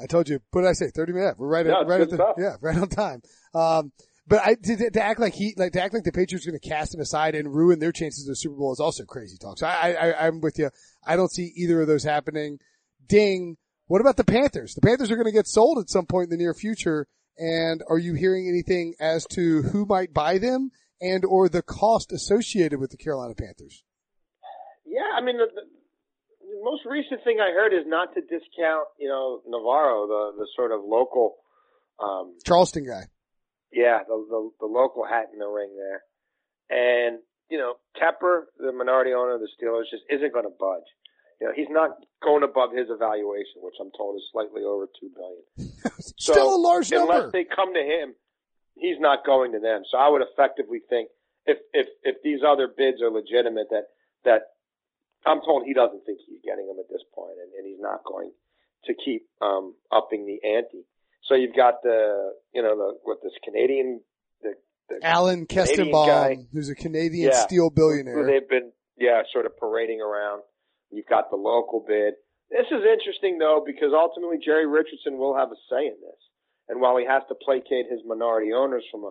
I 0.00 0.06
told 0.06 0.28
you, 0.28 0.40
what 0.52 0.62
did 0.62 0.68
I 0.68 0.72
say? 0.72 0.90
30 0.94 1.12
minutes. 1.12 1.38
We're 1.38 1.48
right, 1.48 1.66
at, 1.66 1.86
right 1.86 2.00
at 2.00 2.10
the, 2.10 2.16
stuff. 2.16 2.36
yeah, 2.38 2.56
right 2.60 2.76
on 2.76 2.88
time. 2.88 3.22
Um, 3.54 3.92
but 4.28 4.40
I, 4.44 4.54
to, 4.54 4.90
to 4.90 5.02
act 5.02 5.18
like 5.18 5.34
he, 5.34 5.54
like, 5.56 5.72
to 5.72 5.82
act 5.82 5.94
like 5.94 6.04
the 6.04 6.12
Patriots 6.12 6.46
are 6.46 6.50
going 6.50 6.60
to 6.60 6.68
cast 6.68 6.94
him 6.94 7.00
aside 7.00 7.34
and 7.34 7.52
ruin 7.52 7.78
their 7.78 7.92
chances 7.92 8.26
of 8.26 8.32
the 8.32 8.36
Super 8.36 8.56
Bowl 8.56 8.72
is 8.72 8.80
also 8.80 9.04
crazy 9.04 9.38
talk. 9.38 9.58
So 9.58 9.66
I, 9.66 9.92
I, 9.92 10.26
I'm 10.26 10.40
with 10.40 10.58
you. 10.58 10.70
I 11.06 11.16
don't 11.16 11.32
see 11.32 11.52
either 11.56 11.80
of 11.80 11.86
those 11.88 12.04
happening. 12.04 12.58
Ding. 13.06 13.56
What 13.86 14.02
about 14.02 14.18
the 14.18 14.24
Panthers? 14.24 14.74
The 14.74 14.82
Panthers 14.82 15.10
are 15.10 15.16
going 15.16 15.26
to 15.26 15.32
get 15.32 15.46
sold 15.46 15.78
at 15.78 15.88
some 15.88 16.04
point 16.04 16.24
in 16.24 16.30
the 16.30 16.36
near 16.36 16.52
future. 16.52 17.08
And 17.38 17.82
are 17.88 17.98
you 17.98 18.14
hearing 18.14 18.48
anything 18.48 18.94
as 19.00 19.24
to 19.28 19.62
who 19.62 19.86
might 19.86 20.12
buy 20.12 20.38
them 20.38 20.72
and 21.00 21.24
or 21.24 21.48
the 21.48 21.62
cost 21.62 22.12
associated 22.12 22.80
with 22.80 22.90
the 22.90 22.96
Carolina 22.96 23.34
Panthers? 23.34 23.84
Yeah, 24.84 25.16
I 25.16 25.24
mean, 25.24 25.38
the, 25.38 25.46
the, 25.54 25.62
the 26.40 26.64
most 26.64 26.82
recent 26.84 27.22
thing 27.24 27.38
I 27.40 27.52
heard 27.52 27.72
is 27.72 27.86
not 27.86 28.12
to 28.14 28.20
discount, 28.20 28.88
you 28.98 29.08
know, 29.08 29.40
Navarro, 29.46 30.06
the 30.06 30.38
the 30.38 30.48
sort 30.56 30.72
of 30.72 30.80
local, 30.84 31.36
um, 32.02 32.34
Charleston 32.44 32.84
guy. 32.84 33.04
Yeah, 33.72 34.00
the, 34.06 34.16
the 34.28 34.50
the 34.60 34.66
local 34.66 35.04
hat 35.04 35.26
in 35.32 35.38
the 35.38 35.46
ring 35.48 35.76
there, 35.76 36.02
and 36.70 37.18
you 37.50 37.58
know, 37.58 37.74
Tepper, 37.96 38.44
the 38.58 38.72
minority 38.72 39.12
owner 39.12 39.34
of 39.34 39.40
the 39.40 39.48
Steelers, 39.56 39.90
just 39.90 40.04
isn't 40.10 40.32
going 40.32 40.44
to 40.44 40.54
budge. 40.58 40.84
You 41.40 41.46
know, 41.46 41.52
he's 41.54 41.70
not 41.70 41.90
going 42.22 42.42
above 42.42 42.72
his 42.72 42.88
evaluation, 42.90 43.62
which 43.62 43.76
I'm 43.80 43.90
told 43.96 44.16
is 44.16 44.22
slightly 44.32 44.62
over 44.62 44.86
two 44.98 45.10
billion. 45.14 45.72
So, 46.18 46.32
Still 46.32 46.54
a 46.56 46.58
large 46.58 46.90
unless 46.90 47.08
number. 47.08 47.30
they 47.30 47.44
come 47.44 47.72
to 47.74 47.80
him, 47.80 48.14
he's 48.74 48.98
not 48.98 49.24
going 49.24 49.52
to 49.52 49.60
them. 49.60 49.82
So 49.90 49.98
I 49.98 50.08
would 50.08 50.22
effectively 50.22 50.80
think 50.88 51.10
if 51.46 51.58
if 51.72 51.86
if 52.02 52.16
these 52.24 52.40
other 52.46 52.66
bids 52.68 53.00
are 53.02 53.10
legitimate, 53.10 53.68
that 53.70 53.84
that 54.24 54.42
I'm 55.26 55.40
told 55.42 55.64
he 55.64 55.74
doesn't 55.74 56.04
think 56.06 56.18
he's 56.26 56.40
getting 56.44 56.66
them 56.66 56.76
at 56.78 56.88
this 56.90 57.02
point, 57.14 57.36
and, 57.40 57.52
and 57.54 57.66
he's 57.66 57.80
not 57.80 58.02
going 58.04 58.32
to 58.86 58.94
keep 58.94 59.26
um, 59.40 59.74
upping 59.92 60.26
the 60.26 60.38
ante. 60.46 60.84
So 61.28 61.34
you've 61.34 61.54
got 61.54 61.82
the 61.82 62.32
you 62.54 62.62
know 62.62 62.76
the 62.76 62.98
what 63.04 63.18
this 63.22 63.32
Canadian 63.44 64.00
the, 64.42 64.54
the 64.88 65.06
Alan 65.06 65.46
Kestenbaum, 65.46 66.46
who's 66.52 66.68
a 66.70 66.74
Canadian 66.74 67.30
Yeah. 67.30 67.40
steel 67.46 67.68
who 67.68 67.74
billionaire. 67.74 68.24
they've 68.24 68.48
been 68.48 68.72
yeah 68.96 69.22
sort 69.32 69.46
of 69.46 69.56
parading 69.58 70.00
around. 70.00 70.42
You've 70.90 71.06
got 71.06 71.30
the 71.30 71.36
local 71.36 71.84
bid. 71.86 72.14
This 72.50 72.66
is 72.70 72.82
interesting 72.90 73.38
though 73.38 73.62
because 73.64 73.92
ultimately 73.92 74.38
Jerry 74.42 74.66
Richardson 74.66 75.18
will 75.18 75.36
have 75.36 75.52
a 75.52 75.56
say 75.70 75.86
in 75.86 75.96
this, 76.00 76.20
and 76.68 76.80
while 76.80 76.96
he 76.96 77.04
has 77.04 77.22
to 77.28 77.34
placate 77.34 77.86
his 77.90 78.00
minority 78.06 78.52
owners 78.54 78.84
from 78.90 79.04
a 79.04 79.10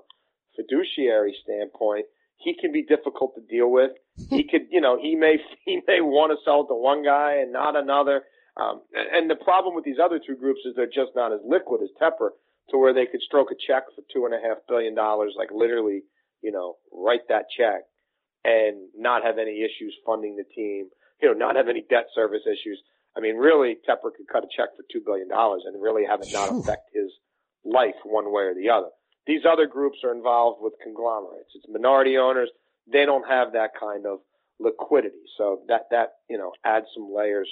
fiduciary 0.55 1.35
standpoint, 1.43 2.05
he 2.37 2.55
can 2.59 2.71
be 2.71 2.83
difficult 2.83 3.35
to 3.35 3.41
deal 3.41 3.69
with. 3.71 3.91
he 4.29 4.43
could, 4.43 4.61
you 4.71 4.81
know, 4.81 4.97
he 4.99 5.15
may 5.15 5.37
he 5.65 5.81
may 5.87 6.01
want 6.01 6.31
to 6.31 6.37
sell 6.43 6.65
to 6.65 6.73
one 6.73 7.03
guy 7.03 7.35
and 7.41 7.51
not 7.53 7.75
another. 7.75 8.23
Um, 8.59 8.81
and 8.93 9.07
and 9.15 9.29
the 9.29 9.35
problem 9.43 9.75
with 9.75 9.85
these 9.85 9.99
other 10.03 10.19
two 10.19 10.35
groups 10.35 10.61
is 10.65 10.75
they're 10.75 10.87
just 10.87 11.15
not 11.15 11.31
as 11.31 11.39
liquid 11.45 11.81
as 11.81 11.89
Tepper, 12.01 12.31
to 12.69 12.77
where 12.77 12.93
they 12.93 13.05
could 13.05 13.21
stroke 13.21 13.51
a 13.51 13.55
check 13.55 13.83
for 13.95 14.03
two 14.11 14.25
and 14.25 14.33
a 14.33 14.39
half 14.41 14.57
billion 14.67 14.95
dollars, 14.95 15.35
like 15.37 15.49
literally, 15.51 16.03
you 16.41 16.51
know, 16.51 16.75
write 16.91 17.27
that 17.29 17.45
check 17.55 17.83
and 18.43 18.89
not 18.95 19.23
have 19.23 19.37
any 19.37 19.63
issues 19.63 19.95
funding 20.05 20.35
the 20.35 20.43
team, 20.43 20.89
you 21.21 21.27
know, 21.27 21.33
not 21.33 21.55
have 21.55 21.67
any 21.67 21.83
debt 21.89 22.07
service 22.13 22.43
issues. 22.45 22.81
I 23.15 23.19
mean, 23.19 23.35
really, 23.37 23.77
Tepper 23.87 24.11
could 24.15 24.27
cut 24.31 24.43
a 24.43 24.47
check 24.55 24.69
for 24.75 24.83
two 24.91 25.01
billion 25.05 25.27
dollars 25.27 25.63
and 25.65 25.81
really 25.81 26.05
have 26.05 26.21
it 26.21 26.29
not 26.31 26.51
affect 26.51 26.89
his 26.93 27.11
life 27.63 27.95
one 28.03 28.31
way 28.31 28.43
or 28.43 28.53
the 28.53 28.69
other. 28.69 28.89
These 29.25 29.41
other 29.49 29.65
groups 29.65 29.99
are 30.03 30.13
involved 30.13 30.61
with 30.61 30.73
conglomerates. 30.81 31.51
It's 31.55 31.65
minority 31.69 32.17
owners. 32.17 32.49
They 32.91 33.05
don't 33.05 33.27
have 33.27 33.53
that 33.53 33.71
kind 33.77 34.05
of 34.05 34.19
liquidity. 34.59 35.25
So 35.37 35.61
that, 35.67 35.87
that, 35.91 36.13
you 36.29 36.37
know, 36.37 36.53
adds 36.63 36.85
some 36.93 37.11
layers 37.13 37.49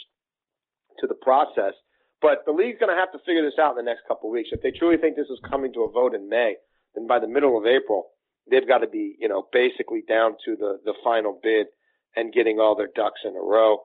to 1.00 1.08
the 1.08 1.16
process. 1.16 1.74
But 2.22 2.46
the 2.46 2.52
league's 2.52 2.80
going 2.80 2.94
to 2.94 3.00
have 3.00 3.12
to 3.12 3.20
figure 3.26 3.44
this 3.44 3.60
out 3.60 3.78
in 3.78 3.86
the 3.86 3.90
next 3.90 4.08
couple 4.08 4.30
of 4.30 4.34
weeks. 4.34 4.50
If 4.52 4.62
they 4.62 4.72
truly 4.72 4.98
think 4.98 5.16
this 5.16 5.30
is 5.30 5.40
coming 5.50 5.74
to 5.74 5.84
a 5.84 5.92
vote 5.92 6.16
in 6.16 6.30
May, 6.30 6.56
then 6.96 7.08
by 7.08 7.20
the 7.20 7.28
middle 7.28 7.58
of 7.58 7.66
April, 7.66 8.08
they've 8.50 8.68
got 8.68 8.80
to 8.80 8.88
be, 8.88 9.16
you 9.20 9.28
know, 9.28 9.48
basically 9.52 10.02
down 10.08 10.32
to 10.46 10.56
the, 10.56 10.80
the 10.86 10.94
final 11.04 11.40
bid 11.42 11.68
and 12.16 12.34
getting 12.34 12.60
all 12.60 12.76
their 12.76 12.90
ducks 12.96 13.22
in 13.26 13.36
a 13.36 13.40
row. 13.40 13.80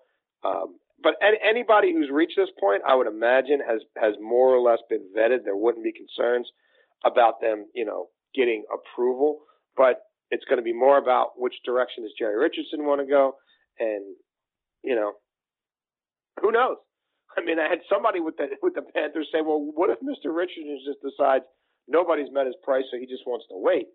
Um, 0.45 0.79
but 1.03 1.15
any, 1.23 1.39
anybody 1.43 1.93
who's 1.93 2.11
reached 2.11 2.37
this 2.37 2.51
point, 2.59 2.83
I 2.87 2.95
would 2.95 3.07
imagine, 3.07 3.61
has 3.67 3.81
has 3.97 4.15
more 4.21 4.55
or 4.55 4.61
less 4.61 4.79
been 4.89 5.09
vetted. 5.17 5.45
There 5.45 5.57
wouldn't 5.57 5.85
be 5.85 5.93
concerns 5.93 6.49
about 7.05 7.41
them, 7.41 7.67
you 7.75 7.85
know, 7.85 8.09
getting 8.35 8.65
approval. 8.73 9.41
But 9.77 10.03
it's 10.31 10.45
going 10.45 10.59
to 10.59 10.63
be 10.63 10.75
more 10.75 10.99
about 10.99 11.33
which 11.37 11.55
direction 11.65 12.05
does 12.05 12.13
Jerry 12.19 12.39
Richardson 12.39 12.85
want 12.85 13.01
to 13.01 13.07
go, 13.07 13.35
and 13.79 14.15
you 14.83 14.95
know, 14.95 15.13
who 16.41 16.53
knows? 16.53 16.77
I 17.37 17.45
mean, 17.45 17.59
I 17.59 17.69
had 17.69 17.81
somebody 17.89 18.21
with 18.21 18.37
the 18.37 18.49
with 18.63 18.75
the 18.75 18.83
Panthers 18.83 19.29
say, 19.33 19.41
"Well, 19.41 19.61
what 19.61 19.91
if 19.91 20.01
Mr. 20.01 20.35
Richardson 20.35 20.81
just 20.85 21.01
decides 21.03 21.45
nobody's 21.87 22.31
met 22.33 22.47
his 22.47 22.57
price, 22.63 22.85
so 22.91 22.99
he 22.99 23.07
just 23.07 23.27
wants 23.27 23.47
to 23.49 23.57
wait?" 23.57 23.87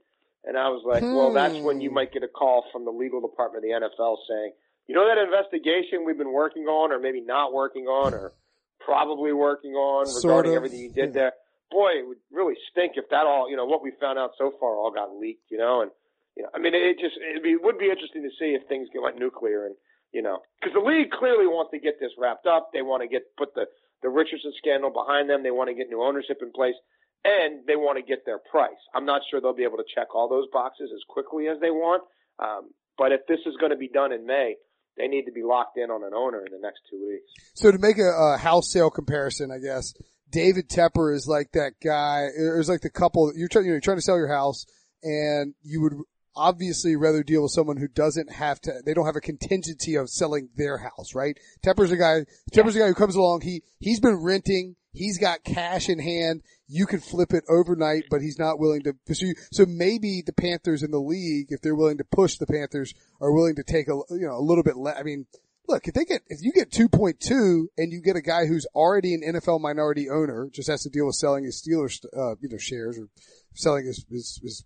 And 0.46 0.58
I 0.58 0.70
was 0.70 0.84
like, 0.86 1.04
hmm. 1.04 1.14
"Well, 1.14 1.34
that's 1.34 1.58
when 1.60 1.82
you 1.82 1.90
hmm. 1.90 1.96
might 1.96 2.14
get 2.14 2.24
a 2.24 2.28
call 2.28 2.66
from 2.72 2.86
the 2.86 2.92
legal 2.92 3.20
department 3.20 3.66
of 3.66 3.68
the 3.68 3.76
NFL 3.76 4.18
saying, 4.28 4.54
you 4.88 4.96
know 4.96 5.08
that 5.08 5.18
investigation 5.18 6.06
we've 6.06 6.18
been 6.18 6.32
working 6.32 6.66
on, 6.66 6.92
or 6.92 7.00
maybe 7.00 7.22
not 7.22 7.54
working 7.54 7.86
on, 7.88 8.14
or 8.14 8.34
probably 8.80 9.34
working 9.34 9.74
on 9.74 10.08
regarding 10.24 10.54
of. 10.54 10.58
everything 10.58 10.80
you 10.80 10.92
did 10.92 11.14
there." 11.14 11.34
Boy, 11.72 12.00
it 12.00 12.08
would 12.08 12.22
really 12.32 12.56
stink 12.72 12.94
if 12.96 13.10
that 13.10 13.26
all, 13.26 13.50
you 13.50 13.58
know, 13.58 13.66
what 13.66 13.82
we 13.82 13.92
found 14.00 14.20
out 14.20 14.32
so 14.38 14.54
far 14.60 14.78
all 14.78 14.92
got 14.92 15.18
leaked, 15.18 15.50
you 15.50 15.58
know, 15.58 15.82
and 15.82 15.90
you 16.38 16.44
know, 16.44 16.50
I 16.54 16.60
mean, 16.60 16.76
it 16.76 17.00
just 17.00 17.16
it 17.18 17.64
would 17.64 17.80
be 17.80 17.90
interesting 17.90 18.24
to 18.24 18.30
see 18.38 18.54
if 18.54 18.68
things 18.68 18.88
get 18.94 19.02
like 19.02 19.18
nuclear 19.18 19.66
and 19.66 19.76
you 20.16 20.22
know, 20.24 20.40
because 20.56 20.72
the 20.72 20.80
league 20.80 21.12
clearly 21.12 21.44
wants 21.44 21.76
to 21.76 21.80
get 21.80 22.00
this 22.00 22.16
wrapped 22.18 22.48
up. 22.48 22.72
They 22.72 22.82
want 22.82 23.04
to 23.04 23.10
get 23.12 23.36
put 23.36 23.54
the 23.54 23.68
the 24.02 24.08
Richardson 24.08 24.54
scandal 24.58 24.90
behind 24.90 25.30
them. 25.30 25.44
They 25.44 25.52
want 25.52 25.68
to 25.68 25.76
get 25.76 25.90
new 25.90 26.02
ownership 26.02 26.40
in 26.42 26.56
place, 26.56 26.80
and 27.26 27.68
they 27.68 27.76
want 27.76 28.00
to 28.00 28.04
get 28.04 28.26
their 28.26 28.40
price. 28.40 28.80
I'm 28.96 29.06
not 29.06 29.22
sure 29.30 29.42
they'll 29.42 29.54
be 29.54 29.68
able 29.68 29.84
to 29.84 29.90
check 29.94 30.16
all 30.16 30.30
those 30.30 30.48
boxes 30.54 30.90
as 30.96 31.04
quickly 31.10 31.50
as 31.50 31.60
they 31.60 31.70
want. 31.70 32.04
Um, 32.40 32.72
but 32.98 33.12
if 33.12 33.28
this 33.28 33.40
is 33.46 33.60
going 33.60 33.72
to 33.72 33.78
be 33.78 33.90
done 33.90 34.14
in 34.14 34.26
May, 34.26 34.56
they 34.96 35.08
need 35.08 35.26
to 35.26 35.34
be 35.34 35.44
locked 35.44 35.78
in 35.78 35.92
on 35.92 36.02
an 36.04 36.14
owner 36.16 36.46
in 36.46 36.52
the 36.54 36.64
next 36.64 36.80
two 36.90 37.02
weeks. 37.06 37.28
So 37.54 37.72
to 37.72 37.78
make 37.78 37.98
a, 37.98 38.08
a 38.08 38.38
house 38.38 38.72
sale 38.72 38.90
comparison, 38.90 39.52
I 39.52 39.60
guess 39.60 39.94
David 40.32 40.70
Tepper 40.70 41.14
is 41.14 41.28
like 41.28 41.52
that 41.52 41.74
guy. 41.84 42.30
It's 42.32 42.70
like 42.70 42.82
the 42.82 42.90
couple 42.90 43.34
you're 43.36 43.50
trying, 43.50 43.66
you 43.66 43.72
know, 43.72 43.76
you're 43.76 43.82
trying 43.82 43.98
to 43.98 44.02
sell 44.02 44.18
your 44.18 44.32
house, 44.32 44.66
and 45.04 45.56
you 45.62 45.82
would 45.82 45.94
obviously 46.36 46.96
rather 46.96 47.24
deal 47.24 47.44
with 47.44 47.52
someone 47.52 47.78
who 47.78 47.88
doesn't 47.88 48.32
have 48.32 48.60
to, 48.62 48.82
they 48.86 48.94
don't 48.94 49.06
have 49.06 49.16
a 49.16 49.22
contingency 49.22 49.96
of 49.96 50.10
selling 50.10 50.50
their 50.56 50.78
house, 50.78 51.16
right? 51.16 51.38
Tepper's 51.64 51.92
a 51.92 51.98
guy, 51.98 52.26
Tepper's 52.52 52.76
a 52.76 52.80
guy 52.80 52.88
who 52.88 52.94
comes 52.94 53.16
along, 53.16 53.42
he, 53.42 53.64
he's 53.80 54.00
been 54.00 54.24
renting, 54.24 54.76
he's 54.94 55.18
got 55.18 55.44
cash 55.44 55.90
in 55.90 56.00
hand, 56.00 56.42
you 56.68 56.86
could 56.86 57.04
flip 57.04 57.34
it 57.34 57.44
overnight, 57.50 58.06
but 58.10 58.22
he's 58.22 58.40
not 58.40 58.60
willing 58.60 58.84
to 58.84 58.94
pursue. 59.06 59.34
So 59.52 59.66
maybe 59.66 60.24
the 60.26 60.34
Panthers 60.34 60.84
in 60.84 60.92
the 60.92 61.00
league, 61.00 61.48
if 61.50 61.62
they're 61.62 61.76
willing 61.76 61.98
to 61.98 62.04
push 62.04 62.38
the 62.38 62.48
Panthers, 62.48 62.94
are 63.22 63.34
willing 63.34 63.56
to 63.56 63.64
take 63.64 63.88
a, 63.88 64.00
you 64.10 64.28
know, 64.28 64.36
a 64.36 64.42
little 64.42 64.64
bit 64.64 64.78
less. 64.78 64.98
I 65.00 65.04
mean, 65.04 65.28
look, 65.68 65.88
if 65.88 65.94
they 65.94 66.06
get, 66.06 66.22
if 66.28 66.40
you 66.42 66.52
get 66.52 66.72
2.2 66.72 67.66
and 67.78 67.92
you 67.92 68.02
get 68.02 68.16
a 68.16 68.22
guy 68.22 68.46
who's 68.46 68.66
already 68.76 69.14
an 69.14 69.22
NFL 69.22 69.62
minority 69.62 70.10
owner, 70.10 70.50
just 70.52 70.70
has 70.70 70.84
to 70.84 70.90
deal 70.90 71.06
with 71.06 71.16
selling 71.16 71.44
his 71.44 71.62
Steelers, 71.62 72.04
uh, 72.18 72.36
you 72.42 72.50
know, 72.50 72.58
shares 72.58 72.98
or 72.98 73.08
selling 73.54 73.86
his, 73.86 74.06
his, 74.10 74.40
his 74.44 74.64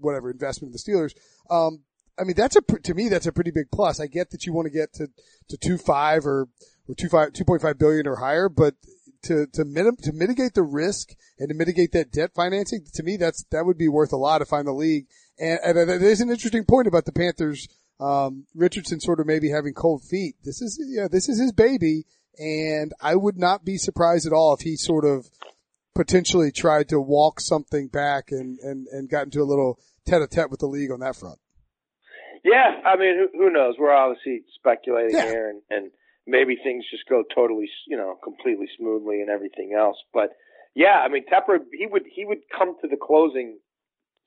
whatever 0.00 0.30
investment 0.30 0.70
in 0.70 0.72
the 0.72 0.78
Steelers. 0.78 1.14
Um, 1.50 1.82
I 2.18 2.24
mean, 2.24 2.34
that's 2.36 2.56
a, 2.56 2.60
to 2.60 2.94
me, 2.94 3.08
that's 3.08 3.26
a 3.26 3.32
pretty 3.32 3.50
big 3.50 3.70
plus. 3.70 4.00
I 4.00 4.06
get 4.06 4.30
that 4.30 4.44
you 4.44 4.52
want 4.52 4.66
to 4.66 4.70
get 4.70 4.92
to, 4.94 5.08
to 5.48 5.56
two 5.56 5.78
five 5.78 6.26
or, 6.26 6.48
or 6.88 6.94
two 6.96 7.08
five, 7.08 7.32
2.5 7.32 7.78
billion 7.78 8.06
or 8.06 8.16
higher, 8.16 8.48
but 8.48 8.74
to, 9.22 9.46
to 9.52 9.64
minim, 9.64 9.96
to 10.02 10.12
mitigate 10.12 10.54
the 10.54 10.62
risk 10.62 11.14
and 11.38 11.48
to 11.48 11.54
mitigate 11.54 11.92
that 11.92 12.12
debt 12.12 12.32
financing, 12.34 12.84
to 12.94 13.02
me, 13.02 13.16
that's, 13.16 13.44
that 13.50 13.66
would 13.66 13.78
be 13.78 13.88
worth 13.88 14.12
a 14.12 14.16
lot 14.16 14.42
if 14.42 14.52
I'm 14.52 14.64
the 14.64 14.72
league. 14.72 15.06
And, 15.38 15.60
and 15.64 15.78
an 15.78 16.02
interesting 16.02 16.64
point 16.64 16.88
about 16.88 17.04
the 17.04 17.12
Panthers. 17.12 17.68
Um, 18.00 18.46
Richardson 18.54 19.00
sort 19.00 19.18
of 19.18 19.26
maybe 19.26 19.50
having 19.50 19.74
cold 19.74 20.02
feet. 20.04 20.36
This 20.44 20.62
is, 20.62 20.80
yeah, 20.88 21.08
this 21.10 21.28
is 21.28 21.40
his 21.40 21.52
baby. 21.52 22.04
And 22.38 22.92
I 23.00 23.16
would 23.16 23.36
not 23.36 23.64
be 23.64 23.76
surprised 23.76 24.26
at 24.26 24.32
all 24.32 24.54
if 24.54 24.60
he 24.60 24.76
sort 24.76 25.04
of 25.04 25.28
potentially 25.98 26.52
tried 26.52 26.88
to 26.88 27.00
walk 27.00 27.40
something 27.40 27.88
back 27.88 28.30
and, 28.30 28.56
and, 28.60 28.86
and 28.92 29.10
got 29.10 29.24
into 29.24 29.42
a 29.42 29.42
little 29.42 29.80
tete 30.06 30.22
a 30.22 30.28
tete 30.28 30.48
with 30.48 30.60
the 30.60 30.66
league 30.66 30.92
on 30.92 31.00
that 31.00 31.16
front. 31.16 31.40
Yeah, 32.44 32.70
I 32.86 32.96
mean, 32.96 33.18
who, 33.18 33.26
who 33.36 33.50
knows? 33.50 33.74
We're 33.76 33.92
obviously 33.92 34.42
speculating 34.54 35.16
yeah. 35.16 35.26
here, 35.26 35.50
and, 35.50 35.60
and 35.70 35.90
maybe 36.24 36.54
things 36.54 36.84
just 36.88 37.02
go 37.10 37.24
totally, 37.34 37.68
you 37.88 37.96
know, 37.96 38.16
completely 38.22 38.66
smoothly 38.78 39.22
and 39.22 39.28
everything 39.28 39.74
else. 39.76 39.96
But 40.14 40.30
yeah, 40.72 41.02
I 41.02 41.08
mean, 41.08 41.24
Tepper, 41.26 41.58
he 41.76 41.88
would 41.90 42.04
he 42.14 42.24
would 42.24 42.46
come 42.56 42.76
to 42.80 42.86
the 42.86 42.96
closing 42.96 43.58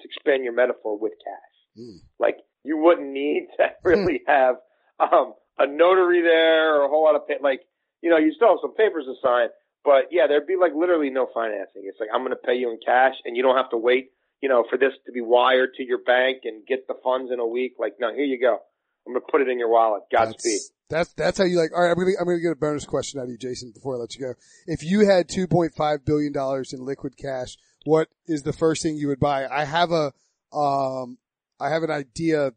to 0.01 0.05
expand 0.05 0.43
your 0.43 0.53
metaphor 0.53 0.99
with 0.99 1.13
cash. 1.23 1.79
Mm. 1.79 1.99
Like 2.19 2.35
you 2.65 2.79
wouldn't 2.79 3.07
need 3.07 3.47
to 3.57 3.69
really 3.85 4.23
have 4.27 4.55
um, 4.99 5.35
a 5.57 5.67
notary 5.67 6.21
there 6.21 6.75
or 6.75 6.83
a 6.83 6.89
whole 6.89 7.05
lot 7.05 7.15
of 7.15 7.29
pay. 7.29 7.35
like 7.41 7.61
you 8.01 8.09
know 8.09 8.17
you 8.17 8.33
still 8.35 8.49
have 8.49 8.57
some 8.61 8.75
papers 8.75 9.05
to 9.05 9.15
sign, 9.23 9.47
but 9.83 10.09
yeah, 10.11 10.27
there'd 10.27 10.47
be 10.47 10.57
like 10.59 10.73
literally 10.75 11.09
no 11.09 11.27
financing. 11.33 11.83
It's 11.85 11.99
like 11.99 12.09
I'm 12.13 12.21
going 12.21 12.31
to 12.31 12.35
pay 12.35 12.55
you 12.55 12.71
in 12.71 12.79
cash, 12.83 13.15
and 13.25 13.35
you 13.35 13.43
don't 13.43 13.57
have 13.57 13.69
to 13.71 13.77
wait 13.77 14.11
you 14.41 14.49
know, 14.49 14.65
for 14.69 14.77
this 14.77 14.93
to 15.05 15.11
be 15.11 15.21
wired 15.21 15.75
to 15.75 15.83
your 15.83 15.99
bank 15.99 16.41
and 16.43 16.65
get 16.65 16.87
the 16.87 16.95
funds 17.03 17.31
in 17.31 17.39
a 17.39 17.45
week. 17.45 17.75
Like, 17.79 17.93
no, 17.99 18.13
here 18.13 18.25
you 18.25 18.39
go. 18.39 18.57
I'm 19.05 19.13
going 19.13 19.21
to 19.21 19.31
put 19.31 19.41
it 19.41 19.47
in 19.47 19.59
your 19.59 19.69
wallet. 19.69 20.03
Godspeed. 20.11 20.59
That's, 20.89 21.13
that's, 21.13 21.37
how 21.37 21.45
you 21.45 21.57
like, 21.57 21.71
all 21.73 21.81
right, 21.81 21.91
I'm 21.91 21.95
going 21.95 22.13
to, 22.13 22.19
I'm 22.19 22.25
going 22.25 22.37
to 22.37 22.41
get 22.41 22.51
a 22.51 22.55
bonus 22.55 22.85
question 22.85 23.19
out 23.19 23.23
of 23.23 23.29
you, 23.29 23.37
Jason, 23.37 23.71
before 23.71 23.95
I 23.95 23.99
let 23.99 24.15
you 24.15 24.21
go. 24.21 24.33
If 24.67 24.83
you 24.83 25.07
had 25.07 25.29
$2.5 25.29 26.05
billion 26.05 26.33
in 26.73 26.85
liquid 26.85 27.17
cash, 27.17 27.55
what 27.85 28.09
is 28.27 28.43
the 28.43 28.53
first 28.53 28.83
thing 28.83 28.97
you 28.97 29.07
would 29.07 29.19
buy? 29.19 29.47
I 29.47 29.63
have 29.63 29.91
a, 29.91 30.11
um, 30.55 31.17
I 31.59 31.69
have 31.69 31.83
an 31.83 31.91
idea 31.91 32.51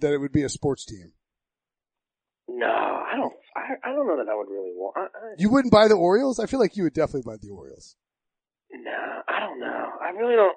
that 0.00 0.12
it 0.12 0.18
would 0.18 0.32
be 0.32 0.42
a 0.42 0.48
sports 0.48 0.84
team. 0.84 1.12
No, 2.48 2.66
I 2.66 3.16
don't, 3.16 3.32
I, 3.58 3.90
I 3.90 3.92
don't 3.92 4.06
know 4.06 4.16
that 4.16 4.30
I 4.30 4.36
would 4.36 4.48
really 4.48 4.72
want. 4.74 4.96
I, 4.96 5.00
I, 5.02 5.34
you 5.38 5.50
wouldn't 5.50 5.72
buy 5.72 5.88
the 5.88 5.94
Orioles? 5.94 6.38
I 6.38 6.46
feel 6.46 6.60
like 6.60 6.76
you 6.76 6.84
would 6.84 6.94
definitely 6.94 7.22
buy 7.26 7.36
the 7.40 7.50
Orioles. 7.50 7.96
No, 8.70 9.22
I 9.26 9.40
don't 9.40 9.60
know. 9.60 9.90
I 10.00 10.10
really 10.10 10.36
don't. 10.36 10.56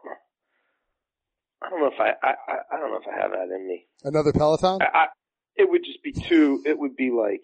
I 1.61 1.69
don't 1.69 1.79
know 1.79 1.91
if 1.93 1.99
I, 1.99 2.13
I, 2.25 2.33
I 2.73 2.79
don't 2.79 2.89
know 2.89 2.97
if 2.97 3.07
I 3.07 3.21
have 3.21 3.31
that 3.31 3.53
in 3.55 3.67
me. 3.67 3.85
Another 4.03 4.33
Peloton? 4.33 4.81
I, 4.81 4.97
I, 4.97 5.05
it 5.55 5.69
would 5.69 5.83
just 5.83 6.01
be 6.03 6.11
too, 6.11 6.61
it 6.65 6.77
would 6.77 6.95
be 6.95 7.11
like, 7.11 7.43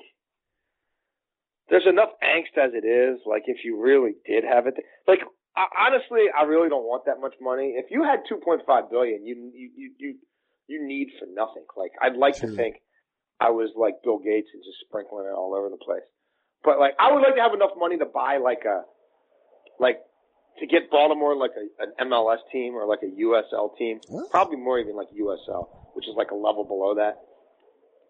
there's 1.69 1.85
enough 1.87 2.09
angst 2.23 2.57
as 2.57 2.71
it 2.73 2.85
is. 2.87 3.19
Like 3.27 3.43
if 3.45 3.57
you 3.63 3.79
really 3.81 4.13
did 4.25 4.43
have 4.43 4.65
it, 4.65 4.73
like 5.07 5.19
I, 5.55 5.65
honestly, 5.87 6.25
I 6.35 6.43
really 6.43 6.69
don't 6.69 6.85
want 6.85 7.05
that 7.05 7.19
much 7.21 7.35
money. 7.41 7.75
If 7.77 7.91
you 7.91 8.03
had 8.03 8.21
2.5 8.31 8.89
billion, 8.89 9.25
you, 9.25 9.51
you, 9.53 9.69
you, 9.75 9.91
you, 9.99 10.15
you 10.67 10.87
need 10.87 11.09
for 11.19 11.27
nothing. 11.31 11.65
Like 11.75 11.91
I'd 12.01 12.17
like 12.17 12.37
to 12.37 12.47
think 12.47 12.77
I 13.39 13.51
was 13.51 13.69
like 13.77 14.01
Bill 14.03 14.17
Gates 14.17 14.49
and 14.53 14.63
just 14.63 14.81
sprinkling 14.87 15.25
it 15.25 15.35
all 15.35 15.53
over 15.53 15.69
the 15.69 15.77
place. 15.77 16.05
But 16.63 16.79
like 16.79 16.93
I 16.99 17.13
would 17.13 17.21
like 17.21 17.35
to 17.35 17.41
have 17.41 17.53
enough 17.53 17.77
money 17.77 17.97
to 17.97 18.05
buy 18.05 18.37
like 18.37 18.65
a, 18.65 18.83
like 19.79 20.01
to 20.59 20.65
get 20.65 20.89
Baltimore 20.89 21.35
like 21.35 21.53
a, 21.53 21.65
an 21.83 22.09
MLS 22.09 22.41
team 22.51 22.73
or 22.73 22.85
like 22.87 23.03
a 23.03 23.11
USL 23.13 23.77
team, 23.77 23.99
oh. 24.11 24.27
probably 24.31 24.57
more 24.57 24.79
even 24.79 24.95
like 24.95 25.07
USL, 25.13 25.69
which 25.93 26.07
is 26.07 26.15
like 26.17 26.31
a 26.31 26.35
level 26.35 26.65
below 26.65 26.95
that, 26.95 27.21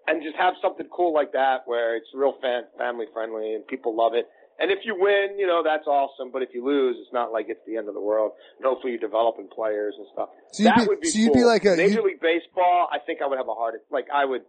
and 0.07 0.23
just 0.23 0.37
have 0.37 0.55
something 0.61 0.87
cool 0.87 1.13
like 1.13 1.33
that 1.33 1.67
where 1.67 1.97
it's 1.97 2.07
real 2.13 2.33
fan, 2.41 2.63
family 2.77 3.05
friendly 3.13 3.53
and 3.53 3.67
people 3.67 3.95
love 3.95 4.13
it. 4.15 4.25
And 4.59 4.71
if 4.71 4.79
you 4.85 4.95
win, 4.97 5.37
you 5.37 5.45
know, 5.45 5.61
that's 5.63 5.85
awesome. 5.85 6.31
But 6.31 6.41
if 6.41 6.49
you 6.53 6.65
lose, 6.65 6.97
it's 6.99 7.13
not 7.13 7.31
like 7.31 7.45
it's 7.47 7.61
the 7.67 7.77
end 7.77 7.87
of 7.87 7.93
the 7.93 8.01
world. 8.01 8.31
And 8.57 8.65
hopefully 8.65 8.93
you're 8.93 9.03
developing 9.03 9.47
players 9.53 9.93
and 9.97 10.07
stuff. 10.13 10.29
So 10.53 10.63
that 10.63 10.77
be, 10.77 10.85
would 10.87 11.01
be 11.01 11.09
so 11.09 11.13
cool. 11.13 11.25
you'd 11.25 11.33
be 11.33 11.43
like 11.43 11.65
a 11.65 11.75
Major 11.77 12.01
League 12.01 12.21
Baseball. 12.21 12.89
I 12.91 12.97
think 12.97 13.21
I 13.21 13.27
would 13.27 13.37
have 13.37 13.47
a 13.47 13.53
hard, 13.53 13.75
like 13.91 14.07
I 14.09 14.25
would, 14.25 14.41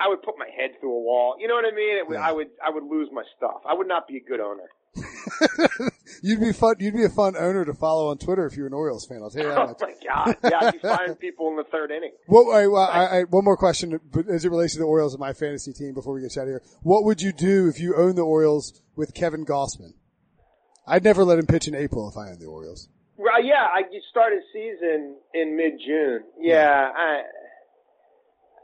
I 0.00 0.08
would 0.08 0.22
put 0.22 0.36
my 0.38 0.48
head 0.56 0.80
through 0.80 0.94
a 0.94 1.00
wall. 1.00 1.36
You 1.38 1.48
know 1.48 1.54
what 1.54 1.64
I 1.66 1.74
mean? 1.74 2.06
Would, 2.08 2.14
yeah. 2.14 2.28
I 2.28 2.32
would, 2.32 2.48
I 2.64 2.70
would 2.70 2.84
lose 2.84 3.08
my 3.12 3.22
stuff. 3.36 3.60
I 3.68 3.74
would 3.74 3.86
not 3.86 4.08
be 4.08 4.16
a 4.16 4.20
good 4.20 4.40
owner. 4.40 4.68
you'd 6.22 6.40
be 6.40 6.52
fun. 6.52 6.76
You'd 6.78 6.94
be 6.94 7.04
a 7.04 7.08
fun 7.08 7.36
owner 7.36 7.64
to 7.64 7.74
follow 7.74 8.08
on 8.08 8.18
Twitter 8.18 8.46
if 8.46 8.56
you're 8.56 8.66
an 8.66 8.72
Orioles 8.72 9.06
fan. 9.06 9.20
I'll 9.22 9.30
tell 9.30 9.42
you 9.42 9.48
that. 9.48 9.58
Oh 9.60 9.76
my 9.80 9.94
god! 10.04 10.36
Yeah, 10.42 10.58
I'd 10.62 10.72
be 10.72 10.78
firing 10.82 11.14
people 11.14 11.48
in 11.48 11.56
the 11.56 11.64
third 11.64 11.90
inning. 11.90 12.12
Well, 12.26 12.50
I, 12.50 12.66
well 12.66 12.82
I, 12.82 13.04
I, 13.04 13.22
one 13.24 13.44
more 13.44 13.56
question, 13.56 14.00
as 14.28 14.44
it 14.44 14.50
relates 14.50 14.72
to 14.72 14.80
the 14.80 14.86
Orioles 14.86 15.14
and 15.14 15.20
my 15.20 15.32
fantasy 15.32 15.72
team, 15.72 15.94
before 15.94 16.14
we 16.14 16.22
get 16.22 16.36
out 16.36 16.42
of 16.42 16.48
here, 16.48 16.62
what 16.82 17.04
would 17.04 17.22
you 17.22 17.32
do 17.32 17.68
if 17.68 17.78
you 17.78 17.94
owned 17.94 18.18
the 18.18 18.22
Orioles 18.22 18.82
with 18.96 19.14
Kevin 19.14 19.44
Gausman? 19.44 19.92
I'd 20.86 21.04
never 21.04 21.24
let 21.24 21.38
him 21.38 21.46
pitch 21.46 21.68
in 21.68 21.74
April 21.74 22.08
if 22.08 22.16
I 22.16 22.30
owned 22.30 22.40
the 22.40 22.46
Orioles. 22.46 22.88
Well, 23.16 23.44
yeah, 23.44 23.68
I 23.72 23.82
started 24.10 24.40
season 24.52 25.16
in 25.34 25.56
mid 25.56 25.74
June. 25.86 26.24
Yeah, 26.40 26.90
I, 26.96 27.22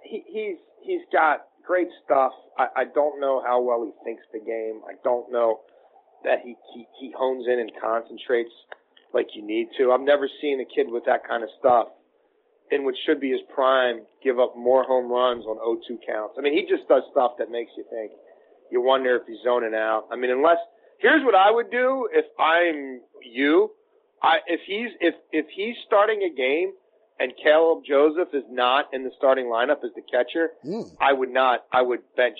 he, 0.03 0.25
he's 0.27 0.57
he's 0.87 1.05
got 1.12 1.46
great 1.67 1.88
stuff. 2.04 2.33
I, 2.58 2.67
I 2.77 2.85
don't 2.94 3.21
know 3.21 3.42
how 3.44 3.60
well 3.60 3.85
he 3.85 3.92
thinks 4.04 4.23
the 4.33 4.38
game. 4.38 4.81
I 4.88 4.94
don't 5.02 5.31
know 5.31 5.60
that 6.25 6.40
he, 6.44 6.56
he, 6.75 6.87
he 6.98 7.15
hones 7.17 7.46
in 7.46 7.58
and 7.58 7.71
concentrates 7.81 8.52
like 9.13 9.29
you 9.35 9.44
need 9.44 9.69
to. 9.79 9.92
I've 9.92 10.00
never 10.00 10.29
seen 10.40 10.60
a 10.60 10.65
kid 10.65 10.87
with 10.90 11.04
that 11.06 11.27
kind 11.27 11.42
of 11.42 11.50
stuff 11.58 11.88
in 12.71 12.85
what 12.85 12.94
should 13.06 13.21
be 13.21 13.31
his 13.31 13.40
prime 13.54 14.02
give 14.23 14.38
up 14.38 14.56
more 14.56 14.83
home 14.85 15.10
runs 15.10 15.44
on 15.44 15.56
0-2 15.58 15.98
counts. 16.06 16.35
I 16.38 16.42
mean, 16.42 16.54
he 16.54 16.63
just 16.63 16.88
does 16.88 17.02
stuff 17.13 17.33
that 17.38 17.50
makes 17.50 17.71
you 17.77 17.85
think. 17.90 18.13
You 18.71 18.83
wonder 18.83 19.17
if 19.17 19.23
he's 19.27 19.38
zoning 19.44 19.75
out. 19.75 20.08
I 20.10 20.17
mean, 20.17 20.31
unless 20.31 20.58
here's 20.98 21.25
what 21.25 21.35
I 21.35 21.50
would 21.50 21.71
do 21.71 22.08
if 22.13 22.25
I'm 22.38 23.00
you. 23.23 23.71
I 24.23 24.38
if 24.46 24.60
he's 24.67 24.90
if 25.00 25.15
if 25.31 25.46
he's 25.54 25.77
starting 25.87 26.23
a 26.23 26.35
game 26.35 26.73
and 27.19 27.33
Caleb 27.42 27.85
Joseph 27.87 28.29
is 28.35 28.44
not 28.50 28.87
in 28.92 29.04
the 29.04 29.10
starting 29.17 29.46
lineup 29.46 29.85
as 29.85 29.90
the 29.94 30.02
catcher, 30.02 30.50
mm. 30.64 30.85
I 31.00 31.12
would 31.12 31.31
not. 31.31 31.60
I 31.73 31.83
would 31.83 32.00
bench 32.17 32.38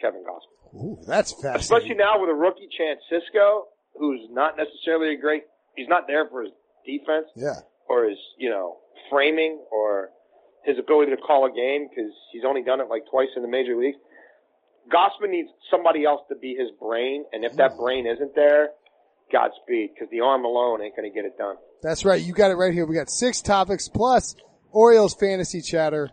Kevin 0.00 0.22
Gausman. 0.22 0.52
Ooh, 0.74 0.98
that's 1.06 1.32
fascinating. 1.32 1.60
Especially 1.60 1.94
now 1.94 2.20
with 2.20 2.30
a 2.30 2.34
rookie 2.34 2.68
Chance 2.76 3.00
Sisco, 3.10 3.62
who's 3.98 4.20
not 4.30 4.56
necessarily 4.56 5.14
a 5.14 5.20
great. 5.20 5.44
He's 5.76 5.88
not 5.88 6.06
there 6.06 6.28
for 6.28 6.42
his 6.42 6.52
defense. 6.86 7.26
Yeah. 7.36 7.60
Or 7.88 8.08
his, 8.08 8.18
you 8.38 8.50
know, 8.50 8.78
framing 9.10 9.58
or 9.70 10.10
his 10.64 10.78
ability 10.78 11.10
to 11.10 11.20
call 11.20 11.46
a 11.46 11.52
game 11.52 11.88
because 11.88 12.12
he's 12.32 12.42
only 12.46 12.62
done 12.62 12.80
it 12.80 12.88
like 12.88 13.02
twice 13.10 13.28
in 13.36 13.42
the 13.42 13.48
major 13.48 13.76
leagues. 13.76 13.98
Gausman 14.92 15.30
needs 15.30 15.48
somebody 15.70 16.04
else 16.04 16.22
to 16.28 16.36
be 16.36 16.54
his 16.54 16.70
brain, 16.80 17.24
and 17.32 17.44
if 17.44 17.54
that 17.56 17.76
brain 17.76 18.06
isn't 18.06 18.34
there, 18.34 18.70
Godspeed, 19.30 19.90
because 19.94 20.10
the 20.10 20.20
arm 20.20 20.44
alone 20.44 20.82
ain't 20.82 20.96
going 20.96 21.08
to 21.08 21.14
get 21.14 21.24
it 21.24 21.38
done. 21.38 21.56
That's 21.82 22.04
right. 22.04 22.20
You 22.20 22.32
got 22.32 22.50
it 22.50 22.54
right 22.54 22.72
here. 22.72 22.86
We 22.86 22.94
got 22.94 23.10
six 23.10 23.42
topics 23.42 23.88
plus 23.88 24.36
Orioles 24.70 25.14
fantasy 25.14 25.60
chatter. 25.60 26.10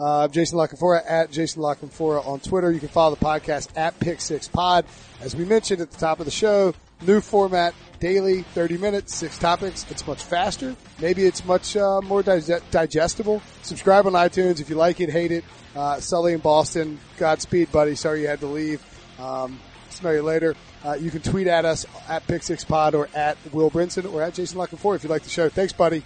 Uh, 0.00 0.26
Jason 0.26 0.58
La 0.58 0.66
Canfora 0.66 1.00
at 1.08 1.30
Jason 1.30 1.62
La 1.62 1.74
Canfora 1.74 2.26
on 2.26 2.40
Twitter. 2.40 2.72
You 2.72 2.80
can 2.80 2.88
follow 2.88 3.14
the 3.14 3.24
podcast 3.24 3.68
at 3.76 3.98
Pick 4.00 4.20
Six 4.20 4.48
Pod. 4.48 4.84
As 5.20 5.36
we 5.36 5.44
mentioned 5.44 5.80
at 5.80 5.92
the 5.92 5.98
top 5.98 6.18
of 6.18 6.24
the 6.24 6.32
show, 6.32 6.74
new 7.02 7.20
format, 7.20 7.72
daily, 8.00 8.42
30 8.42 8.78
minutes, 8.78 9.14
six 9.14 9.38
topics. 9.38 9.86
It's 9.90 10.04
much 10.06 10.24
faster. 10.24 10.74
Maybe 11.00 11.24
it's 11.24 11.44
much 11.44 11.76
uh, 11.76 12.00
more 12.00 12.22
dig- 12.24 12.62
digestible. 12.72 13.40
Subscribe 13.62 14.06
on 14.06 14.14
iTunes 14.14 14.60
if 14.60 14.68
you 14.68 14.74
like 14.76 15.00
it, 15.00 15.08
hate 15.08 15.30
it. 15.30 15.44
Uh, 15.76 16.00
Sully 16.00 16.32
in 16.32 16.40
Boston, 16.40 16.98
Godspeed, 17.16 17.70
buddy. 17.70 17.94
Sorry 17.94 18.22
you 18.22 18.26
had 18.26 18.40
to 18.40 18.46
leave. 18.46 18.82
Um, 19.20 19.60
smell 19.92 20.14
you 20.14 20.22
later. 20.22 20.54
Uh, 20.84 20.94
you 20.94 21.10
can 21.10 21.20
tweet 21.20 21.46
at 21.46 21.64
us 21.64 21.86
at 22.08 22.26
Pick 22.26 22.42
Six 22.42 22.64
Pod 22.64 22.94
or 22.94 23.08
at 23.14 23.36
Will 23.52 23.70
Brinson 23.70 24.12
or 24.12 24.22
at 24.22 24.34
Jason 24.34 24.58
La 24.58 24.66
Canfora 24.66 24.96
if 24.96 25.04
you 25.04 25.10
like 25.10 25.22
the 25.22 25.30
show. 25.30 25.48
Thanks, 25.48 25.72
buddy. 25.72 26.02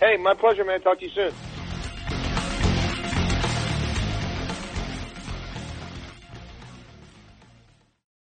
Hey, 0.00 0.16
my 0.16 0.34
pleasure, 0.34 0.64
man. 0.64 0.80
Talk 0.80 0.98
to 1.00 1.04
you 1.06 1.10
soon. 1.10 1.32